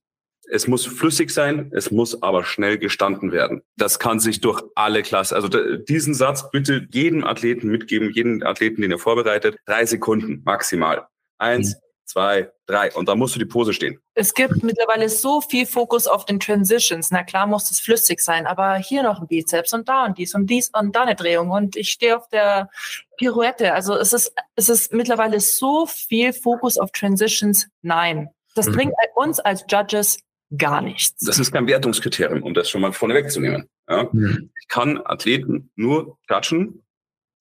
es 0.52 0.68
muss 0.68 0.86
flüssig 0.86 1.32
sein, 1.32 1.72
es 1.74 1.92
muss 1.92 2.22
aber 2.22 2.44
schnell 2.44 2.78
gestanden 2.78 3.32
werden. 3.32 3.62
Das 3.78 4.00
kann 4.00 4.20
sich 4.20 4.42
durch 4.42 4.62
alle 4.76 5.04
Klassen, 5.04 5.36
also 5.36 5.48
diesen 5.48 6.14
Satz 6.14 6.50
bitte 6.52 6.88
jedem 6.92 7.24
Athleten 7.24 7.68
mitgeben, 7.70 8.12
jeden 8.12 8.44
Athleten, 8.44 8.82
den 8.82 8.92
ihr 8.92 9.00
vorbereitet, 9.00 9.58
drei 9.66 9.86
Sekunden 9.86 10.42
maximal. 10.44 11.08
Eins, 11.38 11.76
mhm. 11.76 11.80
zwei, 12.06 12.52
drei. 12.66 12.92
Und 12.94 13.08
da 13.08 13.16
musst 13.16 13.36
du 13.36 13.40
die 13.40 13.46
Pose 13.46 13.74
stehen. 13.74 14.00
Es 14.16 14.34
gibt 14.34 14.64
mittlerweile 14.64 15.08
so 15.08 15.40
viel 15.40 15.66
Fokus 15.66 16.08
auf 16.08 16.26
den 16.26 16.40
Transitions. 16.40 17.12
Na 17.12 17.24
klar 17.24 17.48
muss 17.48 17.70
es 17.70 17.80
flüssig 17.80 18.20
sein, 18.20 18.48
aber 18.48 18.76
hier 18.76 19.04
noch 19.04 19.22
ein 19.22 19.28
Bizeps 19.28 19.74
und 19.74 19.88
da 19.88 20.06
und 20.06 20.18
dies 20.18 20.34
und 20.34 20.48
dies 20.48 20.72
und 20.74 20.96
da 20.96 21.04
eine 21.04 21.16
Drehung 21.16 21.52
und 21.52 21.76
ich 21.76 21.90
stehe 21.92 22.18
auf 22.18 22.28
der 22.30 22.70
Pirouette. 23.18 23.74
Also 23.74 23.96
es 23.96 24.14
ist, 24.14 24.34
es 24.56 24.70
ist 24.70 24.94
mittlerweile 24.94 25.40
so 25.40 25.86
viel 25.86 26.34
Fokus 26.34 26.78
auf 26.78 26.92
Transitions. 26.92 27.68
Nein. 27.82 28.30
Das 28.56 28.68
mhm. 28.68 28.74
bringt 28.74 28.94
uns 29.16 29.40
als 29.40 29.64
Judges 29.70 30.18
gar 30.58 30.82
nichts. 30.82 31.26
Das 31.26 31.40
ist 31.40 31.52
kein 31.52 31.68
Wertungskriterium, 31.68 32.44
um 32.44 32.54
das 32.54 32.70
schon 32.70 32.82
mal 32.82 32.94
vorne 32.94 33.14
wegzunehmen. 33.14 33.70
Ja? 33.90 34.10
Mhm. 34.12 34.52
Ich 34.60 34.68
kann 34.68 35.00
Athleten 35.06 35.72
nur 35.76 36.18
judgen, 36.30 36.84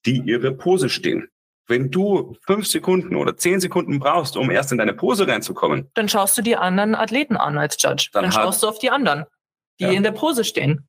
die 0.07 0.21
ihre 0.21 0.53
Pose 0.53 0.89
stehen. 0.89 1.29
Wenn 1.67 1.91
du 1.91 2.37
fünf 2.47 2.67
Sekunden 2.67 3.15
oder 3.15 3.37
zehn 3.37 3.61
Sekunden 3.61 3.99
brauchst, 3.99 4.37
um 4.37 4.51
erst 4.51 4.73
in 4.73 4.79
deine 4.79 4.95
Pose 4.95 5.29
reinzukommen, 5.29 5.91
dann 5.95 6.09
schaust 6.09 6.39
du 6.39 6.43
die 6.43 6.57
anderen 6.57 6.95
Athleten 6.95 7.37
an 7.37 7.59
als 7.59 7.77
Judge. 7.81 8.09
Dann, 8.13 8.23
dann 8.23 8.33
schaust 8.33 8.63
du 8.63 8.69
auf 8.69 8.79
die 8.79 8.91
anderen, 8.91 9.25
die 9.79 9.85
ja. 9.85 9.91
in 9.91 10.03
der 10.03 10.13
Pose 10.13 10.45
stehen. 10.45 10.89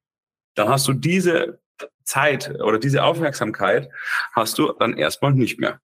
Dann 0.56 0.70
hast 0.70 0.88
du 0.88 0.94
diese 0.94 1.60
Zeit 2.04 2.50
oder 2.62 2.80
diese 2.80 3.04
Aufmerksamkeit 3.04 3.90
hast 4.34 4.58
du 4.58 4.72
dann 4.80 4.98
erstmal 4.98 5.34
nicht 5.34 5.60
mehr. 5.60 5.80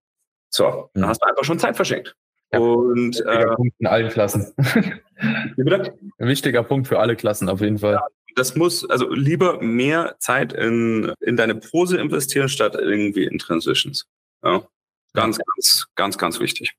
So, 0.50 0.90
dann 0.94 1.08
hast 1.08 1.22
du 1.22 1.28
einfach 1.28 1.44
schon 1.44 1.60
Zeit 1.60 1.76
verschenkt. 1.76 2.16
Ja, 2.56 2.60
und 2.60 3.26
äh, 3.26 3.56
Punkt 3.56 3.76
in 3.80 3.88
allen 3.88 4.10
Klassen. 4.10 4.54
Ein 4.58 5.90
wichtiger 6.18 6.64
Punkt 6.64 6.88
für 6.88 7.00
alle 7.00 7.16
Klassen 7.16 7.50
auf 7.50 7.62
jeden 7.62 7.80
Fall. 7.80 7.94
Ja, 7.94 8.08
das 8.36 8.56
muss 8.56 8.88
also 8.90 9.12
lieber 9.12 9.62
mehr 9.62 10.16
Zeit 10.20 10.54
in, 10.54 11.14
in 11.22 11.38
deine 11.38 11.56
Pose 11.56 11.98
investieren 11.98 12.50
statt 12.50 12.76
irgendwie 12.76 13.26
in 13.26 13.40
Transitions. 13.40 14.08
Ja. 14.44 14.68
Ganz, 15.14 15.38
ganz, 15.38 15.88
ganz, 15.96 16.18
ganz 16.18 16.40
wichtig. 16.42 16.76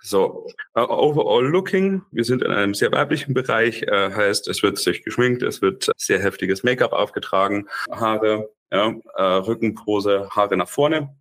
So, 0.00 0.46
uh, 0.74 0.80
overall 0.80 1.46
looking, 1.46 2.02
wir 2.10 2.24
sind 2.24 2.42
in 2.42 2.50
einem 2.50 2.72
sehr 2.72 2.90
weiblichen 2.92 3.34
Bereich, 3.34 3.82
äh, 3.82 4.10
heißt, 4.10 4.48
es 4.48 4.62
wird 4.62 4.78
sich 4.78 5.04
geschminkt, 5.04 5.42
es 5.42 5.60
wird 5.60 5.90
sehr 5.98 6.18
heftiges 6.18 6.62
Make-up 6.62 6.94
aufgetragen, 6.94 7.68
Haare, 7.90 8.48
ja, 8.72 8.94
äh, 9.16 9.22
Rückenpose, 9.22 10.30
Haare 10.30 10.56
nach 10.56 10.68
vorne 10.68 11.14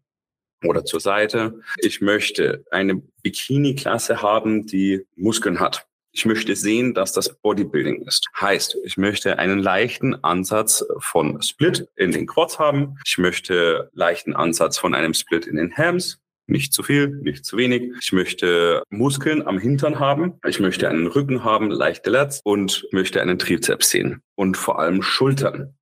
oder 0.63 0.85
zur 0.85 0.99
Seite. 0.99 1.61
Ich 1.77 2.01
möchte 2.01 2.65
eine 2.71 3.01
Bikini-Klasse 3.23 4.21
haben, 4.21 4.65
die 4.65 5.05
Muskeln 5.15 5.59
hat. 5.59 5.87
Ich 6.11 6.25
möchte 6.25 6.55
sehen, 6.55 6.95
dass 6.95 7.13
das 7.13 7.37
Bodybuilding 7.41 8.01
ist. 8.01 8.27
Heißt, 8.39 8.77
ich 8.83 8.97
möchte 8.97 9.37
einen 9.37 9.59
leichten 9.59 10.15
Ansatz 10.23 10.83
von 10.97 11.39
Split 11.43 11.87
in 11.95 12.11
den 12.11 12.25
Quads 12.25 12.57
haben. 12.57 12.97
Ich 13.05 13.19
möchte 13.19 13.91
leichten 13.93 14.35
Ansatz 14.35 14.79
von 14.79 14.95
einem 14.95 15.13
Split 15.13 15.45
in 15.45 15.57
den 15.57 15.77
Hams. 15.77 16.19
Nicht 16.47 16.73
zu 16.73 16.81
viel, 16.81 17.09
nicht 17.09 17.45
zu 17.45 17.57
wenig. 17.57 17.91
Ich 18.01 18.13
möchte 18.13 18.81
Muskeln 18.89 19.45
am 19.45 19.59
Hintern 19.59 19.99
haben. 19.99 20.39
Ich 20.47 20.59
möchte 20.59 20.89
einen 20.89 21.05
Rücken 21.05 21.43
haben, 21.43 21.69
leichte 21.69 22.09
Lats 22.09 22.41
und 22.43 22.87
möchte 22.91 23.21
einen 23.21 23.37
Trizeps 23.37 23.89
sehen. 23.89 24.23
Und 24.33 24.57
vor 24.57 24.79
allem 24.79 25.03
Schultern. 25.03 25.75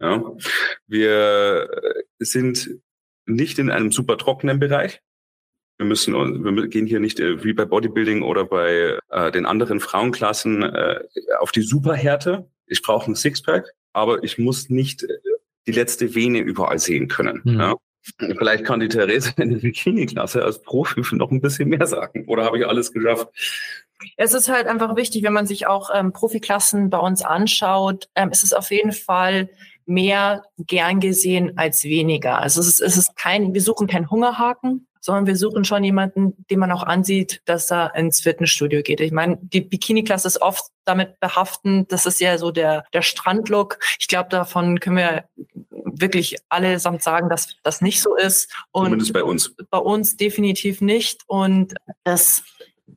Ja. 0.00 0.24
Wir 0.86 1.68
sind 2.18 2.80
nicht 3.28 3.58
in 3.58 3.70
einem 3.70 3.92
super 3.92 4.16
trockenen 4.18 4.58
Bereich. 4.58 5.00
Wir 5.78 5.86
müssen, 5.86 6.14
wir 6.14 6.68
gehen 6.68 6.86
hier 6.86 6.98
nicht 6.98 7.20
äh, 7.20 7.44
wie 7.44 7.52
bei 7.52 7.64
Bodybuilding 7.64 8.22
oder 8.22 8.44
bei 8.44 8.98
äh, 9.10 9.30
den 9.30 9.46
anderen 9.46 9.78
Frauenklassen 9.78 10.64
äh, 10.64 11.00
auf 11.38 11.52
die 11.52 11.62
Superhärte. 11.62 12.50
Ich 12.66 12.82
brauche 12.82 13.10
ein 13.10 13.14
Sixpack, 13.14 13.72
aber 13.92 14.24
ich 14.24 14.38
muss 14.38 14.70
nicht 14.70 15.04
äh, 15.04 15.18
die 15.68 15.72
letzte 15.72 16.14
Vene 16.14 16.40
überall 16.40 16.80
sehen 16.80 17.06
können. 17.06 17.42
Mhm. 17.44 17.60
Ja? 17.60 17.76
Vielleicht 18.38 18.64
kann 18.64 18.80
die 18.80 18.88
Therese 18.88 19.34
in 19.36 19.50
der 19.50 19.58
Bikini-Klasse 19.58 20.42
als 20.42 20.62
Profi 20.62 21.02
noch 21.14 21.30
ein 21.30 21.40
bisschen 21.40 21.68
mehr 21.68 21.86
sagen. 21.86 22.24
Oder 22.26 22.44
habe 22.44 22.58
ich 22.58 22.66
alles 22.66 22.92
geschafft? 22.92 23.28
Es 24.16 24.34
ist 24.34 24.48
halt 24.48 24.66
einfach 24.66 24.96
wichtig, 24.96 25.22
wenn 25.24 25.32
man 25.32 25.46
sich 25.46 25.66
auch 25.66 25.90
ähm, 25.92 26.12
Profiklassen 26.12 26.90
bei 26.90 26.98
uns 26.98 27.22
anschaut, 27.22 28.08
ähm, 28.14 28.30
ist 28.30 28.44
es 28.44 28.52
auf 28.52 28.70
jeden 28.70 28.92
Fall 28.92 29.48
mehr 29.88 30.44
gern 30.58 31.00
gesehen 31.00 31.56
als 31.56 31.84
weniger. 31.84 32.38
Also 32.38 32.60
es 32.60 32.68
ist, 32.68 32.80
es 32.80 32.96
ist 32.96 33.16
kein, 33.16 33.54
wir 33.54 33.62
suchen 33.62 33.86
keinen 33.86 34.10
Hungerhaken, 34.10 34.86
sondern 35.00 35.26
wir 35.26 35.36
suchen 35.36 35.64
schon 35.64 35.84
jemanden, 35.84 36.34
den 36.50 36.58
man 36.58 36.72
auch 36.72 36.82
ansieht, 36.82 37.40
dass 37.46 37.70
er 37.70 37.94
ins 37.94 38.20
Fitnessstudio 38.20 38.82
geht. 38.82 39.00
Ich 39.00 39.12
meine, 39.12 39.38
die 39.40 39.60
Bikini-Klasse 39.60 40.28
ist 40.28 40.42
oft 40.42 40.66
damit 40.84 41.18
behaften, 41.20 41.86
das 41.88 42.06
ist 42.06 42.20
ja 42.20 42.36
so 42.38 42.50
der, 42.50 42.84
der 42.92 43.02
Strandlook. 43.02 43.78
Ich 43.98 44.08
glaube, 44.08 44.28
davon 44.28 44.80
können 44.80 44.96
wir 44.96 45.24
wirklich 45.70 46.36
allesamt 46.48 47.02
sagen, 47.02 47.28
dass 47.28 47.56
das 47.62 47.80
nicht 47.80 48.02
so 48.02 48.16
ist. 48.16 48.52
Und 48.70 48.84
Zumindest 48.84 49.12
bei 49.12 49.24
uns. 49.24 49.54
Bei 49.70 49.78
uns 49.78 50.16
definitiv 50.16 50.80
nicht. 50.80 51.22
Und 51.26 51.74
das, 52.04 52.42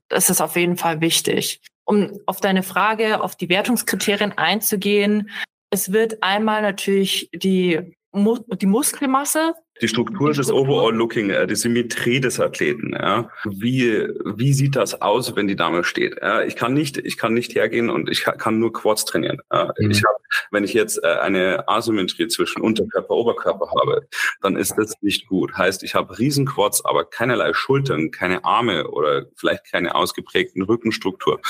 das 0.08 0.30
ist 0.30 0.42
auf 0.42 0.56
jeden 0.56 0.78
Fall 0.78 1.02
wichtig. 1.02 1.62
Um 1.86 2.20
auf 2.26 2.40
deine 2.40 2.64
Frage, 2.64 3.22
auf 3.22 3.36
die 3.36 3.50
Wertungskriterien 3.50 4.38
einzugehen, 4.38 5.30
es 5.72 5.92
wird 5.92 6.22
einmal 6.22 6.62
natürlich 6.62 7.30
die, 7.34 7.96
die 8.14 8.66
Muskelmasse 8.66 9.54
die 9.82 9.88
Struktur 9.88 10.32
des 10.32 10.52
Overall 10.52 10.94
Looking, 10.94 11.32
äh, 11.32 11.48
die 11.48 11.56
Symmetrie 11.56 12.20
des 12.20 12.40
Athleten. 12.40 12.94
Ja. 12.94 13.30
Wie, 13.46 14.08
wie 14.26 14.54
sieht 14.54 14.76
das 14.76 15.02
aus, 15.02 15.36
wenn 15.36 15.48
die 15.48 15.56
Dame 15.56 15.84
steht? 15.84 16.18
Ja, 16.22 16.44
ich 16.44 16.56
kann 16.56 16.74
nicht, 16.74 16.98
ich 16.98 17.18
kann 17.18 17.34
nicht 17.34 17.56
hergehen 17.56 17.90
und 17.90 18.10
ich 18.10 18.24
kann 18.24 18.60
nur 18.60 18.72
Quads 18.72 19.06
trainieren. 19.06 19.42
Mhm. 19.52 19.90
Ich 19.92 20.04
hab, 20.04 20.16
wenn 20.52 20.64
ich 20.64 20.74
jetzt 20.74 21.04
äh, 21.04 21.08
eine 21.08 21.68
Asymmetrie 21.68 22.28
zwischen 22.28 22.62
Unterkörper, 22.62 23.12
Oberkörper 23.16 23.70
habe, 23.80 24.08
dann 24.42 24.56
ist 24.56 24.76
das 24.78 24.94
nicht 25.02 25.28
gut. 25.28 25.58
Heißt, 25.58 25.84
ich 25.84 25.96
habe 25.96 26.20
riesen 26.20 26.46
Quads, 26.46 26.86
aber 26.86 27.06
keinerlei 27.06 27.54
Schultern, 27.54 28.12
keine 28.12 28.46
Arme 28.46 28.88
oder 28.88 29.26
vielleicht 29.36 29.72
keine 29.72 29.96
ausgeprägten 29.96 30.62
Rückenstruktur. 30.62 31.42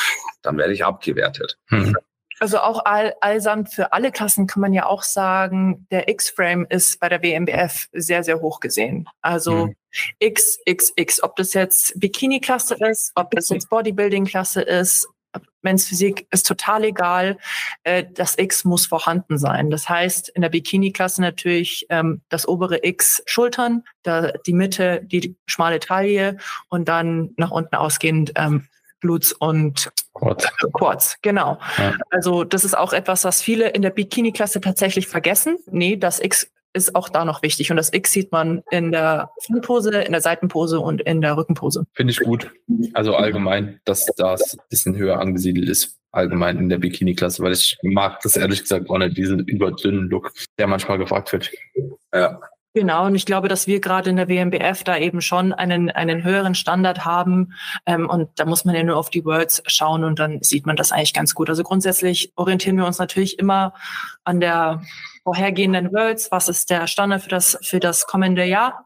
Dann 0.41 0.57
werde 0.57 0.73
ich 0.73 0.85
abgewertet. 0.85 1.57
Mhm. 1.69 1.97
Also 2.41 2.57
auch 2.57 2.85
all, 2.85 3.13
allsamt 3.21 3.71
für 3.71 3.93
alle 3.93 4.11
Klassen 4.11 4.47
kann 4.47 4.61
man 4.61 4.73
ja 4.73 4.87
auch 4.87 5.03
sagen, 5.03 5.85
der 5.91 6.09
X-Frame 6.09 6.65
ist 6.67 6.99
bei 6.99 7.07
der 7.07 7.21
WMBF 7.21 7.87
sehr, 7.91 8.23
sehr 8.23 8.41
hoch 8.41 8.59
gesehen. 8.59 9.07
Also 9.21 9.67
mhm. 9.67 9.75
XXX, 10.23 11.21
ob 11.21 11.35
das 11.35 11.53
jetzt 11.53 11.99
Bikini-Klasse 11.99 12.77
ist, 12.89 13.11
ob 13.13 13.29
das 13.29 13.49
jetzt 13.49 13.69
Bodybuilding-Klasse 13.69 14.63
ist, 14.63 15.07
Men's 15.61 15.87
Physik 15.87 16.25
ist 16.31 16.47
total 16.47 16.85
egal. 16.85 17.37
Äh, 17.83 18.05
das 18.11 18.39
X 18.39 18.65
muss 18.65 18.87
vorhanden 18.87 19.37
sein. 19.37 19.69
Das 19.69 19.87
heißt, 19.87 20.29
in 20.29 20.41
der 20.41 20.49
Bikini-Klasse 20.49 21.21
natürlich 21.21 21.85
ähm, 21.89 22.21
das 22.29 22.47
obere 22.47 22.83
X 22.83 23.21
Schultern, 23.27 23.83
da 24.01 24.31
die 24.47 24.53
Mitte 24.53 25.01
die 25.03 25.35
schmale 25.45 25.79
Taille 25.79 26.37
und 26.69 26.89
dann 26.89 27.35
nach 27.37 27.51
unten 27.51 27.75
ausgehend 27.75 28.31
ähm, 28.35 28.67
Glutes 28.99 29.31
und 29.33 29.91
Quads. 30.21 30.47
Quads, 30.73 31.17
genau. 31.21 31.57
Ja. 31.77 31.95
Also 32.11 32.43
das 32.43 32.63
ist 32.63 32.77
auch 32.77 32.93
etwas, 32.93 33.23
was 33.23 33.41
viele 33.41 33.69
in 33.69 33.81
der 33.81 33.89
Bikini-Klasse 33.89 34.61
tatsächlich 34.61 35.07
vergessen. 35.07 35.57
Nee, 35.69 35.97
das 35.97 36.19
X 36.19 36.51
ist 36.73 36.95
auch 36.95 37.09
da 37.09 37.25
noch 37.25 37.41
wichtig. 37.41 37.71
Und 37.71 37.77
das 37.77 37.91
X 37.91 38.11
sieht 38.11 38.31
man 38.31 38.63
in 38.71 38.91
der 38.91 39.31
Frontpose, 39.45 40.01
in 40.01 40.11
der 40.11 40.21
Seitenpose 40.21 40.79
und 40.79 41.01
in 41.01 41.21
der 41.21 41.35
Rückenpose. 41.35 41.85
Finde 41.93 42.11
ich 42.11 42.19
gut. 42.19 42.49
Also 42.93 43.15
allgemein, 43.15 43.81
dass 43.85 44.05
das 44.17 44.53
ein 44.53 44.63
bisschen 44.69 44.95
höher 44.95 45.19
angesiedelt 45.19 45.67
ist. 45.67 45.97
Allgemein 46.13 46.57
in 46.57 46.69
der 46.69 46.77
Bikini-Klasse, 46.77 47.41
weil 47.41 47.53
ich 47.53 47.77
mag 47.83 48.19
das 48.21 48.35
ehrlich 48.35 48.61
gesagt 48.61 48.89
auch 48.89 48.97
nicht, 48.97 49.17
diesen 49.17 49.39
überdünnen 49.39 50.09
Look, 50.09 50.33
der 50.57 50.67
manchmal 50.67 50.97
gefragt 50.97 51.31
wird. 51.31 51.51
Ja. 52.13 52.39
Genau, 52.73 53.05
und 53.05 53.15
ich 53.15 53.25
glaube, 53.25 53.49
dass 53.49 53.67
wir 53.67 53.81
gerade 53.81 54.09
in 54.09 54.15
der 54.15 54.29
WMBF 54.29 54.85
da 54.85 54.97
eben 54.97 55.21
schon 55.21 55.51
einen, 55.51 55.89
einen 55.89 56.23
höheren 56.23 56.55
Standard 56.55 57.03
haben. 57.03 57.53
Ähm, 57.85 58.09
und 58.09 58.29
da 58.37 58.45
muss 58.45 58.63
man 58.63 58.75
ja 58.75 58.83
nur 58.83 58.95
auf 58.95 59.09
die 59.09 59.25
Words 59.25 59.61
schauen 59.67 60.05
und 60.05 60.19
dann 60.19 60.41
sieht 60.41 60.65
man 60.65 60.77
das 60.77 60.93
eigentlich 60.93 61.13
ganz 61.13 61.35
gut. 61.35 61.49
Also 61.49 61.63
grundsätzlich 61.63 62.31
orientieren 62.37 62.77
wir 62.77 62.85
uns 62.85 62.97
natürlich 62.97 63.39
immer 63.39 63.73
an 64.23 64.39
der 64.39 64.81
vorhergehenden 65.23 65.91
Words. 65.91 66.31
Was 66.31 66.47
ist 66.47 66.69
der 66.69 66.87
Standard 66.87 67.23
für 67.23 67.29
das, 67.29 67.57
für 67.61 67.81
das 67.81 68.07
kommende 68.07 68.45
Jahr? 68.45 68.85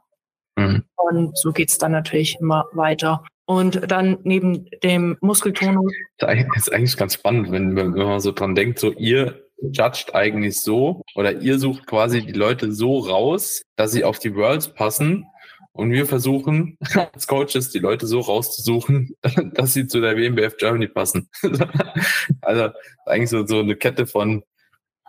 Mhm. 0.56 0.86
Und 0.95 1.38
so 1.38 1.52
geht's 1.52 1.78
dann 1.78 1.91
natürlich 1.91 2.39
immer 2.39 2.65
weiter. 2.74 3.24
Und 3.45 3.91
dann 3.91 4.17
neben 4.24 4.67
dem 4.82 5.17
Muskeltonus. 5.21 5.93
Das 6.17 6.34
ist 6.56 6.74
eigentlich 6.74 6.98
ganz 6.98 7.13
spannend, 7.13 7.52
wenn, 7.52 7.76
wenn 7.76 7.91
man 7.91 8.19
so 8.19 8.32
dran 8.32 8.56
denkt, 8.56 8.80
so 8.80 8.91
ihr 8.93 9.44
judgt 9.62 10.13
eigentlich 10.13 10.62
so 10.62 11.02
oder 11.15 11.41
ihr 11.41 11.60
sucht 11.60 11.88
quasi 11.88 12.26
die 12.26 12.34
Leute 12.34 12.72
so 12.72 13.00
raus, 13.00 13.62
dass 13.76 13.91
sie 13.91 14.04
auf 14.04 14.20
die 14.20 14.36
Worlds 14.36 14.74
passen 14.74 15.28
und 15.76 15.91
wir 15.91 16.06
versuchen 16.06 16.78
als 17.13 17.28
Coaches 17.28 17.70
die 17.72 17.80
Leute 17.80 18.08
so 18.08 18.22
rauszusuchen, 18.22 19.15
dass 19.54 19.74
sie 19.74 19.88
zu 19.88 20.02
der 20.02 20.18
WMBF 20.18 20.58
Germany 20.58 20.88
passen. 20.88 21.30
also 22.41 22.70
eigentlich 23.06 23.30
so, 23.30 23.46
so 23.46 23.60
eine 23.60 23.76
Kette 23.76 24.08
von 24.08 24.44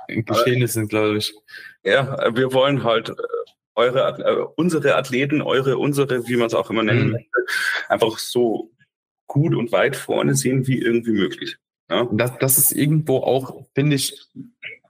Geschehnissen, 0.09 0.89
glaube 0.89 1.19
ich. 1.19 1.35
Ja, 1.85 2.35
wir 2.35 2.53
wollen 2.53 2.85
halt 2.85 3.11
äh, 3.11 3.15
eure, 3.77 4.19
äh, 4.19 4.47
unsere 4.57 4.97
Athleten, 4.97 5.43
eure, 5.43 5.79
unsere, 5.79 6.27
wie 6.29 6.37
man 6.37 6.47
es 6.47 6.55
auch 6.55 6.71
immer 6.71 6.83
nennen 6.83 7.07
mhm. 7.07 7.13
möchte, 7.13 7.47
einfach 7.89 8.19
so 8.19 8.73
gut 9.27 9.55
und 9.55 9.73
weit 9.73 9.97
vorne 9.97 10.35
sehen 10.35 10.67
wie 10.67 10.81
irgendwie 10.81 11.13
möglich. 11.13 11.57
Ja. 11.89 12.09
Das, 12.13 12.33
das 12.39 12.59
ist 12.59 12.73
irgendwo 12.73 13.19
auch, 13.19 13.65
finde 13.75 13.97
ich, 13.97 14.27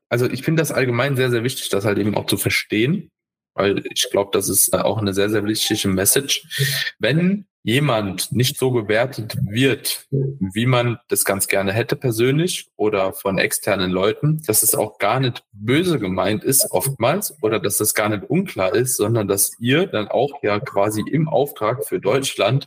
also 0.08 0.28
ich 0.28 0.42
finde 0.42 0.62
das 0.62 0.72
allgemein 0.72 1.16
sehr, 1.16 1.30
sehr 1.30 1.44
wichtig, 1.44 1.68
das 1.68 1.84
halt 1.84 1.98
eben 1.98 2.16
auch 2.16 2.26
zu 2.26 2.36
verstehen, 2.36 3.10
weil 3.54 3.82
ich 3.92 4.08
glaube, 4.10 4.30
das 4.32 4.48
ist 4.48 4.72
äh, 4.72 4.78
auch 4.78 4.98
eine 4.98 5.14
sehr, 5.14 5.30
sehr 5.30 5.44
wichtige 5.44 5.88
Message. 5.88 6.94
Wenn 6.98 7.46
jemand 7.66 8.30
nicht 8.30 8.58
so 8.58 8.70
bewertet 8.70 9.36
wird, 9.50 10.06
wie 10.10 10.66
man 10.66 10.98
das 11.08 11.24
ganz 11.24 11.48
gerne 11.48 11.72
hätte 11.72 11.96
persönlich 11.96 12.68
oder 12.76 13.12
von 13.12 13.38
externen 13.38 13.90
Leuten, 13.90 14.40
dass 14.46 14.62
es 14.62 14.76
auch 14.76 14.98
gar 14.98 15.18
nicht 15.18 15.42
böse 15.52 15.98
gemeint 15.98 16.44
ist 16.44 16.70
oftmals 16.70 17.36
oder 17.42 17.58
dass 17.58 17.78
das 17.78 17.94
gar 17.94 18.08
nicht 18.08 18.30
unklar 18.30 18.72
ist, 18.72 18.96
sondern 18.96 19.26
dass 19.26 19.58
ihr 19.58 19.88
dann 19.88 20.06
auch 20.06 20.44
ja 20.44 20.60
quasi 20.60 21.02
im 21.10 21.28
Auftrag 21.28 21.84
für 21.84 21.98
Deutschland 21.98 22.66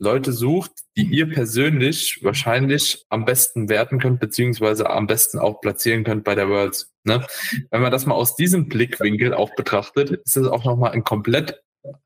Leute 0.00 0.32
sucht, 0.32 0.72
die 0.96 1.04
ihr 1.04 1.28
persönlich 1.28 2.20
wahrscheinlich 2.22 3.04
am 3.10 3.26
besten 3.26 3.68
werten 3.68 3.98
könnt, 3.98 4.18
beziehungsweise 4.18 4.88
am 4.88 5.06
besten 5.06 5.38
auch 5.38 5.60
platzieren 5.60 6.04
könnt 6.04 6.24
bei 6.24 6.34
der 6.34 6.48
Worlds. 6.48 6.90
Ne? 7.04 7.26
Wenn 7.70 7.82
man 7.82 7.92
das 7.92 8.06
mal 8.06 8.14
aus 8.14 8.34
diesem 8.34 8.68
Blickwinkel 8.68 9.34
auch 9.34 9.54
betrachtet, 9.54 10.10
ist 10.10 10.36
es 10.36 10.46
auch 10.46 10.64
nochmal 10.64 10.92
ein 10.92 11.04
komplett 11.04 11.62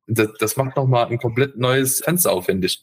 das, 0.06 0.28
das 0.38 0.56
macht 0.56 0.76
nochmal 0.76 1.06
ein 1.06 1.18
komplett 1.18 1.56
neues 1.56 2.00
Fenster 2.00 2.32
auf, 2.32 2.46
finde 2.46 2.66
ich. 2.66 2.82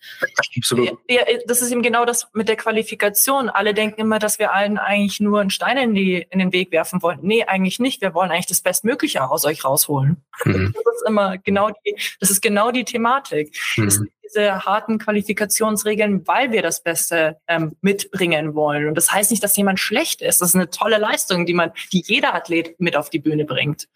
Absolut. 0.57 0.97
Ja, 1.09 1.21
das 1.45 1.61
ist 1.61 1.71
eben 1.71 1.81
genau 1.81 2.05
das 2.05 2.27
mit 2.33 2.47
der 2.47 2.55
Qualifikation. 2.55 3.49
Alle 3.49 3.73
denken 3.73 4.01
immer, 4.01 4.19
dass 4.19 4.39
wir 4.39 4.53
allen 4.53 4.77
eigentlich 4.77 5.19
nur 5.19 5.39
einen 5.39 5.49
Stein 5.49 5.77
in, 5.77 5.93
die, 5.93 6.25
in 6.29 6.39
den 6.39 6.51
Weg 6.51 6.71
werfen 6.71 7.01
wollen. 7.01 7.19
Nee, 7.21 7.43
eigentlich 7.43 7.79
nicht. 7.79 8.01
Wir 8.01 8.13
wollen 8.13 8.31
eigentlich 8.31 8.47
das 8.47 8.61
Bestmögliche 8.61 9.29
aus 9.29 9.45
euch 9.45 9.63
rausholen. 9.63 10.23
Mhm. 10.45 10.73
Das 10.73 10.95
ist 10.95 11.07
immer 11.07 11.37
genau 11.37 11.69
die, 11.69 11.95
das 12.19 12.31
ist 12.31 12.41
genau 12.41 12.71
die 12.71 12.85
Thematik. 12.85 13.55
Mhm 13.77 14.09
diese 14.31 14.65
harten 14.65 14.97
Qualifikationsregeln, 14.97 16.27
weil 16.27 16.51
wir 16.51 16.61
das 16.61 16.83
Beste 16.83 17.37
ähm, 17.47 17.75
mitbringen 17.81 18.55
wollen. 18.55 18.87
Und 18.87 18.95
das 18.95 19.11
heißt 19.11 19.31
nicht, 19.31 19.43
dass 19.43 19.55
jemand 19.55 19.79
schlecht 19.79 20.21
ist. 20.21 20.41
Das 20.41 20.49
ist 20.49 20.55
eine 20.55 20.69
tolle 20.69 20.97
Leistung, 20.97 21.45
die 21.45 21.53
man, 21.53 21.71
die 21.91 22.03
jeder 22.05 22.33
Athlet 22.33 22.79
mit 22.79 22.95
auf 22.95 23.09
die 23.09 23.19
Bühne 23.19 23.45
bringt. 23.45 23.87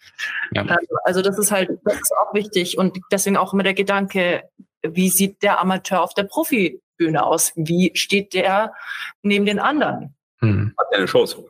Ja. 0.51 0.63
Also, 0.63 0.95
also 1.03 1.21
das 1.21 1.38
ist 1.38 1.51
halt, 1.51 1.69
das 1.84 1.95
ist 1.95 2.13
auch 2.19 2.34
wichtig 2.34 2.78
und 2.78 2.97
deswegen 3.16 3.38
auch 3.38 3.53
immer 3.53 3.63
der 3.63 3.74
Gedanke, 3.74 4.43
wie 4.82 5.09
sieht 5.09 5.41
der 5.41 5.59
Amateur 5.59 6.03
auf 6.03 6.13
der 6.13 6.24
Profibühne 6.24 7.26
aus? 7.26 7.51
Wie 7.55 7.91
steht 7.95 8.34
der 8.34 8.74
neben 9.22 9.45
den 9.45 9.59
anderen? 9.59 10.16
Hm. 10.39 10.74
Hat 10.78 10.88
er 10.91 10.97
eine 10.99 11.07
Chance? 11.07 11.43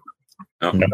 Ja. 0.61 0.73
ja. 0.73 0.87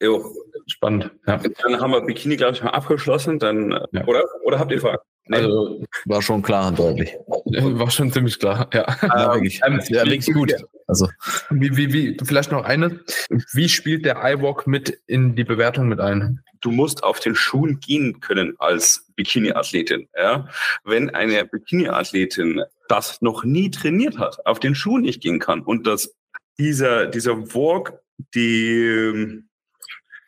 Jo. 0.00 0.24
Spannend. 0.66 1.10
Ja. 1.26 1.36
Dann 1.36 1.80
haben 1.80 1.92
wir 1.92 2.00
Bikini, 2.00 2.36
glaube 2.36 2.54
ich, 2.54 2.62
mal 2.62 2.70
abgeschlossen. 2.70 3.38
Dann, 3.38 3.70
ja. 3.92 4.04
oder? 4.06 4.24
Oder 4.44 4.58
habt 4.58 4.72
ihr 4.72 4.80
Fragen? 4.80 5.02
Also 5.30 5.82
war 6.04 6.20
schon 6.20 6.42
klar 6.42 6.68
und 6.68 6.78
deutlich. 6.78 7.14
War 7.46 7.90
schon 7.90 8.12
ziemlich 8.12 8.38
klar, 8.38 8.68
ja. 8.74 8.84
ja 9.02 9.34
wirklich. 9.34 9.60
Ähm, 9.66 9.80
ja, 9.88 10.04
wirklich 10.04 10.34
gut. 10.34 10.54
Also. 10.86 11.08
Wie, 11.50 11.76
wie, 11.76 11.92
wie, 11.92 12.16
vielleicht 12.22 12.50
noch 12.50 12.64
eine. 12.64 13.00
Wie 13.52 13.68
spielt 13.68 14.04
der 14.04 14.16
iWalk 14.22 14.66
mit 14.66 15.00
in 15.06 15.34
die 15.34 15.44
Bewertung 15.44 15.88
mit 15.88 16.00
ein? 16.00 16.40
Du 16.60 16.70
musst 16.70 17.04
auf 17.04 17.20
den 17.20 17.34
Schuhen 17.34 17.80
gehen 17.80 18.20
können 18.20 18.54
als 18.58 19.06
Bikini-Athletin. 19.16 20.08
Ja? 20.16 20.48
Wenn 20.84 21.10
eine 21.10 21.44
Bikini-Athletin 21.44 22.62
das 22.88 23.22
noch 23.22 23.44
nie 23.44 23.70
trainiert 23.70 24.18
hat, 24.18 24.44
auf 24.46 24.60
den 24.60 24.74
Schuhen 24.74 25.02
nicht 25.02 25.22
gehen 25.22 25.38
kann 25.38 25.60
und 25.60 25.86
dass 25.86 26.14
dieser, 26.58 27.06
dieser 27.06 27.54
Walk 27.54 27.98
die 28.34 29.42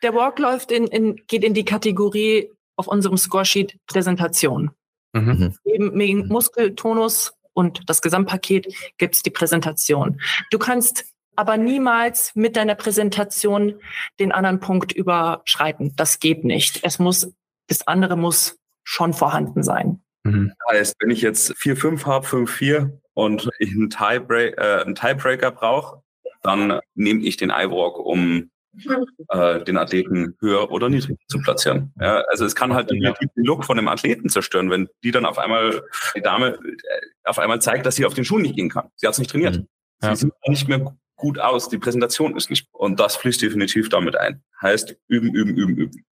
der 0.03 0.13
Walk 0.13 0.39
läuft 0.39 0.71
in, 0.71 0.87
in, 0.87 1.15
geht 1.27 1.43
in 1.43 1.53
die 1.53 1.65
Kategorie 1.65 2.51
auf 2.75 2.87
unserem 2.87 3.17
Scoresheet 3.17 3.79
Präsentation. 3.87 4.71
Mhm. 5.13 5.55
Neben 5.63 6.27
Muskeltonus 6.27 7.33
und 7.53 7.89
das 7.89 8.01
Gesamtpaket 8.01 8.73
gibt 8.97 9.15
es 9.15 9.23
die 9.23 9.31
Präsentation. 9.31 10.21
Du 10.51 10.59
kannst 10.59 11.05
aber 11.35 11.57
niemals 11.57 12.35
mit 12.35 12.55
deiner 12.55 12.75
Präsentation 12.75 13.79
den 14.19 14.31
anderen 14.31 14.59
Punkt 14.59 14.91
überschreiten. 14.91 15.93
Das 15.95 16.19
geht 16.19 16.43
nicht. 16.43 16.79
Es 16.83 16.99
muss, 16.99 17.31
das 17.67 17.87
andere 17.87 18.17
muss 18.17 18.57
schon 18.83 19.13
vorhanden 19.13 19.63
sein. 19.63 20.01
Mhm. 20.23 20.51
Heißt, 20.71 20.95
wenn 20.99 21.11
ich 21.11 21.21
jetzt 21.21 21.51
4-5 21.53 22.05
habe, 22.05 22.25
5-4 22.25 22.99
und 23.13 23.49
ich 23.59 23.71
einen, 23.71 23.89
Tiebreak, 23.89 24.57
äh, 24.57 24.81
einen 24.81 24.95
Tiebreaker 24.95 25.51
brauche, 25.51 26.01
dann 26.41 26.79
nehme 26.95 27.21
ich 27.21 27.37
den 27.37 27.49
iWalk, 27.49 27.97
um 27.99 28.49
äh, 29.29 29.63
den 29.63 29.77
Athleten 29.77 30.35
höher 30.39 30.71
oder 30.71 30.89
niedrig 30.89 31.17
zu 31.27 31.39
platzieren. 31.39 31.93
Ja, 31.99 32.21
also 32.29 32.45
es 32.45 32.55
kann 32.55 32.73
halt 32.73 32.91
ja. 32.91 33.13
den 33.13 33.29
Look 33.45 33.65
von 33.65 33.77
dem 33.77 33.87
Athleten 33.87 34.29
zerstören, 34.29 34.69
wenn 34.69 34.87
die 35.03 35.11
dann 35.11 35.25
auf 35.25 35.37
einmal, 35.37 35.83
die 36.15 36.21
Dame 36.21 36.55
äh, 36.55 37.01
auf 37.23 37.39
einmal 37.39 37.61
zeigt, 37.61 37.85
dass 37.85 37.95
sie 37.95 38.05
auf 38.05 38.13
den 38.13 38.25
Schuh 38.25 38.39
nicht 38.39 38.55
gehen 38.55 38.69
kann. 38.69 38.89
Sie 38.95 39.07
hat 39.07 39.13
es 39.13 39.19
nicht 39.19 39.31
trainiert. 39.31 39.57
Mhm. 39.57 39.67
Ja. 40.01 40.15
Sie 40.15 40.25
sieht 40.25 40.33
nicht 40.47 40.67
mehr 40.67 40.95
gut 41.15 41.39
aus, 41.39 41.69
die 41.69 41.77
Präsentation 41.77 42.37
ist 42.37 42.49
nicht. 42.49 42.67
Und 42.71 42.99
das 42.99 43.15
fließt 43.17 43.41
definitiv 43.41 43.89
damit 43.89 44.15
ein. 44.15 44.41
Heißt, 44.61 44.95
üben, 45.07 45.33
üben, 45.33 45.55
üben, 45.55 45.75
üben. 45.75 46.05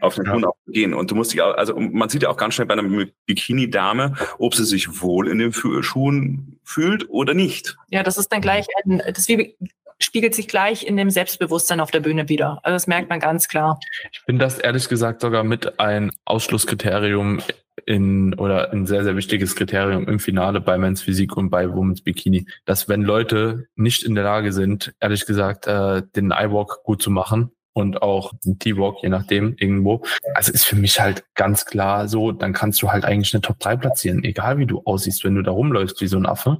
Auf 0.00 0.14
den 0.14 0.24
Schuhen 0.26 0.42
ja. 0.42 0.50
gehen. 0.66 0.94
Und 0.94 1.10
du 1.10 1.14
musst 1.14 1.32
dich 1.32 1.42
auch, 1.42 1.54
also 1.56 1.78
man 1.78 2.08
sieht 2.08 2.22
ja 2.22 2.30
auch 2.30 2.36
ganz 2.38 2.54
schnell 2.54 2.66
bei 2.66 2.72
einer 2.72 3.06
Bikini-Dame, 3.26 4.14
ob 4.38 4.54
sie 4.54 4.64
sich 4.64 5.02
wohl 5.02 5.28
in 5.28 5.38
den 5.38 5.52
Schuhen 5.52 6.58
fühlt 6.64 7.08
oder 7.10 7.34
nicht. 7.34 7.76
Ja, 7.90 8.02
das 8.02 8.16
ist 8.16 8.28
dann 8.28 8.40
gleich 8.40 8.66
ein, 8.82 8.98
das 8.98 9.18
ist 9.18 9.28
wie 9.28 9.56
spiegelt 10.02 10.34
sich 10.34 10.48
gleich 10.48 10.86
in 10.86 10.96
dem 10.96 11.10
Selbstbewusstsein 11.10 11.80
auf 11.80 11.90
der 11.90 12.00
Bühne 12.00 12.28
wieder. 12.28 12.60
Also 12.62 12.74
das 12.74 12.86
merkt 12.86 13.08
man 13.10 13.20
ganz 13.20 13.48
klar. 13.48 13.78
Ich 14.12 14.24
bin 14.26 14.38
das 14.38 14.58
ehrlich 14.58 14.88
gesagt 14.88 15.20
sogar 15.20 15.44
mit 15.44 15.78
ein 15.78 16.10
Ausschlusskriterium 16.24 17.40
in 17.86 18.34
oder 18.34 18.72
ein 18.72 18.86
sehr, 18.86 19.04
sehr 19.04 19.16
wichtiges 19.16 19.56
Kriterium 19.56 20.06
im 20.06 20.18
Finale 20.18 20.60
bei 20.60 20.78
Men's 20.78 21.02
Physik 21.02 21.36
und 21.36 21.50
bei 21.50 21.72
Women's 21.72 22.02
Bikini, 22.02 22.46
dass 22.64 22.88
wenn 22.88 23.02
Leute 23.02 23.66
nicht 23.74 24.02
in 24.02 24.14
der 24.14 24.24
Lage 24.24 24.52
sind, 24.52 24.94
ehrlich 25.00 25.26
gesagt, 25.26 25.66
äh, 25.66 26.02
den 26.14 26.30
iWalk 26.30 26.82
gut 26.84 27.02
zu 27.02 27.10
machen, 27.10 27.52
und 27.72 28.02
auch 28.02 28.32
ein 28.44 28.58
T-Walk, 28.58 29.02
je 29.02 29.08
nachdem, 29.08 29.54
irgendwo. 29.58 30.02
Also 30.34 30.52
ist 30.52 30.64
für 30.64 30.76
mich 30.76 31.00
halt 31.00 31.24
ganz 31.34 31.64
klar 31.64 32.08
so, 32.08 32.32
dann 32.32 32.52
kannst 32.52 32.82
du 32.82 32.90
halt 32.90 33.04
eigentlich 33.04 33.32
eine 33.34 33.40
Top 33.40 33.58
3 33.60 33.76
platzieren, 33.76 34.24
egal 34.24 34.58
wie 34.58 34.66
du 34.66 34.82
aussiehst, 34.84 35.24
wenn 35.24 35.34
du 35.34 35.42
da 35.42 35.52
rumläufst 35.52 36.00
wie 36.00 36.06
so 36.06 36.16
ein 36.16 36.26
Affe. 36.26 36.58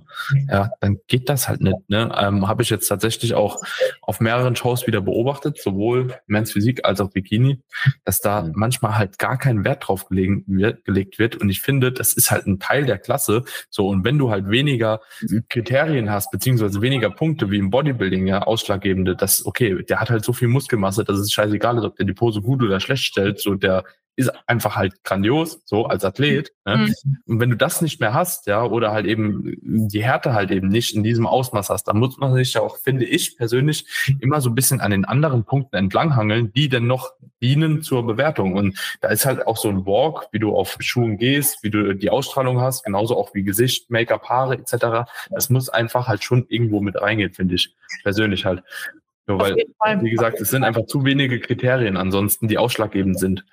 Ja, 0.48 0.70
dann 0.80 0.98
geht 1.08 1.28
das 1.28 1.48
halt 1.48 1.60
nicht. 1.60 1.76
Ne? 1.88 2.12
Ähm, 2.16 2.48
Habe 2.48 2.62
ich 2.62 2.70
jetzt 2.70 2.88
tatsächlich 2.88 3.34
auch 3.34 3.58
auf 4.02 4.20
mehreren 4.20 4.56
Shows 4.56 4.86
wieder 4.86 5.00
beobachtet, 5.00 5.60
sowohl 5.60 6.14
Men's 6.26 6.52
Physik 6.52 6.84
als 6.84 7.00
auch 7.00 7.10
Bikini, 7.10 7.60
dass 8.04 8.20
da 8.20 8.42
mhm. 8.42 8.52
manchmal 8.54 8.96
halt 8.96 9.18
gar 9.18 9.38
kein 9.38 9.64
Wert 9.64 9.88
drauf 9.88 10.06
gelegen 10.08 10.44
wird, 10.46 10.84
gelegt 10.84 11.18
wird. 11.18 11.36
Und 11.36 11.50
ich 11.50 11.60
finde, 11.60 11.92
das 11.92 12.12
ist 12.12 12.30
halt 12.30 12.46
ein 12.46 12.58
Teil 12.58 12.86
der 12.86 12.98
Klasse. 12.98 13.44
So, 13.68 13.88
und 13.88 14.04
wenn 14.04 14.18
du 14.18 14.30
halt 14.30 14.50
weniger 14.50 15.00
Kriterien 15.48 16.10
hast, 16.10 16.30
beziehungsweise 16.30 16.80
weniger 16.80 17.10
Punkte 17.10 17.50
wie 17.50 17.58
im 17.58 17.70
Bodybuilding, 17.70 18.26
ja, 18.26 18.42
ausschlaggebende, 18.42 19.16
das, 19.16 19.44
okay, 19.44 19.82
der 19.84 20.00
hat 20.00 20.10
halt 20.10 20.24
so 20.24 20.32
viel 20.32 20.48
Muskelmasse, 20.48 21.04
dass 21.10 21.20
es 21.20 21.32
scheißegal 21.32 21.78
ist, 21.78 21.84
ob 21.84 21.96
der 21.96 22.06
die 22.06 22.12
Pose 22.12 22.40
gut 22.42 22.62
oder 22.62 22.80
schlecht 22.80 23.04
stellt. 23.04 23.40
So, 23.40 23.54
der 23.54 23.84
ist 24.20 24.30
einfach 24.46 24.76
halt 24.76 25.02
grandios, 25.02 25.62
so 25.64 25.86
als 25.86 26.04
Athlet. 26.04 26.52
Ne? 26.66 26.76
Mhm. 26.76 27.16
Und 27.26 27.40
wenn 27.40 27.50
du 27.50 27.56
das 27.56 27.80
nicht 27.80 28.00
mehr 28.00 28.12
hast, 28.12 28.46
ja, 28.46 28.62
oder 28.62 28.92
halt 28.92 29.06
eben 29.06 29.56
die 29.62 30.02
Härte 30.02 30.34
halt 30.34 30.50
eben 30.50 30.68
nicht 30.68 30.94
in 30.94 31.02
diesem 31.02 31.26
Ausmaß 31.26 31.70
hast, 31.70 31.84
dann 31.84 31.98
muss 31.98 32.18
man 32.18 32.34
sich 32.34 32.52
ja 32.54 32.60
auch, 32.60 32.76
finde 32.76 33.06
ich 33.06 33.36
persönlich, 33.36 33.86
immer 34.20 34.40
so 34.40 34.50
ein 34.50 34.54
bisschen 34.54 34.80
an 34.80 34.90
den 34.90 35.04
anderen 35.04 35.44
Punkten 35.44 35.76
entlanghangeln, 35.76 36.52
die 36.52 36.68
denn 36.68 36.86
noch 36.86 37.12
dienen 37.40 37.82
zur 37.82 38.06
Bewertung. 38.06 38.54
Und 38.54 38.78
da 39.00 39.08
ist 39.08 39.24
halt 39.24 39.46
auch 39.46 39.56
so 39.56 39.68
ein 39.68 39.86
Walk, 39.86 40.28
wie 40.32 40.38
du 40.38 40.54
auf 40.54 40.76
Schuhen 40.80 41.16
gehst, 41.16 41.62
wie 41.62 41.70
du 41.70 41.94
die 41.94 42.10
Ausstrahlung 42.10 42.60
hast, 42.60 42.84
genauso 42.84 43.16
auch 43.16 43.32
wie 43.32 43.42
Gesicht, 43.42 43.90
Make-up, 43.90 44.28
Haare 44.28 44.54
etc. 44.54 45.10
Das 45.30 45.48
muss 45.48 45.70
einfach 45.70 46.08
halt 46.08 46.22
schon 46.22 46.44
irgendwo 46.48 46.80
mit 46.80 47.00
reingehen, 47.00 47.32
finde 47.32 47.54
ich 47.54 47.74
persönlich 48.02 48.44
halt. 48.44 48.62
Nur 49.30 49.38
weil, 49.38 49.56
wie 50.02 50.10
gesagt, 50.10 50.40
es 50.40 50.50
sind 50.50 50.64
einfach 50.64 50.86
zu 50.86 51.04
wenige 51.04 51.38
Kriterien 51.38 51.96
ansonsten, 51.96 52.48
die 52.48 52.58
ausschlaggebend 52.58 53.18
sind. 53.18 53.44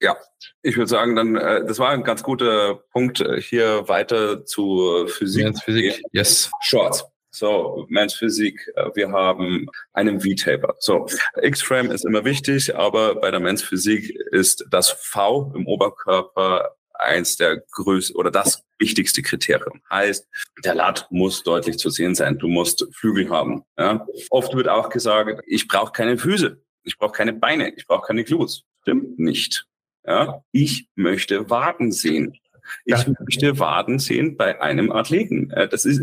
Ja, 0.00 0.16
ich 0.62 0.76
würde 0.76 0.88
sagen, 0.88 1.16
dann, 1.16 1.34
äh, 1.34 1.64
das 1.66 1.78
war 1.78 1.90
ein 1.90 2.04
ganz 2.04 2.22
guter 2.22 2.76
Punkt, 2.92 3.20
äh, 3.20 3.40
hier 3.40 3.88
weiter 3.88 4.44
zu 4.44 5.06
Physik. 5.08 5.44
Men's 5.44 5.62
Physik, 5.62 6.02
yes. 6.12 6.50
Shorts. 6.60 7.04
So, 7.30 7.86
Men's 7.88 8.14
Physik, 8.14 8.70
äh, 8.76 8.90
wir 8.94 9.10
haben 9.10 9.66
einen 9.92 10.20
V-Taper. 10.20 10.76
So, 10.78 11.06
X-Frame 11.40 11.90
ist 11.90 12.04
immer 12.04 12.24
wichtig, 12.24 12.76
aber 12.76 13.16
bei 13.16 13.30
der 13.30 13.40
Men's 13.40 13.62
Physik 13.62 14.10
ist 14.30 14.66
das 14.70 14.90
V 14.90 15.52
im 15.56 15.66
Oberkörper 15.66 16.76
eins 17.04 17.36
der 17.36 17.62
größten 17.72 18.16
oder 18.16 18.30
das 18.30 18.62
wichtigste 18.78 19.22
Kriterium. 19.22 19.80
Heißt, 19.90 20.26
der 20.64 20.74
Lat 20.74 21.06
muss 21.10 21.42
deutlich 21.42 21.78
zu 21.78 21.90
sehen 21.90 22.14
sein. 22.14 22.38
Du 22.38 22.48
musst 22.48 22.86
Flügel 22.92 23.30
haben. 23.30 23.62
Ja? 23.78 24.06
Oft 24.30 24.54
wird 24.54 24.68
auch 24.68 24.88
gesagt, 24.88 25.42
ich 25.46 25.68
brauche 25.68 25.92
keine 25.92 26.18
Füße, 26.18 26.60
ich 26.82 26.98
brauche 26.98 27.12
keine 27.12 27.32
Beine, 27.32 27.72
ich 27.74 27.86
brauche 27.86 28.06
keine 28.06 28.24
Glutes. 28.24 28.62
Stimmt 28.82 29.18
nicht. 29.18 29.66
Ja? 30.06 30.42
Ich 30.52 30.88
möchte 30.94 31.48
Waden 31.50 31.92
sehen. 31.92 32.38
Ich 32.84 32.94
ja. 32.94 33.14
möchte 33.20 33.58
Waden 33.58 33.98
sehen 33.98 34.36
bei 34.36 34.60
einem 34.60 34.92
Athleten. 34.92 35.50
Äh, 35.50 35.68
das 35.68 35.84
ist 35.84 36.00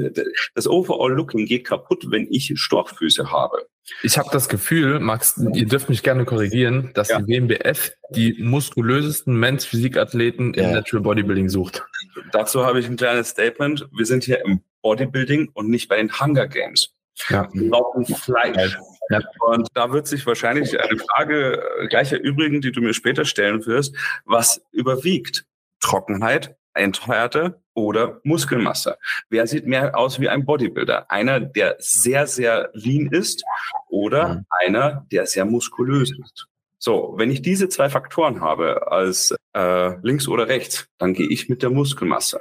das 0.56 0.68
Overall 0.68 1.14
Looking 1.14 1.46
geht 1.46 1.66
kaputt, 1.66 2.06
wenn 2.10 2.28
ich 2.30 2.52
Storchfüße 2.56 3.32
habe. 3.32 3.68
Ich 4.04 4.18
habe 4.18 4.30
das 4.32 4.48
Gefühl, 4.48 5.00
Max, 5.00 5.38
ihr 5.54 5.66
dürft 5.66 5.90
mich 5.90 6.04
gerne 6.04 6.26
korrigieren, 6.26 6.92
dass 6.94 7.10
ja. 7.10 7.20
die 7.20 7.28
WMBF 7.28 7.92
die 8.12 8.36
muskulösesten 8.40 9.36
Men's 9.36 9.66
Physikathleten 9.66 10.54
ja. 10.54 10.64
im 10.64 10.74
Natural 10.74 11.04
Bodybuilding 11.04 11.50
sucht. 11.50 11.84
Dazu 12.32 12.66
habe 12.66 12.80
ich 12.80 12.88
ein 12.88 12.96
kleines 12.96 13.30
Statement. 13.30 13.88
Wir 13.92 14.06
sind 14.06 14.24
hier 14.24 14.44
im 14.46 14.62
Bodybuilding 14.82 15.50
und 15.54 15.70
nicht 15.70 15.90
bei 15.90 15.98
den 15.98 16.12
Hunger 16.20 16.48
Games. 16.48 16.94
Ja. 17.30 17.48
Wir 17.54 17.70
brauchen 17.70 18.06
Fleisch. 18.06 18.78
Ja. 19.10 19.20
Und 19.40 19.68
da 19.74 19.92
wird 19.92 20.08
sich 20.08 20.26
wahrscheinlich 20.26 20.80
eine 20.80 20.98
Frage 20.98 21.62
gleich 21.90 22.12
erübrigen, 22.12 22.62
die 22.62 22.72
du 22.72 22.82
mir 22.82 22.94
später 22.94 23.26
stellen 23.26 23.66
wirst. 23.66 23.96
Was 24.26 24.62
überwiegt? 24.72 25.46
Trockenheit, 25.82 26.56
Enthärte 26.74 27.62
oder 27.74 28.22
Muskelmasse. 28.24 28.98
Wer 29.30 29.46
sieht 29.48 29.68
mehr 29.68 29.98
aus 29.98 30.20
wie 30.20 30.30
ein 30.30 30.46
Bodybuilder? 30.46 31.12
Einer, 31.12 31.40
der 31.40 31.76
sehr, 31.80 32.28
sehr 32.28 32.70
lean 32.74 33.08
ist 33.08 33.44
oder 33.90 34.36
mhm. 34.36 34.46
einer, 34.66 35.06
der 35.12 35.26
sehr 35.26 35.46
muskulös 35.46 36.12
ist? 36.12 36.48
So, 36.78 37.14
wenn 37.18 37.30
ich 37.30 37.42
diese 37.42 37.70
zwei 37.70 37.90
Faktoren 37.90 38.42
habe 38.42 38.92
als 38.92 39.36
äh, 39.54 39.98
links 40.02 40.28
oder 40.28 40.48
rechts, 40.48 40.88
dann 40.98 41.14
gehe 41.14 41.28
ich 41.28 41.50
mit 41.50 41.62
der 41.62 41.70
Muskelmasse. 41.70 42.40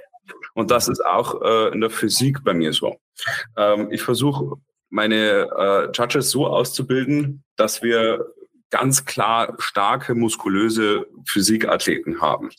Und 0.55 0.71
das 0.71 0.89
ist 0.89 1.05
auch 1.05 1.43
äh, 1.43 1.73
in 1.73 1.81
der 1.81 1.91
Physik 1.91 2.43
bei 2.45 2.55
mir 2.55 2.73
so. 2.73 2.97
Ähm, 3.57 3.89
ich 3.91 4.03
versuche 4.03 4.57
meine 4.89 5.49
äh, 5.57 5.91
Judges 5.93 6.31
so 6.31 6.47
auszubilden, 6.47 7.45
dass 7.57 7.83
wir 7.83 8.25
ganz 8.71 9.05
klar 9.05 9.55
starke, 9.59 10.15
muskulöse 10.15 11.07
Physikathleten 11.27 12.21
haben. 12.21 12.51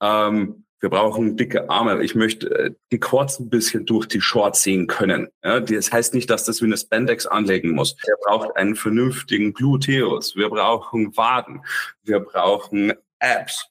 Ähm, 0.00 0.64
wir 0.80 0.90
brauchen 0.90 1.36
dicke 1.36 1.70
Arme. 1.70 2.02
Ich 2.02 2.14
möchte 2.14 2.50
äh, 2.50 2.70
die 2.92 3.00
Quads 3.00 3.40
ein 3.40 3.48
bisschen 3.48 3.86
durch 3.86 4.06
die 4.06 4.20
Shorts 4.20 4.62
sehen 4.62 4.86
können. 4.86 5.28
Ja, 5.42 5.60
das 5.60 5.90
heißt 5.90 6.14
nicht, 6.14 6.28
dass 6.28 6.44
das 6.44 6.60
wie 6.60 6.66
eine 6.66 6.76
Spandex 6.76 7.26
anlegen 7.26 7.70
muss. 7.70 7.96
Wir 8.04 8.16
brauchen 8.24 8.50
einen 8.56 8.76
vernünftigen 8.76 9.52
Gluteus. 9.54 10.36
Wir 10.36 10.50
brauchen 10.50 11.16
Waden. 11.16 11.62
Wir 12.02 12.20
brauchen 12.20 12.92
Abs 13.18 13.70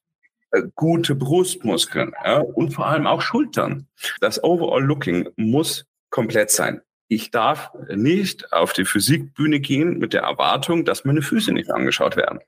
äh, 0.51 0.63
gute 0.75 1.15
Brustmuskeln 1.15 2.13
ja, 2.23 2.39
und 2.39 2.71
vor 2.71 2.87
allem 2.87 3.07
auch 3.07 3.21
Schultern. 3.21 3.87
Das 4.19 4.43
Overall 4.43 4.83
Looking 4.83 5.29
muss 5.35 5.85
komplett 6.09 6.49
sein. 6.49 6.81
Ich 7.07 7.29
darf 7.29 7.71
nicht 7.89 8.51
auf 8.51 8.73
die 8.73 8.85
Physikbühne 8.85 9.59
gehen 9.59 9.99
mit 9.99 10.13
der 10.13 10.23
Erwartung, 10.23 10.85
dass 10.85 11.05
meine 11.05 11.21
Füße 11.21 11.51
nicht 11.53 11.69
angeschaut 11.69 12.17
werden. 12.17 12.39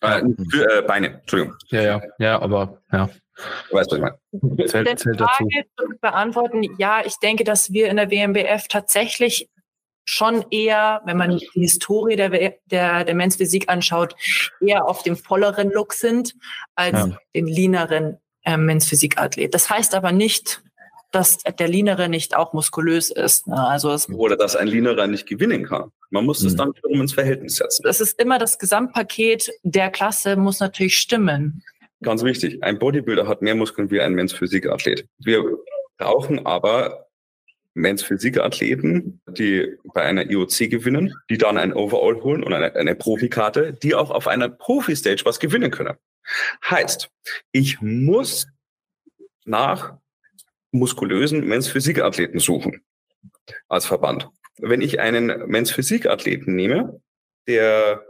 Äh, 0.00 0.22
für, 0.50 0.78
äh, 0.78 0.82
Beine, 0.82 1.20
Entschuldigung. 1.20 1.56
Ja, 1.68 1.82
ja, 1.82 2.02
ja, 2.18 2.40
aber 2.40 2.80
ja. 2.92 3.08
Du 3.70 3.76
weißt, 3.76 3.90
was 3.90 3.98
ich 3.98 4.02
meine. 4.02 4.68
Zählt, 4.68 4.98
zählt 4.98 5.20
dazu. 5.20 5.44
Frage 5.44 5.66
beantworten, 6.00 6.62
ja, 6.78 7.02
ich 7.04 7.16
denke, 7.22 7.44
dass 7.44 7.72
wir 7.72 7.88
in 7.88 7.96
der 7.96 8.10
WMBF 8.10 8.68
tatsächlich 8.68 9.48
schon 10.04 10.44
eher, 10.50 11.02
wenn 11.04 11.16
man 11.16 11.38
die 11.38 11.48
Historie 11.60 12.16
der, 12.16 12.54
der, 12.66 13.04
der 13.04 13.14
Men's 13.14 13.36
Physik 13.36 13.68
anschaut, 13.68 14.16
eher 14.60 14.86
auf 14.86 15.02
dem 15.02 15.16
volleren 15.16 15.70
Look 15.70 15.92
sind 15.92 16.34
als 16.74 16.98
ja. 16.98 17.16
den 17.34 17.46
leaneren 17.46 18.18
äh, 18.44 18.56
Men's 18.56 18.86
Physik 18.86 19.18
Athlet. 19.18 19.54
Das 19.54 19.70
heißt 19.70 19.94
aber 19.94 20.12
nicht, 20.12 20.62
dass 21.12 21.38
der 21.38 21.68
Leanere 21.68 22.08
nicht 22.08 22.36
auch 22.36 22.52
muskulös 22.52 23.10
ist. 23.10 23.46
Ne? 23.46 23.56
Also 23.56 23.96
Oder 24.12 24.36
dass 24.36 24.56
ein 24.56 24.68
Leanerer 24.68 25.06
nicht 25.06 25.26
gewinnen 25.26 25.64
kann. 25.64 25.92
Man 26.10 26.26
muss 26.26 26.42
es 26.42 26.52
mhm. 26.52 26.56
dann 26.58 26.74
wiederum 26.74 27.00
ins 27.00 27.14
Verhältnis 27.14 27.56
setzen. 27.56 27.82
Das 27.84 28.00
ist 28.00 28.20
immer 28.20 28.38
das 28.38 28.58
Gesamtpaket 28.58 29.50
der 29.62 29.90
Klasse 29.90 30.36
muss 30.36 30.60
natürlich 30.60 30.98
stimmen. 30.98 31.62
Ganz 32.02 32.24
wichtig. 32.24 32.62
Ein 32.62 32.78
Bodybuilder 32.78 33.28
hat 33.28 33.42
mehr 33.42 33.54
Muskeln 33.54 33.90
wie 33.90 34.00
ein 34.00 34.14
Men's 34.14 34.32
Physikathlet. 34.32 35.06
Wir 35.18 35.44
brauchen 35.98 36.46
aber 36.46 37.06
Men's 37.74 38.02
Physikathleten, 38.02 39.20
die 39.28 39.76
bei 39.94 40.02
einer 40.02 40.28
IOC 40.28 40.70
gewinnen, 40.70 41.14
die 41.28 41.38
dann 41.38 41.56
ein 41.56 41.72
Overall 41.72 42.22
holen 42.22 42.42
und 42.42 42.52
eine, 42.52 42.74
eine 42.74 42.94
Profikarte, 42.94 43.72
die 43.72 43.94
auch 43.94 44.10
auf 44.10 44.26
einer 44.26 44.48
Profi-Stage 44.48 45.22
was 45.24 45.38
gewinnen 45.38 45.70
können. 45.70 45.96
Heißt, 46.64 47.10
ich 47.52 47.80
muss 47.80 48.48
nach 49.44 49.98
muskulösen 50.72 51.46
Men's 51.46 51.68
Physikathleten 51.68 52.40
suchen 52.40 52.82
als 53.68 53.86
Verband. 53.86 54.28
Wenn 54.60 54.80
ich 54.80 55.00
einen 55.00 55.48
Men's 55.48 55.70
Physikathleten 55.70 56.54
nehme, 56.54 57.00
der 57.46 58.04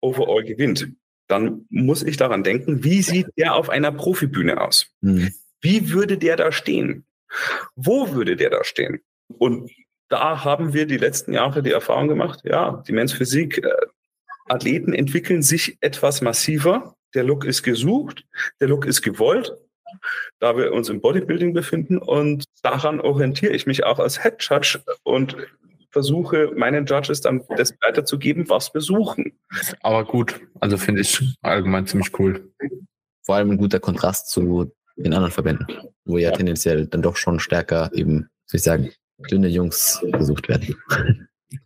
overall 0.00 0.44
gewinnt, 0.44 0.88
dann 1.28 1.66
muss 1.70 2.02
ich 2.02 2.16
daran 2.16 2.42
denken, 2.42 2.82
wie 2.82 3.02
sieht 3.02 3.26
der 3.36 3.54
auf 3.54 3.70
einer 3.70 3.92
Profibühne 3.92 4.60
aus? 4.60 4.86
Mhm. 5.00 5.32
Wie 5.60 5.90
würde 5.90 6.18
der 6.18 6.36
da 6.36 6.52
stehen? 6.52 7.04
Wo 7.76 8.12
würde 8.12 8.36
der 8.36 8.50
da 8.50 8.64
stehen? 8.64 9.00
Und 9.38 9.70
da 10.08 10.42
haben 10.44 10.72
wir 10.72 10.86
die 10.86 10.96
letzten 10.96 11.32
Jahre 11.32 11.62
die 11.62 11.70
Erfahrung 11.70 12.08
gemacht, 12.08 12.40
ja, 12.44 12.82
die 12.86 12.92
Men's 12.92 13.12
Physik 13.12 13.62
Athleten 14.48 14.92
entwickeln 14.92 15.42
sich 15.42 15.78
etwas 15.80 16.20
massiver. 16.22 16.96
Der 17.14 17.22
Look 17.22 17.44
ist 17.44 17.62
gesucht, 17.62 18.26
der 18.60 18.68
Look 18.68 18.84
ist 18.84 19.02
gewollt 19.02 19.56
da 20.38 20.56
wir 20.56 20.72
uns 20.72 20.88
im 20.88 21.00
Bodybuilding 21.00 21.52
befinden 21.52 21.98
und 21.98 22.44
daran 22.62 23.00
orientiere 23.00 23.52
ich 23.52 23.66
mich 23.66 23.84
auch 23.84 23.98
als 23.98 24.22
Head 24.22 24.36
Judge 24.38 24.80
und 25.02 25.36
versuche 25.90 26.52
meinen 26.56 26.86
Judges 26.86 27.20
dann 27.20 27.42
das 27.56 27.74
weiterzugeben, 27.80 28.48
was 28.48 28.72
wir 28.74 28.80
suchen. 28.80 29.32
Aber 29.82 30.04
gut, 30.04 30.40
also 30.60 30.76
finde 30.76 31.02
ich 31.02 31.20
allgemein 31.42 31.86
ziemlich 31.86 32.18
cool. 32.18 32.52
Vor 33.22 33.34
allem 33.36 33.50
ein 33.50 33.58
guter 33.58 33.80
Kontrast 33.80 34.30
zu 34.30 34.72
den 34.96 35.12
anderen 35.14 35.32
Verbänden, 35.32 35.66
wo 36.04 36.18
ja, 36.18 36.30
ja. 36.30 36.36
tendenziell 36.36 36.86
dann 36.86 37.02
doch 37.02 37.16
schon 37.16 37.40
stärker 37.40 37.90
eben, 37.94 38.28
soll 38.46 38.58
ich 38.58 38.62
sagen, 38.62 38.90
dünne 39.30 39.48
Jungs 39.48 40.00
gesucht 40.12 40.48
werden. 40.48 40.76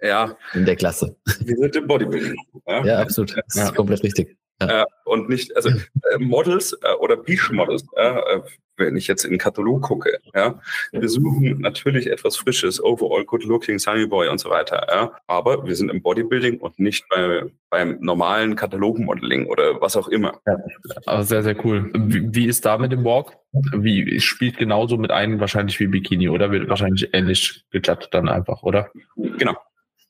Ja. 0.00 0.36
In 0.54 0.64
der 0.64 0.76
Klasse. 0.76 1.16
Wir 1.40 1.56
sind 1.56 1.76
im 1.76 1.86
Bodybuilding. 1.86 2.34
Ja, 2.66 2.84
ja 2.84 2.98
absolut. 3.00 3.36
Das 3.36 3.54
ja. 3.54 3.64
ist 3.64 3.74
komplett 3.74 4.02
richtig. 4.02 4.36
Ja. 4.60 4.82
Äh, 4.82 4.86
und 5.04 5.28
nicht, 5.28 5.54
also 5.56 5.68
äh, 5.68 6.18
Models 6.18 6.72
äh, 6.82 6.94
oder 7.00 7.16
Beach-Models, 7.16 7.84
äh, 7.96 8.40
wenn 8.76 8.96
ich 8.96 9.06
jetzt 9.06 9.24
in 9.24 9.30
den 9.30 9.38
Katalog 9.38 9.82
gucke, 9.82 10.18
ja, 10.34 10.60
wir 10.92 11.08
suchen 11.08 11.60
natürlich 11.60 12.08
etwas 12.08 12.36
Frisches, 12.36 12.82
overall 12.82 13.24
good 13.24 13.44
looking, 13.44 13.78
sunny 13.78 14.06
boy 14.06 14.28
und 14.28 14.38
so 14.38 14.50
weiter, 14.50 14.86
ja, 14.90 15.12
aber 15.26 15.66
wir 15.66 15.76
sind 15.76 15.90
im 15.90 16.02
Bodybuilding 16.02 16.58
und 16.58 16.78
nicht 16.78 17.04
bei, 17.08 17.44
beim 17.70 17.98
normalen 18.00 18.56
Katalogmodeling 18.56 19.46
oder 19.46 19.80
was 19.80 19.96
auch 19.96 20.08
immer. 20.08 20.40
Ja, 20.46 20.58
aber 21.06 21.22
sehr, 21.24 21.42
sehr 21.42 21.64
cool. 21.64 21.90
Wie, 21.94 22.34
wie 22.34 22.46
ist 22.46 22.64
da 22.64 22.78
mit 22.78 22.92
dem 22.92 23.04
Walk? 23.04 23.36
Wie 23.52 24.18
spielt 24.20 24.56
genauso 24.56 24.96
mit 24.96 25.10
einem 25.12 25.38
wahrscheinlich 25.38 25.78
wie 25.78 25.86
Bikini 25.86 26.28
oder 26.28 26.50
wird 26.50 26.68
wahrscheinlich 26.68 27.12
ähnlich 27.12 27.64
gejudged 27.70 28.08
dann 28.12 28.28
einfach, 28.28 28.62
oder? 28.62 28.90
Genau 29.16 29.56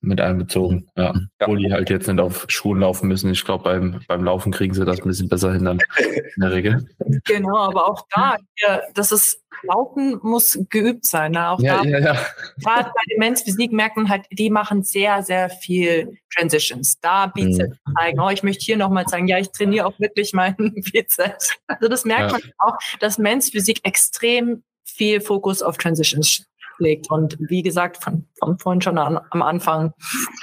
mit 0.06 0.20
einbezogen. 0.20 0.88
Ja. 0.96 1.04
ja. 1.04 1.14
Obwohl 1.40 1.58
die 1.58 1.72
halt 1.72 1.90
jetzt 1.90 2.08
nicht 2.08 2.20
auf 2.20 2.46
Schuhen 2.48 2.80
laufen 2.80 3.08
müssen. 3.08 3.30
Ich 3.30 3.44
glaube, 3.44 3.64
beim, 3.64 4.00
beim 4.06 4.24
Laufen 4.24 4.52
kriegen 4.52 4.74
sie 4.74 4.84
das 4.84 5.00
ein 5.00 5.08
bisschen 5.08 5.28
besser 5.28 5.52
hin 5.52 5.64
dann 5.64 5.78
in 5.98 6.40
der 6.40 6.52
Regel. 6.52 6.88
Genau, 7.26 7.56
aber 7.56 7.88
auch 7.88 8.06
da, 8.14 8.36
ja, 8.58 8.82
das 8.92 9.10
ist, 9.10 9.40
Laufen 9.62 10.18
muss 10.22 10.58
geübt 10.68 11.06
sein. 11.06 11.32
Ne? 11.32 11.48
Auch 11.48 11.60
ja, 11.60 11.82
da, 11.82 11.88
ja, 11.88 11.98
ja. 11.98 12.26
gerade 12.62 12.90
bei 12.90 13.14
Demenzphysik 13.14 13.72
merkt 13.72 13.96
man 13.96 14.08
halt, 14.08 14.26
die 14.30 14.50
machen 14.50 14.82
sehr, 14.82 15.22
sehr 15.22 15.48
viel 15.48 16.18
Transitions. 16.34 17.00
Da 17.00 17.26
Bizeps 17.26 17.76
mhm. 17.86 17.94
zeigen, 17.96 18.20
oh, 18.20 18.30
ich 18.30 18.42
möchte 18.42 18.64
hier 18.64 18.76
nochmal 18.76 19.06
zeigen, 19.06 19.28
ja, 19.28 19.38
ich 19.38 19.50
trainiere 19.52 19.86
auch 19.86 19.98
wirklich 19.98 20.32
meinen 20.32 20.74
Bizeps. 20.92 21.54
Also 21.66 21.88
das 21.88 22.04
merkt 22.04 22.32
man 22.32 22.42
auch, 22.58 22.76
dass 23.00 23.16
Physik 23.50 23.80
extrem 23.84 24.62
viel 24.84 25.20
Fokus 25.20 25.62
auf 25.62 25.78
Transitions 25.78 26.44
legt. 26.78 27.10
Und 27.10 27.36
wie 27.40 27.62
gesagt, 27.62 28.02
von, 28.02 28.26
von 28.38 28.58
vorhin 28.58 28.80
schon 28.80 28.98
an, 28.98 29.18
am 29.30 29.42
Anfang. 29.42 29.92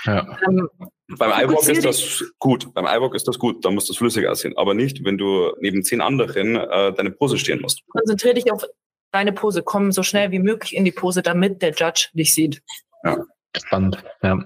Ja. 0.06 0.38
Ähm, 0.48 0.70
beim 1.18 1.32
iWalk 1.32 1.68
ist 1.68 1.86
das 1.86 2.24
gut. 2.40 2.74
Beim 2.74 2.86
iWalk 2.86 3.16
ist 3.16 3.28
das 3.28 3.38
gut. 3.38 3.66
Da 3.66 3.72
muss 3.72 3.88
das 3.88 3.98
flüssig 3.98 4.28
aussehen. 4.28 4.54
Aber 4.58 4.74
nicht, 4.74 5.04
wenn 5.04 5.18
du 5.18 5.52
neben 5.60 5.84
zehn 5.84 6.02
anderen 6.02 6.56
äh, 6.56 6.94
deine 6.94 7.12
Pose 7.12 7.38
stehen 7.38 7.62
musst. 7.62 7.82
Konzentriere 7.90 8.36
dich 8.36 8.52
auf 8.52 8.66
deine 9.12 9.34
Pose. 9.34 9.62
Komm 9.64 9.92
so 9.92 10.04
schnell 10.04 10.32
wie 10.32 10.40
möglich 10.40 10.76
in 10.76 10.86
die 10.86 10.92
Pose, 10.92 11.22
damit 11.22 11.62
der 11.62 11.72
Judge 11.72 12.10
dich 12.14 12.34
sieht. 12.34 12.62
Ja. 13.04 13.18
Spannend, 13.54 14.02
ja. 14.24 14.46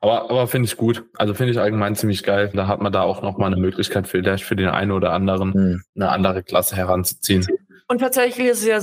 Aber, 0.00 0.30
aber 0.30 0.46
finde 0.46 0.66
ich 0.66 0.76
gut. 0.76 1.04
Also 1.14 1.34
finde 1.34 1.52
ich 1.52 1.58
allgemein 1.58 1.96
ziemlich 1.96 2.22
geil. 2.22 2.52
Da 2.54 2.68
hat 2.68 2.80
man 2.80 2.92
da 2.92 3.02
auch 3.02 3.20
nochmal 3.20 3.52
eine 3.52 3.60
Möglichkeit, 3.60 4.06
vielleicht 4.06 4.44
für 4.44 4.54
den 4.54 4.68
einen 4.68 4.92
oder 4.92 5.12
anderen 5.12 5.48
mhm. 5.50 5.82
eine 5.96 6.10
andere 6.10 6.44
Klasse 6.44 6.76
heranzuziehen. 6.76 7.44
Und 7.88 7.98
tatsächlich 7.98 8.46
ist 8.46 8.60
es 8.60 8.66
ja 8.66 8.80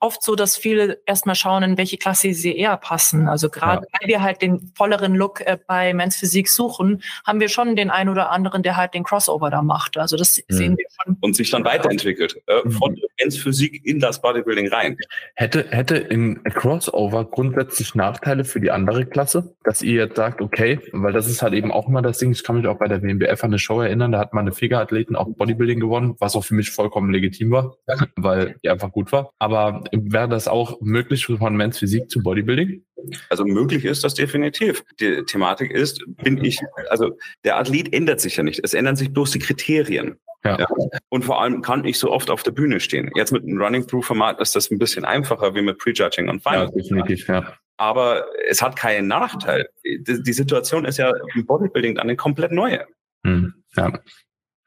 oft 0.00 0.22
so, 0.22 0.34
dass 0.36 0.56
viele 0.56 1.00
erstmal 1.06 1.34
schauen, 1.34 1.62
in 1.62 1.78
welche 1.78 1.96
Klasse 1.96 2.32
sie 2.34 2.56
eher 2.56 2.76
passen. 2.76 3.28
Also 3.28 3.48
gerade 3.48 3.86
ja. 3.86 4.00
weil 4.00 4.08
wir 4.08 4.22
halt 4.22 4.42
den 4.42 4.72
volleren 4.74 5.14
Look 5.14 5.40
äh, 5.40 5.58
bei 5.66 5.94
Men's 5.94 6.16
Physik 6.16 6.48
suchen, 6.48 7.02
haben 7.26 7.40
wir 7.40 7.48
schon 7.48 7.76
den 7.76 7.90
einen 7.90 8.10
oder 8.10 8.30
anderen, 8.30 8.62
der 8.62 8.76
halt 8.76 8.94
den 8.94 9.04
Crossover 9.04 9.50
da 9.50 9.62
macht. 9.62 9.96
Also 9.96 10.16
das 10.16 10.38
mhm. 10.48 10.54
sehen 10.54 10.76
wir 10.76 10.86
schon. 11.02 11.16
Und 11.20 11.36
sich 11.36 11.50
dann 11.50 11.64
weiterentwickelt. 11.64 12.36
Äh, 12.46 12.62
mhm. 12.64 12.70
von 12.72 12.96
Men's 13.20 13.38
Physik 13.38 13.84
in 13.84 14.00
das 14.00 14.20
Bodybuilding 14.20 14.68
rein. 14.68 14.96
Hätte, 15.34 15.66
hätte 15.70 15.96
in 15.96 16.42
Crossover 16.44 17.24
grundsätzlich 17.24 17.94
Nachteile 17.94 18.44
für 18.44 18.60
die 18.60 18.70
andere 18.70 19.06
Klasse, 19.06 19.54
dass 19.64 19.82
ihr 19.82 20.04
jetzt 20.04 20.16
sagt, 20.16 20.40
okay, 20.40 20.80
weil 20.92 21.12
das 21.12 21.26
ist 21.28 21.42
halt 21.42 21.54
eben 21.54 21.72
auch 21.72 21.88
immer 21.88 22.02
das 22.02 22.18
Ding, 22.18 22.32
ich 22.32 22.44
kann 22.44 22.56
mich 22.56 22.66
auch 22.66 22.78
bei 22.78 22.88
der 22.88 23.02
WMBF 23.02 23.42
an 23.42 23.50
eine 23.50 23.58
Show 23.58 23.80
erinnern, 23.80 24.12
da 24.12 24.18
hat 24.18 24.34
man 24.34 24.42
eine 24.42 24.52
Figure-Athleten 24.52 25.16
auch 25.16 25.28
Bodybuilding 25.28 25.80
gewonnen, 25.80 26.16
was 26.18 26.36
auch 26.36 26.44
für 26.44 26.54
mich 26.54 26.70
vollkommen 26.70 27.12
legitim 27.12 27.50
war, 27.50 27.76
weil 28.16 28.56
die 28.62 28.68
einfach 28.68 28.92
gut 28.92 29.12
war. 29.12 29.30
Aber 29.38 29.84
wäre 29.92 30.28
das 30.28 30.48
auch 30.48 30.80
möglich 30.80 31.26
von 31.26 31.56
Men's 31.56 31.78
Physik 31.78 32.10
zu 32.10 32.22
Bodybuilding? 32.22 32.84
Also 33.30 33.44
möglich 33.44 33.84
ist 33.84 34.04
das 34.04 34.14
definitiv. 34.14 34.84
Die 35.00 35.22
Thematik 35.24 35.70
ist, 35.70 36.04
bin 36.22 36.42
ich, 36.44 36.60
also 36.88 37.16
der 37.44 37.58
Athlet 37.58 37.92
ändert 37.92 38.20
sich 38.20 38.36
ja 38.36 38.42
nicht. 38.42 38.60
Es 38.62 38.74
ändern 38.74 38.96
sich 38.96 39.12
bloß 39.12 39.32
die 39.32 39.38
Kriterien. 39.38 40.18
Ja. 40.44 40.58
ja. 40.60 40.66
Und 41.08 41.24
vor 41.24 41.40
allem 41.40 41.62
kann 41.62 41.84
ich 41.84 41.98
so 41.98 42.10
oft 42.10 42.30
auf 42.30 42.42
der 42.42 42.52
Bühne 42.52 42.80
stehen. 42.80 43.10
Jetzt 43.14 43.32
mit 43.32 43.42
einem 43.42 43.60
Running-Through-Format 43.60 44.40
ist 44.40 44.54
das 44.54 44.70
ein 44.70 44.78
bisschen 44.78 45.04
einfacher 45.04 45.54
wie 45.54 45.62
mit 45.62 45.78
Prejudging 45.78 46.28
und 46.28 46.42
Final. 46.42 46.66
Ja, 46.66 46.70
definitiv, 46.70 47.28
ja. 47.28 47.54
Aber 47.78 48.26
es 48.48 48.62
hat 48.62 48.76
keinen 48.76 49.08
Nachteil. 49.08 49.68
Die, 49.84 50.22
die 50.22 50.32
Situation 50.32 50.84
ist 50.84 50.98
ja 50.98 51.12
im 51.34 51.44
Bodybuilding 51.44 51.98
eine 51.98 52.16
komplett 52.16 52.52
neue. 52.52 52.86
Hm. 53.24 53.54
Ja. 53.76 53.92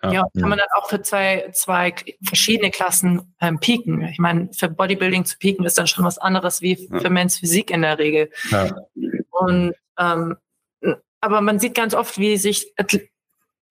Ja, 0.04 0.12
ja 0.12 0.24
kann 0.40 0.50
man 0.50 0.58
dann 0.58 0.68
auch 0.76 0.90
für 0.90 1.02
zwei, 1.02 1.50
zwei 1.54 1.94
verschiedene 2.24 2.72
Klassen 2.72 3.36
ähm, 3.42 3.60
peaken. 3.60 4.02
Ich 4.04 4.20
meine, 4.20 4.50
für 4.54 4.70
Bodybuilding 4.70 5.26
zu 5.26 5.38
peaken 5.38 5.66
ist 5.66 5.78
dann 5.78 5.88
schon 5.88 6.06
was 6.06 6.18
anderes 6.18 6.62
wie 6.62 6.76
für 6.88 7.04
ja. 7.04 7.10
Men's 7.10 7.38
Physik 7.38 7.72
in 7.72 7.82
der 7.82 8.00
Regel. 8.00 8.30
Ja. 8.52 8.76
Und 9.32 9.74
ähm, 9.98 10.36
aber 11.22 11.42
man 11.42 11.60
sieht 11.60 11.76
ganz 11.76 11.94
oft, 11.94 12.18
wie 12.18 12.38
sich 12.38 12.74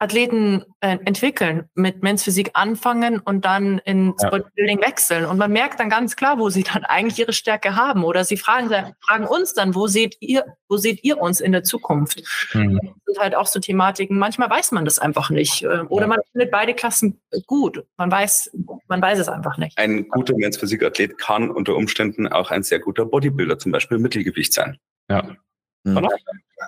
Athleten 0.00 0.64
äh, 0.80 0.96
entwickeln, 1.04 1.68
mit 1.74 2.02
Men's 2.02 2.22
Physik 2.22 2.50
anfangen 2.54 3.18
und 3.18 3.44
dann 3.44 3.78
ins 3.78 4.22
ja. 4.22 4.30
Bodybuilding 4.30 4.80
wechseln. 4.80 5.24
Und 5.24 5.38
man 5.38 5.52
merkt 5.52 5.80
dann 5.80 5.90
ganz 5.90 6.14
klar, 6.14 6.38
wo 6.38 6.50
sie 6.50 6.62
dann 6.62 6.84
eigentlich 6.84 7.18
ihre 7.18 7.32
Stärke 7.32 7.74
haben. 7.74 8.04
Oder 8.04 8.24
sie 8.24 8.36
fragen, 8.36 8.70
fragen 9.00 9.26
uns 9.26 9.54
dann, 9.54 9.74
wo 9.74 9.88
seht 9.88 10.16
ihr, 10.20 10.44
wo 10.68 10.76
seht 10.76 11.02
ihr 11.02 11.18
uns 11.18 11.40
in 11.40 11.50
der 11.50 11.64
Zukunft? 11.64 12.22
Mhm. 12.54 12.78
Das 12.82 13.14
sind 13.14 13.18
halt 13.18 13.34
auch 13.34 13.46
so 13.46 13.58
Thematiken. 13.58 14.18
Manchmal 14.18 14.48
weiß 14.48 14.70
man 14.70 14.84
das 14.84 15.00
einfach 15.00 15.30
nicht. 15.30 15.64
Äh, 15.64 15.80
oder 15.88 16.06
man 16.06 16.20
findet 16.30 16.52
beide 16.52 16.74
Klassen 16.74 17.20
gut. 17.46 17.84
Man 17.96 18.10
weiß, 18.10 18.52
man 18.86 19.02
weiß 19.02 19.18
es 19.18 19.28
einfach 19.28 19.58
nicht. 19.58 19.76
Ein 19.78 20.08
guter 20.08 20.34
Men's 20.36 20.58
Physik 20.58 20.84
Athlet 20.84 21.18
kann 21.18 21.50
unter 21.50 21.74
Umständen 21.74 22.28
auch 22.28 22.52
ein 22.52 22.62
sehr 22.62 22.78
guter 22.78 23.04
Bodybuilder, 23.04 23.58
zum 23.58 23.72
Beispiel 23.72 23.98
Mittelgewicht 23.98 24.52
sein. 24.52 24.78
Ja. 25.10 25.36
Mhm. 25.82 26.08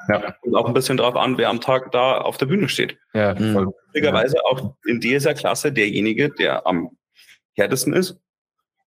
Ja. 0.09 0.35
Und 0.43 0.55
auch 0.55 0.67
ein 0.67 0.75
bisschen 0.75 0.97
darauf 0.97 1.17
an, 1.17 1.39
wer 1.39 1.49
am 1.49 1.61
Tag 1.61 1.93
da 1.93 2.19
auf 2.19 2.37
der 2.37 2.47
Bühne 2.47 2.69
steht. 2.69 2.99
Ja, 3.13 3.35
voll. 3.35 3.73
Übrigerweise 3.89 4.37
ja. 4.37 4.43
auch 4.45 4.75
in 4.87 5.01
dieser 5.01 5.35
Klasse 5.35 5.73
derjenige, 5.73 6.31
der 6.31 6.67
am 6.67 6.97
härtesten 7.55 7.93
ist, 7.93 8.19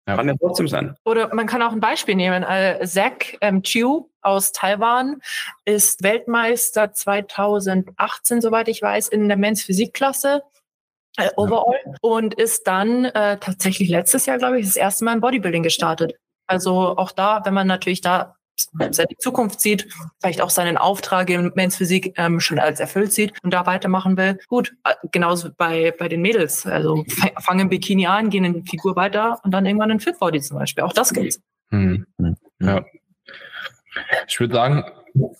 ja. 0.07 0.15
kann 0.15 0.27
ja 0.27 0.35
trotzdem 0.39 0.67
sein. 0.67 0.95
Oder 1.05 1.33
man 1.33 1.47
kann 1.47 1.61
auch 1.61 1.71
ein 1.71 1.79
Beispiel 1.79 2.15
nehmen. 2.15 2.43
Äh, 2.43 2.85
Zach 2.85 3.37
ähm, 3.41 3.61
Chiu 3.63 4.09
aus 4.21 4.51
Taiwan 4.51 5.21
ist 5.65 6.03
Weltmeister 6.03 6.93
2018, 6.93 8.41
soweit 8.41 8.67
ich 8.67 8.81
weiß, 8.81 9.09
in 9.09 9.27
der 9.27 9.37
Men's 9.37 9.63
Physikklasse. 9.63 10.43
Äh, 11.17 11.29
overall 11.35 11.77
ja. 11.85 11.91
und 12.01 12.35
ist 12.35 12.67
dann 12.67 13.03
äh, 13.03 13.37
tatsächlich 13.37 13.89
letztes 13.89 14.25
Jahr, 14.27 14.37
glaube 14.37 14.59
ich, 14.59 14.65
das 14.65 14.77
erste 14.77 15.03
Mal 15.03 15.13
im 15.13 15.19
Bodybuilding 15.19 15.61
gestartet. 15.61 16.13
Also 16.47 16.97
auch 16.97 17.11
da, 17.11 17.41
wenn 17.43 17.53
man 17.53 17.67
natürlich 17.67 17.99
da 17.99 18.37
seine 18.91 19.17
Zukunft 19.17 19.61
sieht, 19.61 19.87
vielleicht 20.19 20.41
auch 20.41 20.49
seinen 20.49 20.77
Auftrag 20.77 21.29
in 21.29 21.51
Men's 21.55 21.77
Physik 21.77 22.13
ähm, 22.17 22.39
schon 22.39 22.59
als 22.59 22.79
erfüllt 22.79 23.13
sieht 23.13 23.33
und 23.43 23.53
da 23.53 23.65
weitermachen 23.65 24.17
will. 24.17 24.39
Gut, 24.47 24.75
äh, 24.83 24.93
genauso 25.11 25.49
bei, 25.55 25.93
bei 25.97 26.07
den 26.07 26.21
Mädels. 26.21 26.65
Also 26.65 27.03
fangen 27.39 27.61
im 27.61 27.69
Bikini 27.69 28.07
an, 28.07 28.29
gehen 28.29 28.45
in 28.45 28.65
Figur 28.65 28.95
weiter 28.95 29.39
und 29.43 29.51
dann 29.51 29.65
irgendwann 29.65 29.91
in 29.91 29.99
Fitbody 29.99 30.41
zum 30.41 30.57
Beispiel. 30.57 30.83
Auch 30.83 30.93
das 30.93 31.13
gilt. 31.13 31.39
Hm. 31.69 32.05
Ja. 32.59 32.85
Ich 34.27 34.39
würde 34.39 34.53
sagen, 34.53 34.83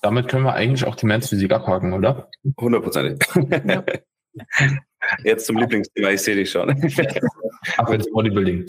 damit 0.01 0.28
können 0.28 0.43
wir 0.43 0.53
eigentlich 0.53 0.86
auch 0.86 0.95
die 0.95 1.05
Men's 1.05 1.30
Physik 1.30 1.51
abhaken, 1.51 1.93
oder? 1.93 2.30
Hundertprozentig. 2.59 3.28
Ja. 3.65 3.84
Jetzt 5.24 5.47
zum 5.47 5.57
Lieblingsthema, 5.57 6.09
ich 6.09 6.22
sehe 6.22 6.36
dich 6.36 6.51
schon. 6.51 6.69
Aber 7.78 7.95
ins 7.95 8.09
Bodybuilding. 8.11 8.65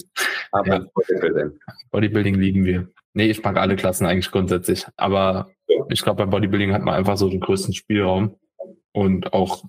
Aber 0.50 0.74
ja. 0.74 0.86
Bodybuilding. 0.94 1.58
Bodybuilding 1.90 2.34
lieben 2.36 2.64
wir. 2.64 2.88
Nee, 3.14 3.26
ich 3.26 3.42
mag 3.42 3.56
alle 3.56 3.76
Klassen 3.76 4.06
eigentlich 4.06 4.30
grundsätzlich. 4.30 4.86
Aber 4.96 5.50
ich 5.88 6.02
glaube, 6.02 6.18
beim 6.18 6.30
Bodybuilding 6.30 6.72
hat 6.72 6.82
man 6.82 6.94
einfach 6.94 7.16
so 7.16 7.28
den 7.28 7.40
größten 7.40 7.74
Spielraum 7.74 8.36
und 8.92 9.32
auch, 9.32 9.64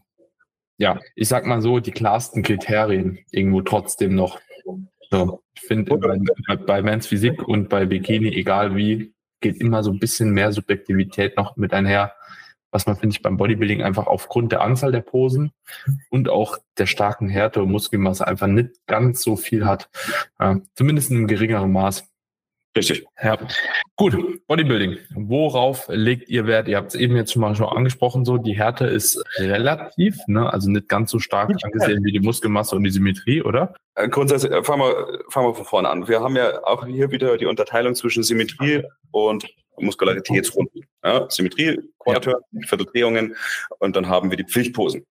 ja, 0.78 1.00
ich 1.16 1.28
sag 1.28 1.46
mal 1.46 1.62
so, 1.62 1.80
die 1.80 1.92
klarsten 1.92 2.44
Kriterien 2.44 3.20
irgendwo 3.32 3.62
trotzdem 3.62 4.16
noch. 4.16 4.40
So, 5.12 5.44
ich 5.56 5.62
finde, 5.62 5.98
bei, 5.98 6.56
bei 6.56 6.82
Men's 6.82 7.08
Physik 7.08 7.48
und 7.48 7.70
bei 7.70 7.86
Bikini, 7.86 8.30
egal 8.30 8.76
wie, 8.76 9.14
geht 9.42 9.58
immer 9.58 9.84
so 9.84 9.92
ein 9.92 10.00
bisschen 10.00 10.32
mehr 10.32 10.52
Subjektivität 10.52 11.38
noch 11.38 11.56
mit 11.58 11.74
einher, 11.74 12.14
was 12.72 12.88
man, 12.88 12.96
finde 12.96 13.16
ich, 13.16 13.22
beim 13.22 13.38
Bodybuilding 13.38 13.84
einfach 13.84 14.08
aufgrund 14.08 14.52
der 14.52 14.62
Anzahl 14.62 14.92
der 14.92 15.02
Posen 15.02 15.52
und 16.10 16.30
auch 16.30 16.58
der 16.80 16.88
starken 16.88 17.30
Härte 17.30 17.62
und 17.62 17.72
Muskelmasse 17.72 18.26
einfach 18.26 18.48
nicht 18.48 18.72
ganz 18.88 19.22
so 19.22 19.36
viel 19.36 19.68
hat. 19.68 19.90
Ja, 20.40 20.60
zumindest 20.74 21.12
in 21.12 21.18
einem 21.18 21.28
geringeren 21.28 21.72
Maß. 21.72 22.12
Richtig. 22.76 23.06
Ja. 23.22 23.38
Gut, 23.96 24.16
Bodybuilding. 24.48 24.98
Worauf 25.14 25.86
legt 25.90 26.30
ihr 26.30 26.48
Wert? 26.48 26.68
Ihr 26.68 26.78
habt 26.78 26.90
es 26.90 26.96
eben 26.96 27.16
jetzt 27.16 27.32
schon 27.32 27.42
mal 27.42 27.56
schon 27.56 27.68
angesprochen, 27.68 28.26
so 28.26 28.38
die 28.38 28.58
Härte 28.58 28.88
ist 28.88 29.24
relativ, 29.38 30.18
ne? 30.26 30.52
also 30.52 30.72
nicht 30.72 30.90
ganz 30.90 31.12
so 31.12 31.20
stark 31.20 31.52
angesehen 31.64 32.04
wie 32.04 32.12
die 32.12 32.20
Muskelmasse 32.20 32.76
und 32.76 32.84
die 32.84 32.90
Symmetrie, 32.90 33.44
oder? 33.44 33.76
Äh, 33.94 34.10
grundsätzlich, 34.10 34.52
äh, 34.52 34.64
fangen 34.64 34.82
wir, 34.82 35.20
fangen 35.30 35.50
wir 35.50 35.54
von 35.54 35.66
vorne 35.66 35.90
an. 35.90 36.08
Wir 36.08 36.22
haben 36.22 36.36
ja 36.36 36.64
auch 36.66 36.86
hier 36.88 37.12
wieder 37.12 37.38
die 37.38 37.46
Unterteilung 37.46 37.94
zwischen 37.94 38.24
Symmetrie 38.24 38.82
und 39.12 39.46
Muskularitätsrunden. 39.78 40.86
Ja, 41.04 41.30
Symmetrie, 41.30 41.80
Quadratur, 42.00 42.42
ja. 42.52 42.68
Vierteldrehungen 42.68 43.36
und 43.80 43.96
dann 43.96 44.08
haben 44.08 44.32
wir 44.32 44.38
die 44.38 44.46
Pflichtposen. 44.46 45.06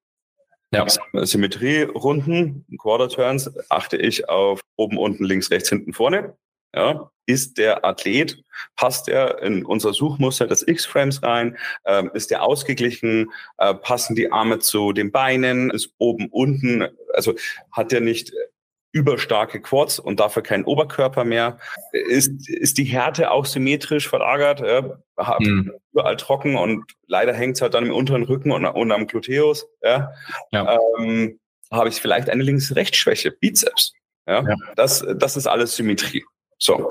Ja. 0.75 0.87
Symmetrierunden, 1.13 2.65
Quarter 2.79 3.09
Turns, 3.09 3.51
achte 3.69 3.99
ich 3.99 4.29
auf 4.29 4.61
oben, 4.77 4.97
unten, 4.97 5.25
links, 5.25 5.51
rechts, 5.51 5.69
hinten, 5.69 5.93
vorne. 5.93 6.35
Ja, 6.75 7.11
ist 7.27 7.59
der 7.59 7.85
Athlet, 7.85 8.43
passt 8.77 9.09
er 9.09 9.43
in 9.43 9.65
unser 9.65 9.93
Suchmuster 9.93 10.47
des 10.47 10.67
X-Frames 10.67 11.23
rein? 11.23 11.57
Ähm, 11.85 12.11
ist 12.15 12.31
der 12.31 12.43
ausgeglichen? 12.43 13.31
Äh, 13.59 13.75
passen 13.75 14.17
die 14.17 14.33
Arme 14.33 14.59
zu 14.59 14.93
den 14.93 15.13
Beinen? 15.13 15.71
Ist 15.71 15.95
oben, 15.99 16.29
unten? 16.31 16.89
Also 17.15 17.35
hat 17.71 17.93
er 17.93 18.01
nicht 18.01 18.33
überstarke 18.93 19.61
Quads 19.61 19.99
und 19.99 20.21
dafür 20.21 20.43
keinen 20.43 20.65
Oberkörper 20.65 21.25
mehr? 21.25 21.59
Ist, 21.93 22.49
ist 22.49 22.77
die 22.79 22.85
Härte 22.85 23.31
auch 23.31 23.47
symmetrisch 23.47 24.09
verlagert? 24.09 24.61
Ja, 24.61 25.37
mhm. 25.39 25.73
Überall 25.93 26.17
trocken 26.17 26.57
und 26.57 26.85
leider 27.07 27.33
hängt 27.33 27.57
es 27.57 27.63
halt 27.63 27.75
dann 27.75 27.87
im 27.87 27.95
unteren 27.95 28.25
Rücken 28.25 28.51
und, 28.51 28.65
und 28.67 28.93
am 28.93 29.07
Gluteus. 29.07 29.67
Ja? 29.83 30.13
ja. 30.51 30.79
Ähm, 30.99 31.39
habe 31.71 31.89
ich 31.89 32.01
vielleicht 32.01 32.29
eine 32.29 32.43
Links-Rechts-Schwäche, 32.43 33.31
Bizeps. 33.31 33.95
Ja? 34.27 34.43
ja? 34.43 34.57
Das, 34.77 35.05
das 35.17 35.37
ist 35.37 35.47
alles 35.47 35.77
Symmetrie. 35.77 36.25
So. 36.63 36.89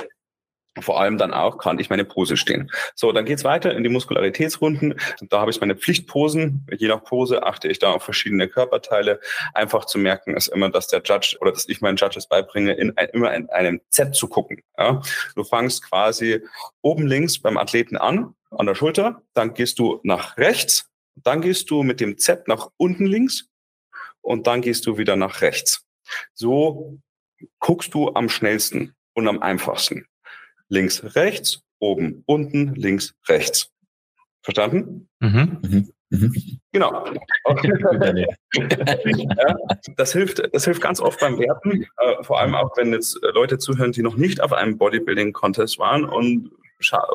Vor 0.79 1.01
allem 1.01 1.17
dann 1.17 1.33
auch 1.33 1.57
kann 1.57 1.79
ich 1.79 1.89
meine 1.89 2.05
Pose 2.05 2.37
stehen. 2.37 2.71
So, 2.95 3.11
dann 3.11 3.25
geht's 3.25 3.43
weiter 3.43 3.73
in 3.73 3.83
die 3.83 3.89
Muskularitätsrunden. 3.89 4.95
Da 5.21 5.41
habe 5.41 5.51
ich 5.51 5.59
meine 5.59 5.75
Pflichtposen. 5.75 6.65
Je 6.77 6.87
nach 6.87 7.03
Pose 7.03 7.43
achte 7.43 7.67
ich 7.67 7.79
da 7.79 7.91
auf 7.91 8.03
verschiedene 8.03 8.47
Körperteile. 8.47 9.19
Einfach 9.53 9.83
zu 9.83 9.97
merken 9.97 10.35
ist 10.35 10.47
immer, 10.47 10.69
dass 10.69 10.87
der 10.87 11.01
Judge 11.03 11.37
oder 11.41 11.51
dass 11.51 11.67
ich 11.67 11.81
meinen 11.81 11.97
Judges 11.97 12.27
beibringe, 12.27 12.73
in 12.73 12.97
ein, 12.97 13.09
immer 13.09 13.33
in 13.33 13.49
einem 13.49 13.81
Z 13.89 14.15
zu 14.15 14.29
gucken. 14.29 14.61
Ja? 14.77 15.01
Du 15.35 15.43
fangst 15.43 15.83
quasi 15.83 16.41
oben 16.81 17.05
links 17.05 17.39
beim 17.39 17.57
Athleten 17.57 17.97
an, 17.97 18.33
an 18.51 18.65
der 18.65 18.75
Schulter. 18.75 19.21
Dann 19.33 19.53
gehst 19.53 19.77
du 19.77 19.99
nach 20.03 20.37
rechts. 20.37 20.89
Dann 21.15 21.41
gehst 21.41 21.69
du 21.69 21.83
mit 21.83 21.99
dem 21.99 22.17
Z 22.17 22.47
nach 22.47 22.69
unten 22.77 23.05
links. 23.05 23.49
Und 24.21 24.47
dann 24.47 24.61
gehst 24.61 24.85
du 24.85 24.97
wieder 24.97 25.17
nach 25.17 25.41
rechts. 25.41 25.85
So 26.33 26.97
guckst 27.59 27.93
du 27.93 28.13
am 28.13 28.29
schnellsten 28.29 28.95
und 29.13 29.27
am 29.27 29.41
einfachsten. 29.41 30.05
Links, 30.69 31.15
rechts, 31.15 31.61
oben, 31.79 32.23
unten, 32.25 32.75
links, 32.75 33.13
rechts. 33.27 33.71
Verstanden? 34.41 35.09
Mhm. 35.19 35.59
Mhm. 35.61 35.91
mhm. 36.09 36.59
Genau. 36.71 37.05
ja, 38.55 39.55
das 39.97 40.13
hilft, 40.13 40.41
das 40.53 40.65
hilft 40.65 40.81
ganz 40.81 41.01
oft 41.01 41.19
beim 41.19 41.37
Werten, 41.37 41.83
äh, 41.83 42.23
vor 42.23 42.39
allem 42.39 42.55
auch 42.55 42.75
wenn 42.77 42.93
jetzt 42.93 43.19
Leute 43.33 43.57
zuhören, 43.57 43.91
die 43.91 44.01
noch 44.01 44.15
nicht 44.15 44.41
auf 44.41 44.53
einem 44.53 44.77
Bodybuilding-Contest 44.77 45.79
waren 45.79 46.05
und 46.05 46.51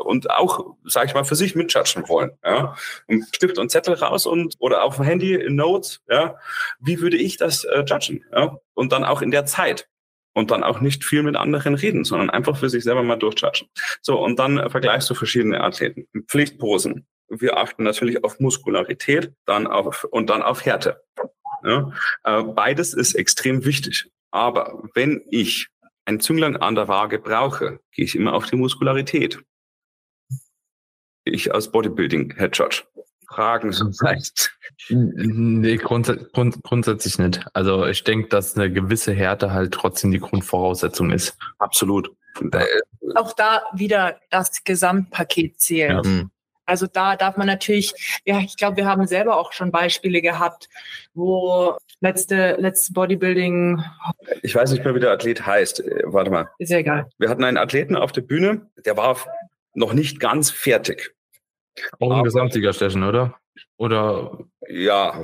und 0.05 0.30
auch, 0.30 0.76
sage 0.84 1.07
ich 1.07 1.14
mal, 1.14 1.24
für 1.24 1.34
sich 1.34 1.55
mitjudgen 1.55 2.09
wollen. 2.09 2.30
Ja? 2.44 2.76
Und 3.09 3.24
Stift 3.34 3.59
und 3.59 3.70
Zettel 3.70 3.94
raus 3.94 4.26
und 4.26 4.55
oder 4.59 4.84
auf 4.84 4.97
dem 4.97 5.05
Handy 5.05 5.34
in 5.34 5.57
Notes. 5.57 6.01
Ja? 6.09 6.36
Wie 6.78 7.01
würde 7.01 7.16
ich 7.16 7.36
das 7.36 7.64
äh, 7.64 7.84
judgen? 7.84 8.24
Ja? 8.32 8.59
Und 8.74 8.92
dann 8.92 9.05
auch 9.05 9.22
in 9.22 9.30
der 9.30 9.44
Zeit 9.44 9.88
und 10.37 10.51
dann 10.51 10.62
auch 10.62 10.80
nicht 10.80 11.03
viel 11.03 11.22
mit 11.22 11.34
anderen 11.34 11.74
reden, 11.74 12.05
sondern 12.05 12.28
einfach 12.28 12.59
für 12.59 12.68
sich 12.68 12.84
selber 12.84 13.03
mal 13.03 13.16
durchchatschen. 13.16 13.68
So, 14.03 14.22
und 14.22 14.39
dann 14.39 14.59
äh, 14.59 14.68
vergleichst 14.68 15.09
du 15.09 15.14
verschiedene 15.14 15.64
Athleten. 15.64 16.07
Pflichtposen. 16.28 17.07
Wir 17.28 17.57
achten 17.57 17.84
natürlich 17.84 18.22
auf 18.22 18.39
Muskularität 18.39 19.32
dann 19.47 19.66
auf, 19.66 20.05
und 20.05 20.28
dann 20.28 20.43
auf 20.43 20.66
Härte. 20.66 21.03
Ja, 21.64 21.91
äh, 22.24 22.43
beides 22.43 22.93
ist 22.93 23.14
extrem 23.14 23.64
wichtig. 23.64 24.11
Aber 24.30 24.87
wenn 24.93 25.24
ich 25.30 25.68
ein 26.05 26.20
Zünglein 26.20 26.59
an 26.59 26.74
der 26.74 26.87
Waage 26.87 27.18
brauche, 27.18 27.80
gehe 27.93 28.05
ich 28.05 28.14
immer 28.14 28.34
auf 28.34 28.45
die 28.45 28.57
Muskularität. 28.57 29.43
Ich 31.24 31.55
als 31.55 31.72
Bodybuilding-Head 31.72 32.59
Judge. 32.59 32.82
Fragen 33.28 33.72
so 33.72 33.90
vielleicht? 33.98 34.52
Nee, 34.88 35.76
grunds 35.76 36.12
grund 36.32 36.62
grundsätzlich 36.62 37.18
nicht. 37.18 37.44
Also 37.54 37.86
ich 37.86 38.04
denke, 38.04 38.28
dass 38.28 38.56
eine 38.56 38.70
gewisse 38.72 39.12
Härte 39.12 39.52
halt 39.52 39.72
trotzdem 39.72 40.10
die 40.10 40.20
Grundvoraussetzung 40.20 41.10
ist. 41.10 41.36
Absolut. 41.58 42.10
Auch 43.14 43.32
da 43.32 43.62
wieder 43.72 44.20
das 44.30 44.64
Gesamtpaket 44.64 45.60
zählt. 45.60 45.90
Ja. 45.90 46.02
Mhm. 46.02 46.30
Also 46.66 46.88
da 46.88 47.14
darf 47.14 47.36
man 47.36 47.46
natürlich, 47.46 48.20
ja, 48.24 48.40
ich 48.40 48.56
glaube, 48.56 48.76
wir 48.76 48.86
haben 48.86 49.06
selber 49.06 49.38
auch 49.38 49.52
schon 49.52 49.70
Beispiele 49.70 50.20
gehabt, 50.20 50.68
wo 51.14 51.76
letzte, 52.00 52.56
letzte 52.58 52.92
Bodybuilding. 52.92 53.82
Ich 54.42 54.54
weiß 54.54 54.72
nicht 54.72 54.84
mehr, 54.84 54.94
wie 54.94 55.00
der 55.00 55.12
Athlet 55.12 55.46
heißt. 55.46 55.80
Äh, 55.80 56.02
warte 56.06 56.30
mal. 56.30 56.50
Ist 56.58 56.70
ja 56.70 56.78
egal. 56.78 57.08
Wir 57.18 57.28
hatten 57.28 57.44
einen 57.44 57.56
Athleten 57.56 57.96
auf 57.96 58.10
der 58.10 58.22
Bühne, 58.22 58.68
der 58.84 58.96
war 58.96 59.16
noch 59.74 59.92
nicht 59.92 60.18
ganz 60.18 60.50
fertig. 60.50 61.14
Auch 62.00 62.16
im 62.16 62.24
Gesamtsiegerstechen, 62.24 63.02
oder? 63.02 63.34
Oder? 63.76 64.38
Ja. 64.68 65.20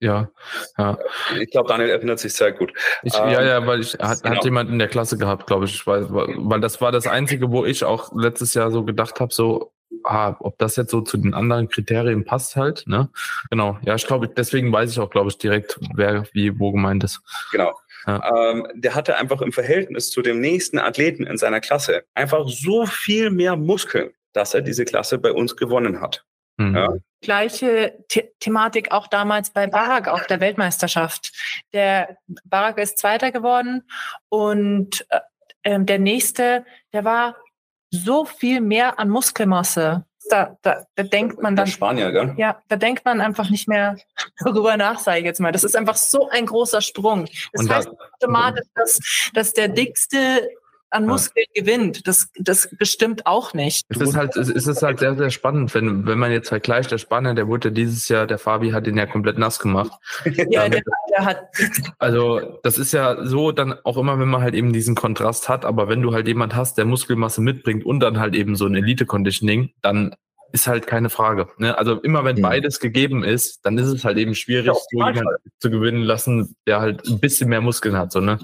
Ja. 0.00 0.28
ja. 0.76 0.98
Ich 1.40 1.50
glaube, 1.50 1.68
Daniel 1.68 1.90
erinnert 1.90 2.18
sich 2.18 2.34
sehr 2.34 2.52
gut. 2.52 2.72
Ich, 3.02 3.14
ähm, 3.14 3.30
ja, 3.30 3.42
ja, 3.42 3.66
weil 3.66 3.80
ich 3.80 3.94
hat, 3.94 4.22
genau. 4.22 4.36
hat 4.36 4.44
jemand 4.44 4.70
in 4.70 4.78
der 4.78 4.88
Klasse 4.88 5.16
gehabt, 5.16 5.46
glaube 5.46 5.64
ich, 5.64 5.86
weil, 5.86 6.06
weil 6.10 6.60
das 6.60 6.80
war 6.80 6.92
das 6.92 7.06
Einzige, 7.06 7.50
wo 7.50 7.64
ich 7.64 7.84
auch 7.84 8.14
letztes 8.14 8.54
Jahr 8.54 8.70
so 8.70 8.84
gedacht 8.84 9.20
habe, 9.20 9.32
so 9.32 9.72
ah, 10.04 10.36
ob 10.40 10.58
das 10.58 10.76
jetzt 10.76 10.90
so 10.90 11.00
zu 11.00 11.16
den 11.16 11.34
anderen 11.34 11.68
Kriterien 11.68 12.24
passt 12.24 12.56
halt. 12.56 12.84
Ne? 12.86 13.08
Genau. 13.50 13.78
Ja, 13.82 13.94
ich 13.94 14.06
glaube, 14.06 14.28
deswegen 14.28 14.72
weiß 14.72 14.90
ich 14.90 15.00
auch, 15.00 15.10
glaube 15.10 15.28
ich, 15.28 15.38
direkt, 15.38 15.78
wer 15.94 16.24
wie 16.32 16.58
wo 16.58 16.72
gemeint 16.72 17.04
ist. 17.04 17.20
Genau. 17.52 17.74
Ja. 18.06 18.50
Ähm, 18.50 18.68
der 18.74 18.94
hatte 18.94 19.16
einfach 19.16 19.42
im 19.42 19.52
Verhältnis 19.52 20.10
zu 20.10 20.22
dem 20.22 20.40
nächsten 20.40 20.78
Athleten 20.78 21.26
in 21.26 21.38
seiner 21.38 21.60
Klasse 21.60 22.04
einfach 22.14 22.46
so 22.46 22.86
viel 22.86 23.30
mehr 23.30 23.56
Muskeln, 23.56 24.10
dass 24.36 24.54
er 24.54 24.60
diese 24.60 24.84
Klasse 24.84 25.18
bei 25.18 25.32
uns 25.32 25.56
gewonnen 25.56 26.00
hat. 26.00 26.24
Mhm. 26.58 26.76
Ja. 26.76 26.94
Gleiche 27.22 27.98
The 28.10 28.24
Thematik 28.40 28.92
auch 28.92 29.08
damals 29.08 29.50
bei 29.50 29.66
Barak 29.66 30.08
auf 30.08 30.26
der 30.26 30.40
Weltmeisterschaft. 30.40 31.32
Der 31.72 32.18
Barak 32.44 32.78
ist 32.78 32.98
Zweiter 32.98 33.32
geworden 33.32 33.82
und 34.28 35.06
äh, 35.10 35.20
ähm, 35.64 35.86
der 35.86 35.98
nächste, 35.98 36.64
der 36.92 37.04
war 37.04 37.36
so 37.90 38.24
viel 38.24 38.60
mehr 38.60 38.98
an 38.98 39.08
Muskelmasse. 39.08 40.04
Da, 40.28 40.56
da, 40.62 40.84
da 40.96 41.02
denkt 41.04 41.40
man 41.40 41.54
dann. 41.56 41.66
Der 41.66 41.72
Spanier, 41.72 42.10
gell? 42.10 42.34
Ja, 42.36 42.60
da 42.68 42.76
denkt 42.76 43.04
man 43.04 43.20
einfach 43.20 43.48
nicht 43.48 43.68
mehr 43.68 43.96
darüber 44.40 44.76
nach, 44.76 44.98
sage 44.98 45.20
ich 45.20 45.24
jetzt 45.24 45.40
mal. 45.40 45.52
Das 45.52 45.64
ist 45.64 45.76
einfach 45.76 45.96
so 45.96 46.28
ein 46.28 46.46
großer 46.46 46.80
Sprung. 46.80 47.26
Das 47.52 47.62
und 47.62 47.70
heißt 47.70 47.88
da, 47.88 47.92
automatisch, 48.20 48.66
dass, 48.74 49.30
dass 49.34 49.52
der 49.52 49.68
dickste 49.68 50.48
an 50.90 51.06
Muskeln 51.06 51.46
ja. 51.54 51.62
gewinnt. 51.62 52.06
Das, 52.06 52.30
das 52.38 52.68
bestimmt 52.76 53.26
auch 53.26 53.54
nicht. 53.54 53.84
Es 53.88 54.00
ist 54.00 54.16
halt, 54.16 54.36
es 54.36 54.48
ist 54.48 54.82
halt 54.82 54.98
sehr, 54.98 55.16
sehr 55.16 55.30
spannend, 55.30 55.74
wenn, 55.74 56.06
wenn 56.06 56.18
man 56.18 56.32
jetzt 56.32 56.48
vergleicht, 56.48 56.90
der 56.90 56.98
Spanner, 56.98 57.34
der 57.34 57.48
wurde 57.48 57.72
dieses 57.72 58.08
Jahr, 58.08 58.26
der 58.26 58.38
Fabi 58.38 58.70
hat 58.70 58.86
ihn 58.86 58.96
ja 58.96 59.06
komplett 59.06 59.38
nass 59.38 59.58
gemacht. 59.58 59.92
ja, 60.24 60.68
der, 60.68 60.82
der 61.10 61.24
hat. 61.24 61.42
Also, 61.98 62.58
das 62.62 62.78
ist 62.78 62.92
ja 62.92 63.24
so 63.24 63.52
dann 63.52 63.74
auch 63.84 63.96
immer, 63.96 64.18
wenn 64.18 64.28
man 64.28 64.42
halt 64.42 64.54
eben 64.54 64.72
diesen 64.72 64.94
Kontrast 64.94 65.48
hat, 65.48 65.64
aber 65.64 65.88
wenn 65.88 66.02
du 66.02 66.12
halt 66.12 66.28
jemand 66.28 66.54
hast, 66.54 66.78
der 66.78 66.84
Muskelmasse 66.84 67.40
mitbringt 67.40 67.84
und 67.84 68.00
dann 68.00 68.18
halt 68.18 68.34
eben 68.34 68.56
so 68.56 68.66
ein 68.66 68.74
Elite-Conditioning, 68.74 69.70
dann 69.82 70.14
ist 70.52 70.66
halt 70.66 70.86
keine 70.86 71.10
Frage. 71.10 71.48
Ne? 71.58 71.76
Also 71.76 72.00
immer 72.00 72.24
wenn 72.24 72.40
beides 72.40 72.80
gegeben 72.80 73.24
ist, 73.24 73.64
dann 73.66 73.76
ist 73.78 73.88
es 73.88 74.04
halt 74.04 74.16
eben 74.16 74.34
schwierig, 74.34 74.66
ja, 74.66 74.74
so 74.74 74.80
jemanden 74.92 75.24
zu 75.58 75.70
gewinnen 75.70 76.02
lassen, 76.02 76.56
der 76.66 76.80
halt 76.80 77.06
ein 77.06 77.18
bisschen 77.18 77.48
mehr 77.48 77.60
Muskeln 77.60 77.96
hat. 77.96 78.12
So, 78.12 78.20
ne? 78.20 78.38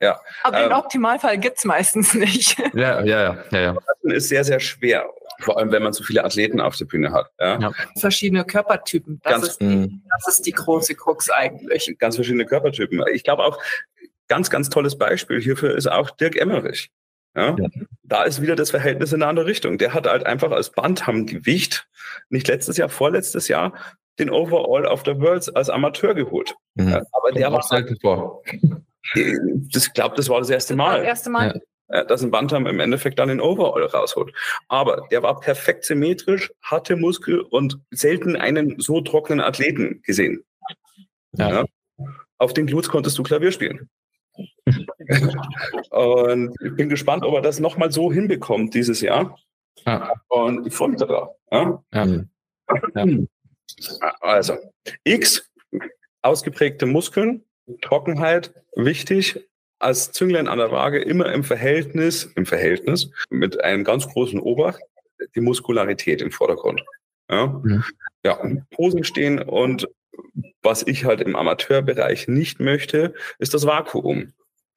Ja. 0.00 0.20
Aber 0.42 0.58
ähm, 0.58 0.68
den 0.68 0.72
Optimalfall 0.72 1.38
gibt's 1.38 1.64
meistens 1.64 2.14
nicht. 2.14 2.58
Ja, 2.74 3.02
ja, 3.04 3.44
ja, 3.50 3.60
ja. 3.60 3.76
Das 4.02 4.14
ist 4.14 4.28
sehr, 4.28 4.44
sehr 4.44 4.60
schwer. 4.60 5.06
Vor 5.40 5.58
allem, 5.58 5.72
wenn 5.72 5.82
man 5.82 5.92
so 5.92 6.02
viele 6.04 6.24
Athleten 6.24 6.60
auf 6.60 6.76
der 6.76 6.86
Bühne 6.86 7.12
hat. 7.12 7.30
Ja. 7.38 7.58
ja. 7.58 7.72
Verschiedene 7.96 8.44
Körpertypen. 8.44 9.20
Das, 9.22 9.32
ganz, 9.32 9.48
ist 9.48 9.60
die, 9.60 10.00
das 10.10 10.28
ist 10.28 10.46
die 10.46 10.52
große 10.52 10.94
Krux 10.94 11.30
eigentlich. 11.30 11.96
Ganz 11.98 12.16
verschiedene 12.16 12.46
Körpertypen. 12.46 13.02
Ich 13.12 13.24
glaube 13.24 13.44
auch, 13.44 13.58
ganz, 14.28 14.50
ganz 14.50 14.70
tolles 14.70 14.96
Beispiel 14.96 15.40
hierfür 15.40 15.74
ist 15.76 15.90
auch 15.90 16.10
Dirk 16.10 16.36
Emmerich. 16.36 16.90
Ja? 17.34 17.56
ja? 17.58 17.68
Da 18.02 18.22
ist 18.24 18.40
wieder 18.40 18.56
das 18.56 18.70
Verhältnis 18.70 19.12
in 19.12 19.22
eine 19.22 19.28
andere 19.28 19.46
Richtung. 19.46 19.78
Der 19.78 19.94
hat 19.94 20.06
halt 20.06 20.26
einfach 20.26 20.50
als 20.50 20.70
Bantam-Gewicht, 20.70 21.88
nicht 22.28 22.48
letztes 22.48 22.76
Jahr, 22.76 22.88
vorletztes 22.88 23.48
Jahr, 23.48 23.72
den 24.18 24.30
Overall 24.30 24.86
of 24.86 25.02
the 25.04 25.18
Worlds 25.18 25.48
als 25.50 25.70
Amateur 25.70 26.14
geholt. 26.14 26.54
Mhm. 26.74 26.88
Ja, 26.90 27.02
aber 27.12 27.32
der 27.32 27.52
war 27.52 27.62
selten 27.62 27.98
vor. 29.02 29.22
Ich 29.22 29.92
glaube, 29.94 30.16
das 30.16 30.28
war 30.28 30.38
das 30.38 30.50
erste 30.50 30.76
Mal. 30.76 30.98
Das 30.98 31.06
erste 31.06 31.30
Mal. 31.30 31.60
Ja. 31.88 32.04
Dass 32.04 32.22
ein 32.22 32.30
Bantam 32.30 32.66
im 32.66 32.78
Endeffekt 32.78 33.18
dann 33.18 33.28
den 33.28 33.40
Overall 33.40 33.84
rausholt. 33.84 34.32
Aber 34.68 35.08
der 35.10 35.24
war 35.24 35.40
perfekt 35.40 35.84
symmetrisch, 35.84 36.52
hatte 36.62 36.94
Muskel 36.94 37.40
und 37.40 37.80
selten 37.90 38.36
einen 38.36 38.78
so 38.78 39.00
trockenen 39.00 39.40
Athleten 39.40 40.00
gesehen. 40.02 40.44
Ja. 41.32 41.50
ja. 41.50 41.64
Auf 42.38 42.54
den 42.54 42.66
Glutes 42.66 42.90
konntest 42.90 43.18
du 43.18 43.24
Klavier 43.24 43.50
spielen. 43.50 43.90
und 45.90 46.54
ich 46.62 46.74
bin 46.76 46.88
gespannt, 46.88 47.24
ob 47.24 47.34
er 47.34 47.42
das 47.42 47.60
nochmal 47.60 47.90
so 47.90 48.12
hinbekommt 48.12 48.74
dieses 48.74 49.00
Jahr. 49.00 49.36
Ja. 49.84 50.12
Und 50.28 50.66
ich 50.66 50.74
freue 50.74 50.90
mich 50.90 51.00
darauf. 51.00 51.36
Ja? 51.50 51.82
Also, 54.20 54.56
X, 55.04 55.50
ausgeprägte 56.22 56.86
Muskeln, 56.86 57.44
Trockenheit, 57.80 58.52
wichtig, 58.74 59.48
als 59.78 60.12
Zünglein 60.12 60.48
an 60.48 60.58
der 60.58 60.70
Waage 60.70 61.00
immer 61.00 61.32
im 61.32 61.42
Verhältnis, 61.42 62.24
im 62.36 62.46
Verhältnis 62.46 63.10
mit 63.30 63.62
einem 63.62 63.84
ganz 63.84 64.06
großen 64.06 64.38
Obacht, 64.38 64.80
die 65.34 65.40
Muskularität 65.40 66.20
im 66.20 66.30
Vordergrund. 66.30 66.82
Ja, 67.30 67.46
mhm. 67.46 67.84
ja 68.24 68.38
Posen 68.70 69.04
stehen 69.04 69.40
und 69.40 69.88
was 70.62 70.86
ich 70.86 71.04
halt 71.04 71.20
im 71.22 71.36
Amateurbereich 71.36 72.28
nicht 72.28 72.60
möchte, 72.60 73.14
ist 73.38 73.54
das 73.54 73.66
Vakuum. 73.66 74.32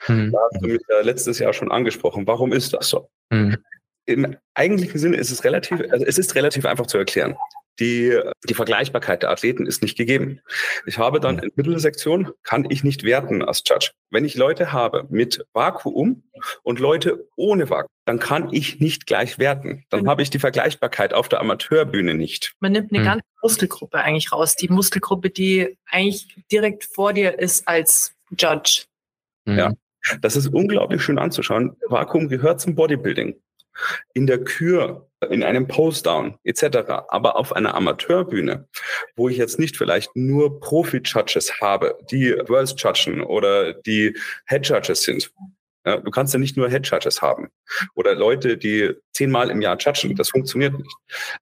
Mhm. 0.08 0.32
Da 0.32 0.40
hast 0.40 0.64
du 0.64 0.68
mich 0.70 0.82
ja 0.90 1.02
letztes 1.02 1.40
Jahr 1.40 1.54
schon 1.54 1.72
angesprochen. 1.72 2.26
Warum 2.28 2.54
ist 2.54 2.74
das 2.74 2.90
so? 2.90 3.10
Mhm. 3.30 3.58
Im 4.06 4.38
eigentlichen 4.54 5.00
Sinne 5.00 5.18
ist 5.18 5.32
es 5.32 5.44
relativ, 5.44 5.82
also 5.90 6.06
es 6.06 6.18
ist 6.18 6.36
relativ 6.36 6.66
einfach 6.66 6.88
zu 6.88 6.98
erklären 6.98 7.38
die, 7.80 8.20
die 8.48 8.54
Vergleichbarkeit 8.54 9.24
der 9.24 9.32
Athleten 9.32 9.66
ist 9.66 9.82
nicht 9.82 9.98
gegeben. 9.98 10.40
Ich 10.86 10.98
habe 10.98 11.20
dann 11.20 11.40
in 11.40 11.52
Mittelsektion, 11.56 12.32
kann 12.44 12.66
ich 12.70 12.84
nicht 12.84 13.04
werten 13.04 13.42
als 13.44 13.64
Judge. 13.66 13.92
Wenn 14.10 14.26
ich 14.26 14.36
Leute 14.36 14.72
habe 14.72 15.08
mit 15.10 15.46
Vakuum 15.54 16.24
und 16.62 16.80
Leute 16.80 17.28
ohne 17.36 17.70
Vakuum, 17.70 17.90
dann 18.06 18.20
kann 18.20 18.54
ich 18.54 18.80
nicht 18.80 19.08
gleich 19.08 19.40
werten. 19.40 19.86
Dann 19.90 20.08
habe 20.08 20.22
ich 20.22 20.30
die 20.30 20.40
Vergleichbarkeit 20.40 21.14
auf 21.14 21.30
der 21.30 21.40
Amateurbühne 21.40 22.14
nicht. 22.14 22.54
Man 22.60 22.74
nimmt 22.74 22.92
eine 22.92 23.00
hm. 23.00 23.06
ganze 23.06 23.26
Muskelgruppe 23.42 23.98
eigentlich 23.98 24.32
raus. 24.32 24.56
Die 24.56 24.68
Muskelgruppe, 24.68 25.30
die 25.30 25.78
eigentlich 25.90 26.28
direkt 26.52 26.84
vor 26.84 27.14
dir 27.14 27.40
ist 27.40 27.68
als 27.68 28.14
Judge. 28.38 28.84
Hm. 29.48 29.58
Ja. 29.58 29.74
Das 30.22 30.36
ist 30.36 30.48
unglaublich 30.48 31.02
schön 31.02 31.18
anzuschauen. 31.18 31.78
Vakuum 31.88 32.28
gehört 32.28 32.60
zum 32.60 32.76
Bodybuilding 32.76 33.36
in 34.14 34.28
der 34.28 34.44
Kür, 34.44 35.08
in 35.30 35.44
einem 35.44 35.68
Postdown 35.68 36.38
etc., 36.44 36.66
aber 37.08 37.38
auf 37.38 37.54
einer 37.54 37.76
Amateurbühne, 37.76 38.68
wo 39.16 39.30
ich 39.30 39.38
jetzt 39.38 39.60
nicht 39.60 39.78
vielleicht 39.78 40.16
nur 40.16 40.60
Profi-Judges 40.60 41.62
habe, 41.62 41.98
die 42.12 42.32
Worlds 42.48 42.76
judgen 42.78 43.22
oder 43.22 43.74
die 43.74 44.18
Head-Judges 44.48 45.04
sind. 45.04 45.32
Ja, 45.86 45.98
du 45.98 46.12
kannst 46.12 46.34
ja 46.34 46.40
nicht 46.40 46.56
nur 46.56 46.70
Head-Judges 46.70 47.22
haben 47.22 47.50
oder 47.94 48.16
Leute, 48.16 48.58
die 48.58 48.94
zehnmal 49.12 49.50
im 49.50 49.62
Jahr 49.62 49.78
judgen. 49.78 50.16
Das 50.16 50.30
funktioniert 50.30 50.78
nicht. 50.78 50.96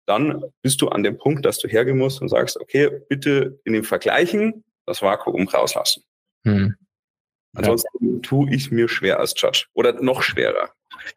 Dann 0.06 0.44
bist 0.64 0.82
du 0.82 0.90
an 0.90 1.04
dem 1.04 1.18
Punkt, 1.18 1.46
dass 1.46 1.60
du 1.60 1.68
hergehen 1.68 1.98
musst 1.98 2.22
und 2.22 2.30
sagst, 2.30 2.60
okay, 2.60 2.90
bitte 3.08 3.60
in 3.66 3.74
den 3.74 3.84
Vergleichen 3.84 4.64
das 4.86 5.02
Vakuum 5.02 5.48
rauslassen. 5.48 6.04
Hm. 6.44 6.76
Ansonsten 7.54 8.16
ja. 8.16 8.20
tue 8.22 8.54
ich 8.54 8.72
mir 8.72 8.88
schwer 8.88 9.20
als 9.20 9.34
Judge 9.38 9.66
oder 9.74 9.94
noch 10.02 10.24
schwerer. 10.24 10.72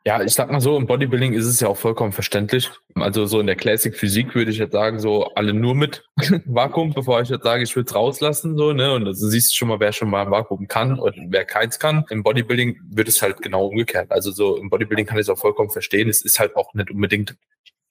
Ja, 0.04 0.22
ich 0.22 0.34
sag 0.34 0.50
mal 0.50 0.60
so, 0.60 0.76
im 0.76 0.86
Bodybuilding 0.86 1.32
ist 1.32 1.46
es 1.46 1.60
ja 1.60 1.68
auch 1.68 1.76
vollkommen 1.76 2.12
verständlich. 2.12 2.70
Also 2.94 3.26
so 3.26 3.40
in 3.40 3.46
der 3.46 3.56
Classic 3.56 3.94
Physik 3.94 4.34
würde 4.34 4.50
ich 4.50 4.58
jetzt 4.58 4.72
sagen, 4.72 4.98
so 4.98 5.32
alle 5.34 5.54
nur 5.54 5.74
mit 5.74 6.04
Vakuum, 6.44 6.92
bevor 6.92 7.20
ich 7.20 7.28
jetzt 7.28 7.44
sage, 7.44 7.62
ich 7.62 7.74
will 7.74 7.84
es 7.84 7.94
rauslassen, 7.94 8.56
so, 8.56 8.72
ne? 8.72 8.92
Und 8.92 9.06
also 9.06 9.28
siehst 9.28 9.52
du 9.52 9.56
schon 9.56 9.68
mal, 9.68 9.80
wer 9.80 9.92
schon 9.92 10.10
mal 10.10 10.30
Vakuum 10.30 10.68
kann 10.68 10.98
und 10.98 11.14
wer 11.28 11.44
keins 11.44 11.78
kann. 11.78 12.04
Im 12.10 12.22
Bodybuilding 12.22 12.78
wird 12.90 13.08
es 13.08 13.22
halt 13.22 13.42
genau 13.42 13.66
umgekehrt. 13.66 14.10
Also 14.10 14.30
so 14.30 14.56
im 14.56 14.70
Bodybuilding 14.70 15.06
kann 15.06 15.16
ich 15.18 15.22
es 15.22 15.30
auch 15.30 15.38
vollkommen 15.38 15.70
verstehen. 15.70 16.08
Es 16.08 16.22
ist 16.22 16.38
halt 16.38 16.56
auch 16.56 16.72
nicht 16.74 16.90
unbedingt 16.90 17.36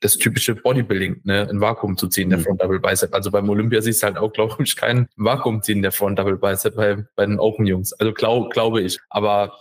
das 0.04 0.18
typische 0.18 0.54
Bodybuilding, 0.56 1.22
ne, 1.24 1.48
ein 1.50 1.62
Vakuum 1.62 1.98
zu 1.98 2.10
ziehen, 2.10 2.30
der 2.30 2.40
mhm. 2.40 2.44
Front 2.44 2.62
Double 2.62 2.80
Bicep. 2.80 3.14
Also 3.14 3.32
beim 3.32 3.50
Olympia 3.50 3.82
siehst 3.82 4.04
du 4.04 4.08
halt 4.08 4.18
auch, 4.18 4.34
glaube 4.34 4.62
ich, 4.64 4.76
kein 4.76 5.08
Vakuum 5.16 5.62
ziehen, 5.64 5.82
der 5.82 5.94
Front 5.94 6.20
Double 6.20 6.38
Bicep 6.38 6.76
bei, 6.76 7.06
bei 7.16 7.26
den 7.26 7.40
Open 7.40 7.66
Jungs. 7.66 7.94
Also 7.94 8.14
glaub, 8.14 8.52
glaube 8.52 8.82
ich. 8.82 9.00
Aber 9.10 9.54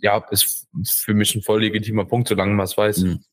ja, 0.00 0.24
ist 0.30 0.68
für 0.84 1.14
mich 1.14 1.34
ein 1.34 1.42
voll 1.42 1.60
legitimer 1.60 2.04
Punkt, 2.04 2.28
solange 2.28 2.54
man 2.54 2.64
es 2.64 2.76
weiß. 2.76 2.98
Mhm. 2.98 3.24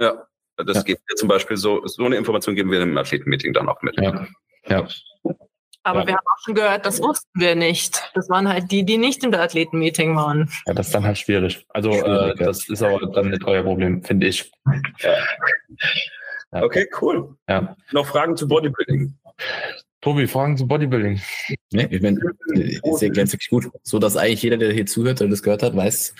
Ja, 0.00 0.26
das 0.56 0.78
ja. 0.78 0.82
geht 0.82 1.00
zum 1.16 1.28
Beispiel 1.28 1.56
so, 1.56 1.86
so 1.86 2.04
eine 2.04 2.16
Information 2.16 2.54
geben 2.54 2.70
wir 2.70 2.80
im 2.80 2.96
Athletenmeeting 2.96 3.52
dann 3.52 3.68
auch 3.68 3.80
mit. 3.82 3.96
Ja. 4.00 4.26
ja. 4.66 4.88
Aber 5.84 6.00
ja. 6.00 6.06
wir 6.06 6.14
haben 6.14 6.26
auch 6.26 6.44
schon 6.44 6.54
gehört, 6.54 6.84
das 6.84 7.00
wussten 7.00 7.40
wir 7.40 7.54
nicht. 7.54 8.10
Das 8.14 8.28
waren 8.28 8.48
halt 8.48 8.70
die, 8.70 8.84
die 8.84 8.98
nicht 8.98 9.24
im 9.24 9.32
Athletenmeeting 9.32 10.14
waren. 10.16 10.50
Ja, 10.66 10.74
das 10.74 10.88
ist 10.88 10.94
dann 10.94 11.04
halt 11.04 11.18
schwierig. 11.18 11.64
Also 11.70 11.92
schwierig, 11.92 12.40
äh, 12.40 12.44
das 12.44 12.68
ist 12.68 12.82
aber 12.82 13.06
dann 13.06 13.30
nicht 13.30 13.44
euer 13.44 13.62
Problem, 13.62 14.02
finde 14.02 14.26
ich. 14.26 14.50
Ja. 14.98 16.62
Okay, 16.62 16.88
cool. 17.00 17.36
Ja. 17.48 17.76
Noch 17.92 18.06
Fragen 18.06 18.36
zu 18.36 18.48
Bodybuilding? 18.48 19.18
Tobi, 20.00 20.26
Fragen 20.26 20.56
zu 20.56 20.66
Bodybuilding. 20.66 21.20
Ne, 21.72 21.88
ich 21.90 22.00
meine, 22.00 22.20
ist 22.54 23.02
ja 23.02 23.08
ganz 23.08 23.32
wirklich 23.32 23.50
gut. 23.50 23.68
So, 23.82 23.98
dass 23.98 24.16
eigentlich 24.16 24.42
jeder, 24.42 24.56
der 24.56 24.72
hier 24.72 24.86
zuhört 24.86 25.20
oder 25.20 25.30
das 25.30 25.42
gehört 25.42 25.62
hat, 25.62 25.74
weiß, 25.74 26.14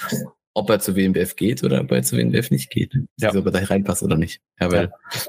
ob 0.55 0.68
er 0.70 0.81
zu 0.81 0.97
WMBF 0.97 1.37
geht 1.37 1.62
oder 1.62 1.81
ob 1.81 1.93
er 1.93 2.03
zu 2.03 2.16
WMBF 2.16 2.51
nicht 2.51 2.70
geht. 2.70 2.93
Ja. 3.18 3.29
Also, 3.29 3.41
ob 3.41 3.47
er 3.47 3.53
da 3.53 3.59
reinpasst 3.61 4.03
oder 4.03 4.16
nicht. 4.16 4.41
Ja, 4.61 4.72
weil 4.72 4.91
ja. 5.12 5.20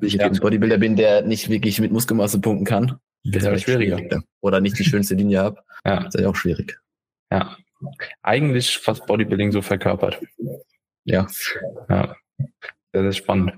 ich 0.00 0.14
ja. 0.14 0.26
ein 0.26 0.32
Bodybuilder 0.32 0.78
bin, 0.78 0.96
der 0.96 1.22
nicht 1.22 1.48
wirklich 1.48 1.80
mit 1.80 1.92
Muskelmasse 1.92 2.40
punkten 2.40 2.64
kann. 2.64 2.98
Das 3.24 3.42
ist 3.42 3.48
halt 3.48 3.60
schwieriger. 3.60 3.98
schwieriger. 3.98 4.22
Oder 4.40 4.60
nicht 4.60 4.78
die 4.78 4.84
schönste 4.84 5.14
Linie 5.14 5.40
habe. 5.40 5.60
Ja. 5.84 6.00
Das 6.04 6.14
ist 6.14 6.20
ja 6.20 6.28
auch 6.28 6.36
schwierig. 6.36 6.78
Ja. 7.30 7.56
Eigentlich 8.22 8.78
fast 8.78 9.06
Bodybuilding 9.06 9.52
so 9.52 9.62
verkörpert. 9.62 10.20
Ja. 11.04 11.28
Ja. 11.88 12.16
Das 12.92 13.04
ist 13.06 13.16
spannend. 13.18 13.52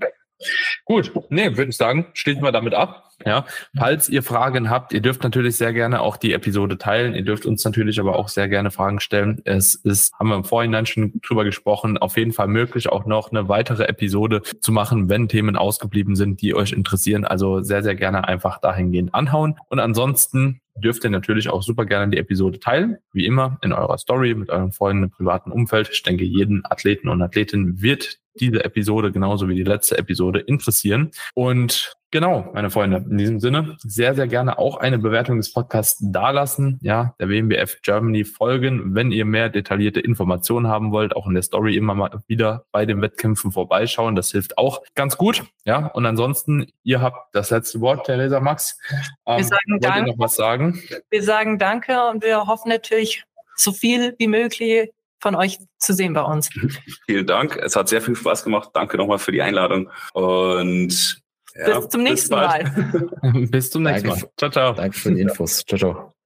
Gut, 0.85 1.11
nee, 1.29 1.55
würde 1.57 1.69
ich 1.69 1.77
sagen, 1.77 2.07
schließen 2.13 2.43
wir 2.43 2.51
damit 2.51 2.73
ab. 2.73 3.11
Ja, 3.25 3.45
falls 3.77 4.09
ihr 4.09 4.23
Fragen 4.23 4.69
habt, 4.69 4.93
ihr 4.93 5.01
dürft 5.01 5.23
natürlich 5.23 5.55
sehr 5.55 5.73
gerne 5.73 6.01
auch 6.01 6.17
die 6.17 6.33
Episode 6.33 6.77
teilen. 6.77 7.13
Ihr 7.13 7.23
dürft 7.23 7.45
uns 7.45 7.63
natürlich 7.63 7.99
aber 7.99 8.15
auch 8.15 8.29
sehr 8.29 8.47
gerne 8.47 8.71
Fragen 8.71 8.99
stellen. 8.99 9.41
Es 9.45 9.75
ist, 9.75 10.13
haben 10.17 10.29
wir 10.29 10.35
im 10.35 10.43
Vorhinein 10.43 10.85
schon 10.85 11.21
drüber 11.21 11.43
gesprochen, 11.43 11.97
auf 11.97 12.17
jeden 12.17 12.31
Fall 12.31 12.47
möglich, 12.47 12.89
auch 12.89 13.05
noch 13.05 13.31
eine 13.31 13.47
weitere 13.47 13.83
Episode 13.83 14.41
zu 14.59 14.71
machen, 14.71 15.09
wenn 15.09 15.27
Themen 15.27 15.55
ausgeblieben 15.55 16.15
sind, 16.15 16.41
die 16.41 16.55
euch 16.55 16.71
interessieren. 16.71 17.25
Also 17.25 17.61
sehr, 17.61 17.83
sehr 17.83 17.95
gerne 17.95 18.27
einfach 18.27 18.59
dahingehend 18.59 19.13
anhauen. 19.13 19.55
Und 19.69 19.79
ansonsten 19.79 20.61
dürft 20.75 21.03
ihr 21.03 21.09
natürlich 21.09 21.49
auch 21.49 21.61
super 21.61 21.85
gerne 21.85 22.11
die 22.11 22.17
Episode 22.17 22.59
teilen, 22.59 22.97
wie 23.13 23.25
immer 23.25 23.59
in 23.61 23.73
eurer 23.73 23.97
Story, 23.97 24.33
mit 24.33 24.49
euren 24.49 24.71
Freunden 24.71 25.03
im 25.03 25.09
privaten 25.11 25.51
Umfeld. 25.51 25.89
Ich 25.91 26.01
denke, 26.03 26.23
jeden 26.23 26.63
Athleten 26.65 27.09
und 27.09 27.21
Athletin 27.21 27.81
wird 27.81 28.20
diese 28.39 28.63
Episode 28.63 29.11
genauso 29.11 29.47
wie 29.47 29.55
die 29.55 29.63
letzte 29.63 29.97
Episode 29.97 30.39
interessieren. 30.39 31.11
Und 31.33 31.95
genau, 32.11 32.49
meine 32.53 32.69
Freunde, 32.69 33.05
in 33.09 33.17
diesem 33.17 33.39
Sinne 33.39 33.75
sehr, 33.79 34.15
sehr 34.15 34.27
gerne 34.27 34.57
auch 34.57 34.77
eine 34.77 34.99
Bewertung 34.99 35.37
des 35.37 35.51
Podcasts 35.51 35.99
dalassen. 36.01 36.79
Ja, 36.81 37.15
der 37.19 37.29
WMBF 37.29 37.81
Germany 37.81 38.23
folgen, 38.23 38.95
wenn 38.95 39.11
ihr 39.11 39.25
mehr 39.25 39.49
detaillierte 39.49 39.99
Informationen 39.99 40.67
haben 40.67 40.91
wollt, 40.91 41.15
auch 41.15 41.27
in 41.27 41.33
der 41.33 41.43
Story 41.43 41.75
immer 41.75 41.95
mal 41.95 42.21
wieder 42.27 42.65
bei 42.71 42.85
den 42.85 43.01
Wettkämpfen 43.01 43.51
vorbeischauen. 43.51 44.15
Das 44.15 44.31
hilft 44.31 44.57
auch 44.57 44.81
ganz 44.95 45.17
gut. 45.17 45.43
Ja, 45.65 45.87
und 45.87 46.05
ansonsten, 46.05 46.67
ihr 46.83 47.01
habt 47.01 47.35
das 47.35 47.49
letzte 47.49 47.81
Wort, 47.81 48.05
Theresa 48.05 48.39
Max. 48.39 48.79
Ähm, 49.25 49.37
wir 49.37 49.43
sagen 49.43 49.71
wollt 49.71 49.83
danke. 49.83 49.99
ihr 49.99 50.07
noch 50.07 50.19
was 50.19 50.35
sagen? 50.35 50.81
Wir 51.09 51.23
sagen 51.23 51.59
danke 51.59 52.09
und 52.09 52.23
wir 52.23 52.47
hoffen 52.47 52.69
natürlich, 52.69 53.23
so 53.55 53.71
viel 53.71 54.15
wie 54.17 54.27
möglich 54.27 54.91
von 55.21 55.35
euch 55.35 55.57
zu 55.77 55.93
sehen 55.93 56.13
bei 56.13 56.23
uns. 56.23 56.49
Vielen 57.05 57.27
Dank. 57.27 57.57
Es 57.57 57.75
hat 57.75 57.89
sehr 57.89 58.01
viel 58.01 58.15
Spaß 58.15 58.43
gemacht. 58.43 58.69
Danke 58.73 58.97
nochmal 58.97 59.19
für 59.19 59.31
die 59.31 59.41
Einladung. 59.41 59.89
Und 60.13 61.21
ja, 61.55 61.79
bis 61.79 61.89
zum 61.89 62.03
nächsten 62.03 62.29
bis 62.29 62.29
Mal. 62.29 63.47
bis 63.49 63.71
zum 63.71 63.83
nächsten 63.83 64.07
Mal. 64.09 64.21
Ciao, 64.37 64.51
ciao. 64.51 64.73
Danke 64.73 64.97
für 64.97 65.11
die 65.13 65.21
Infos. 65.21 65.63
Ciao, 65.65 65.77
ciao. 65.77 66.20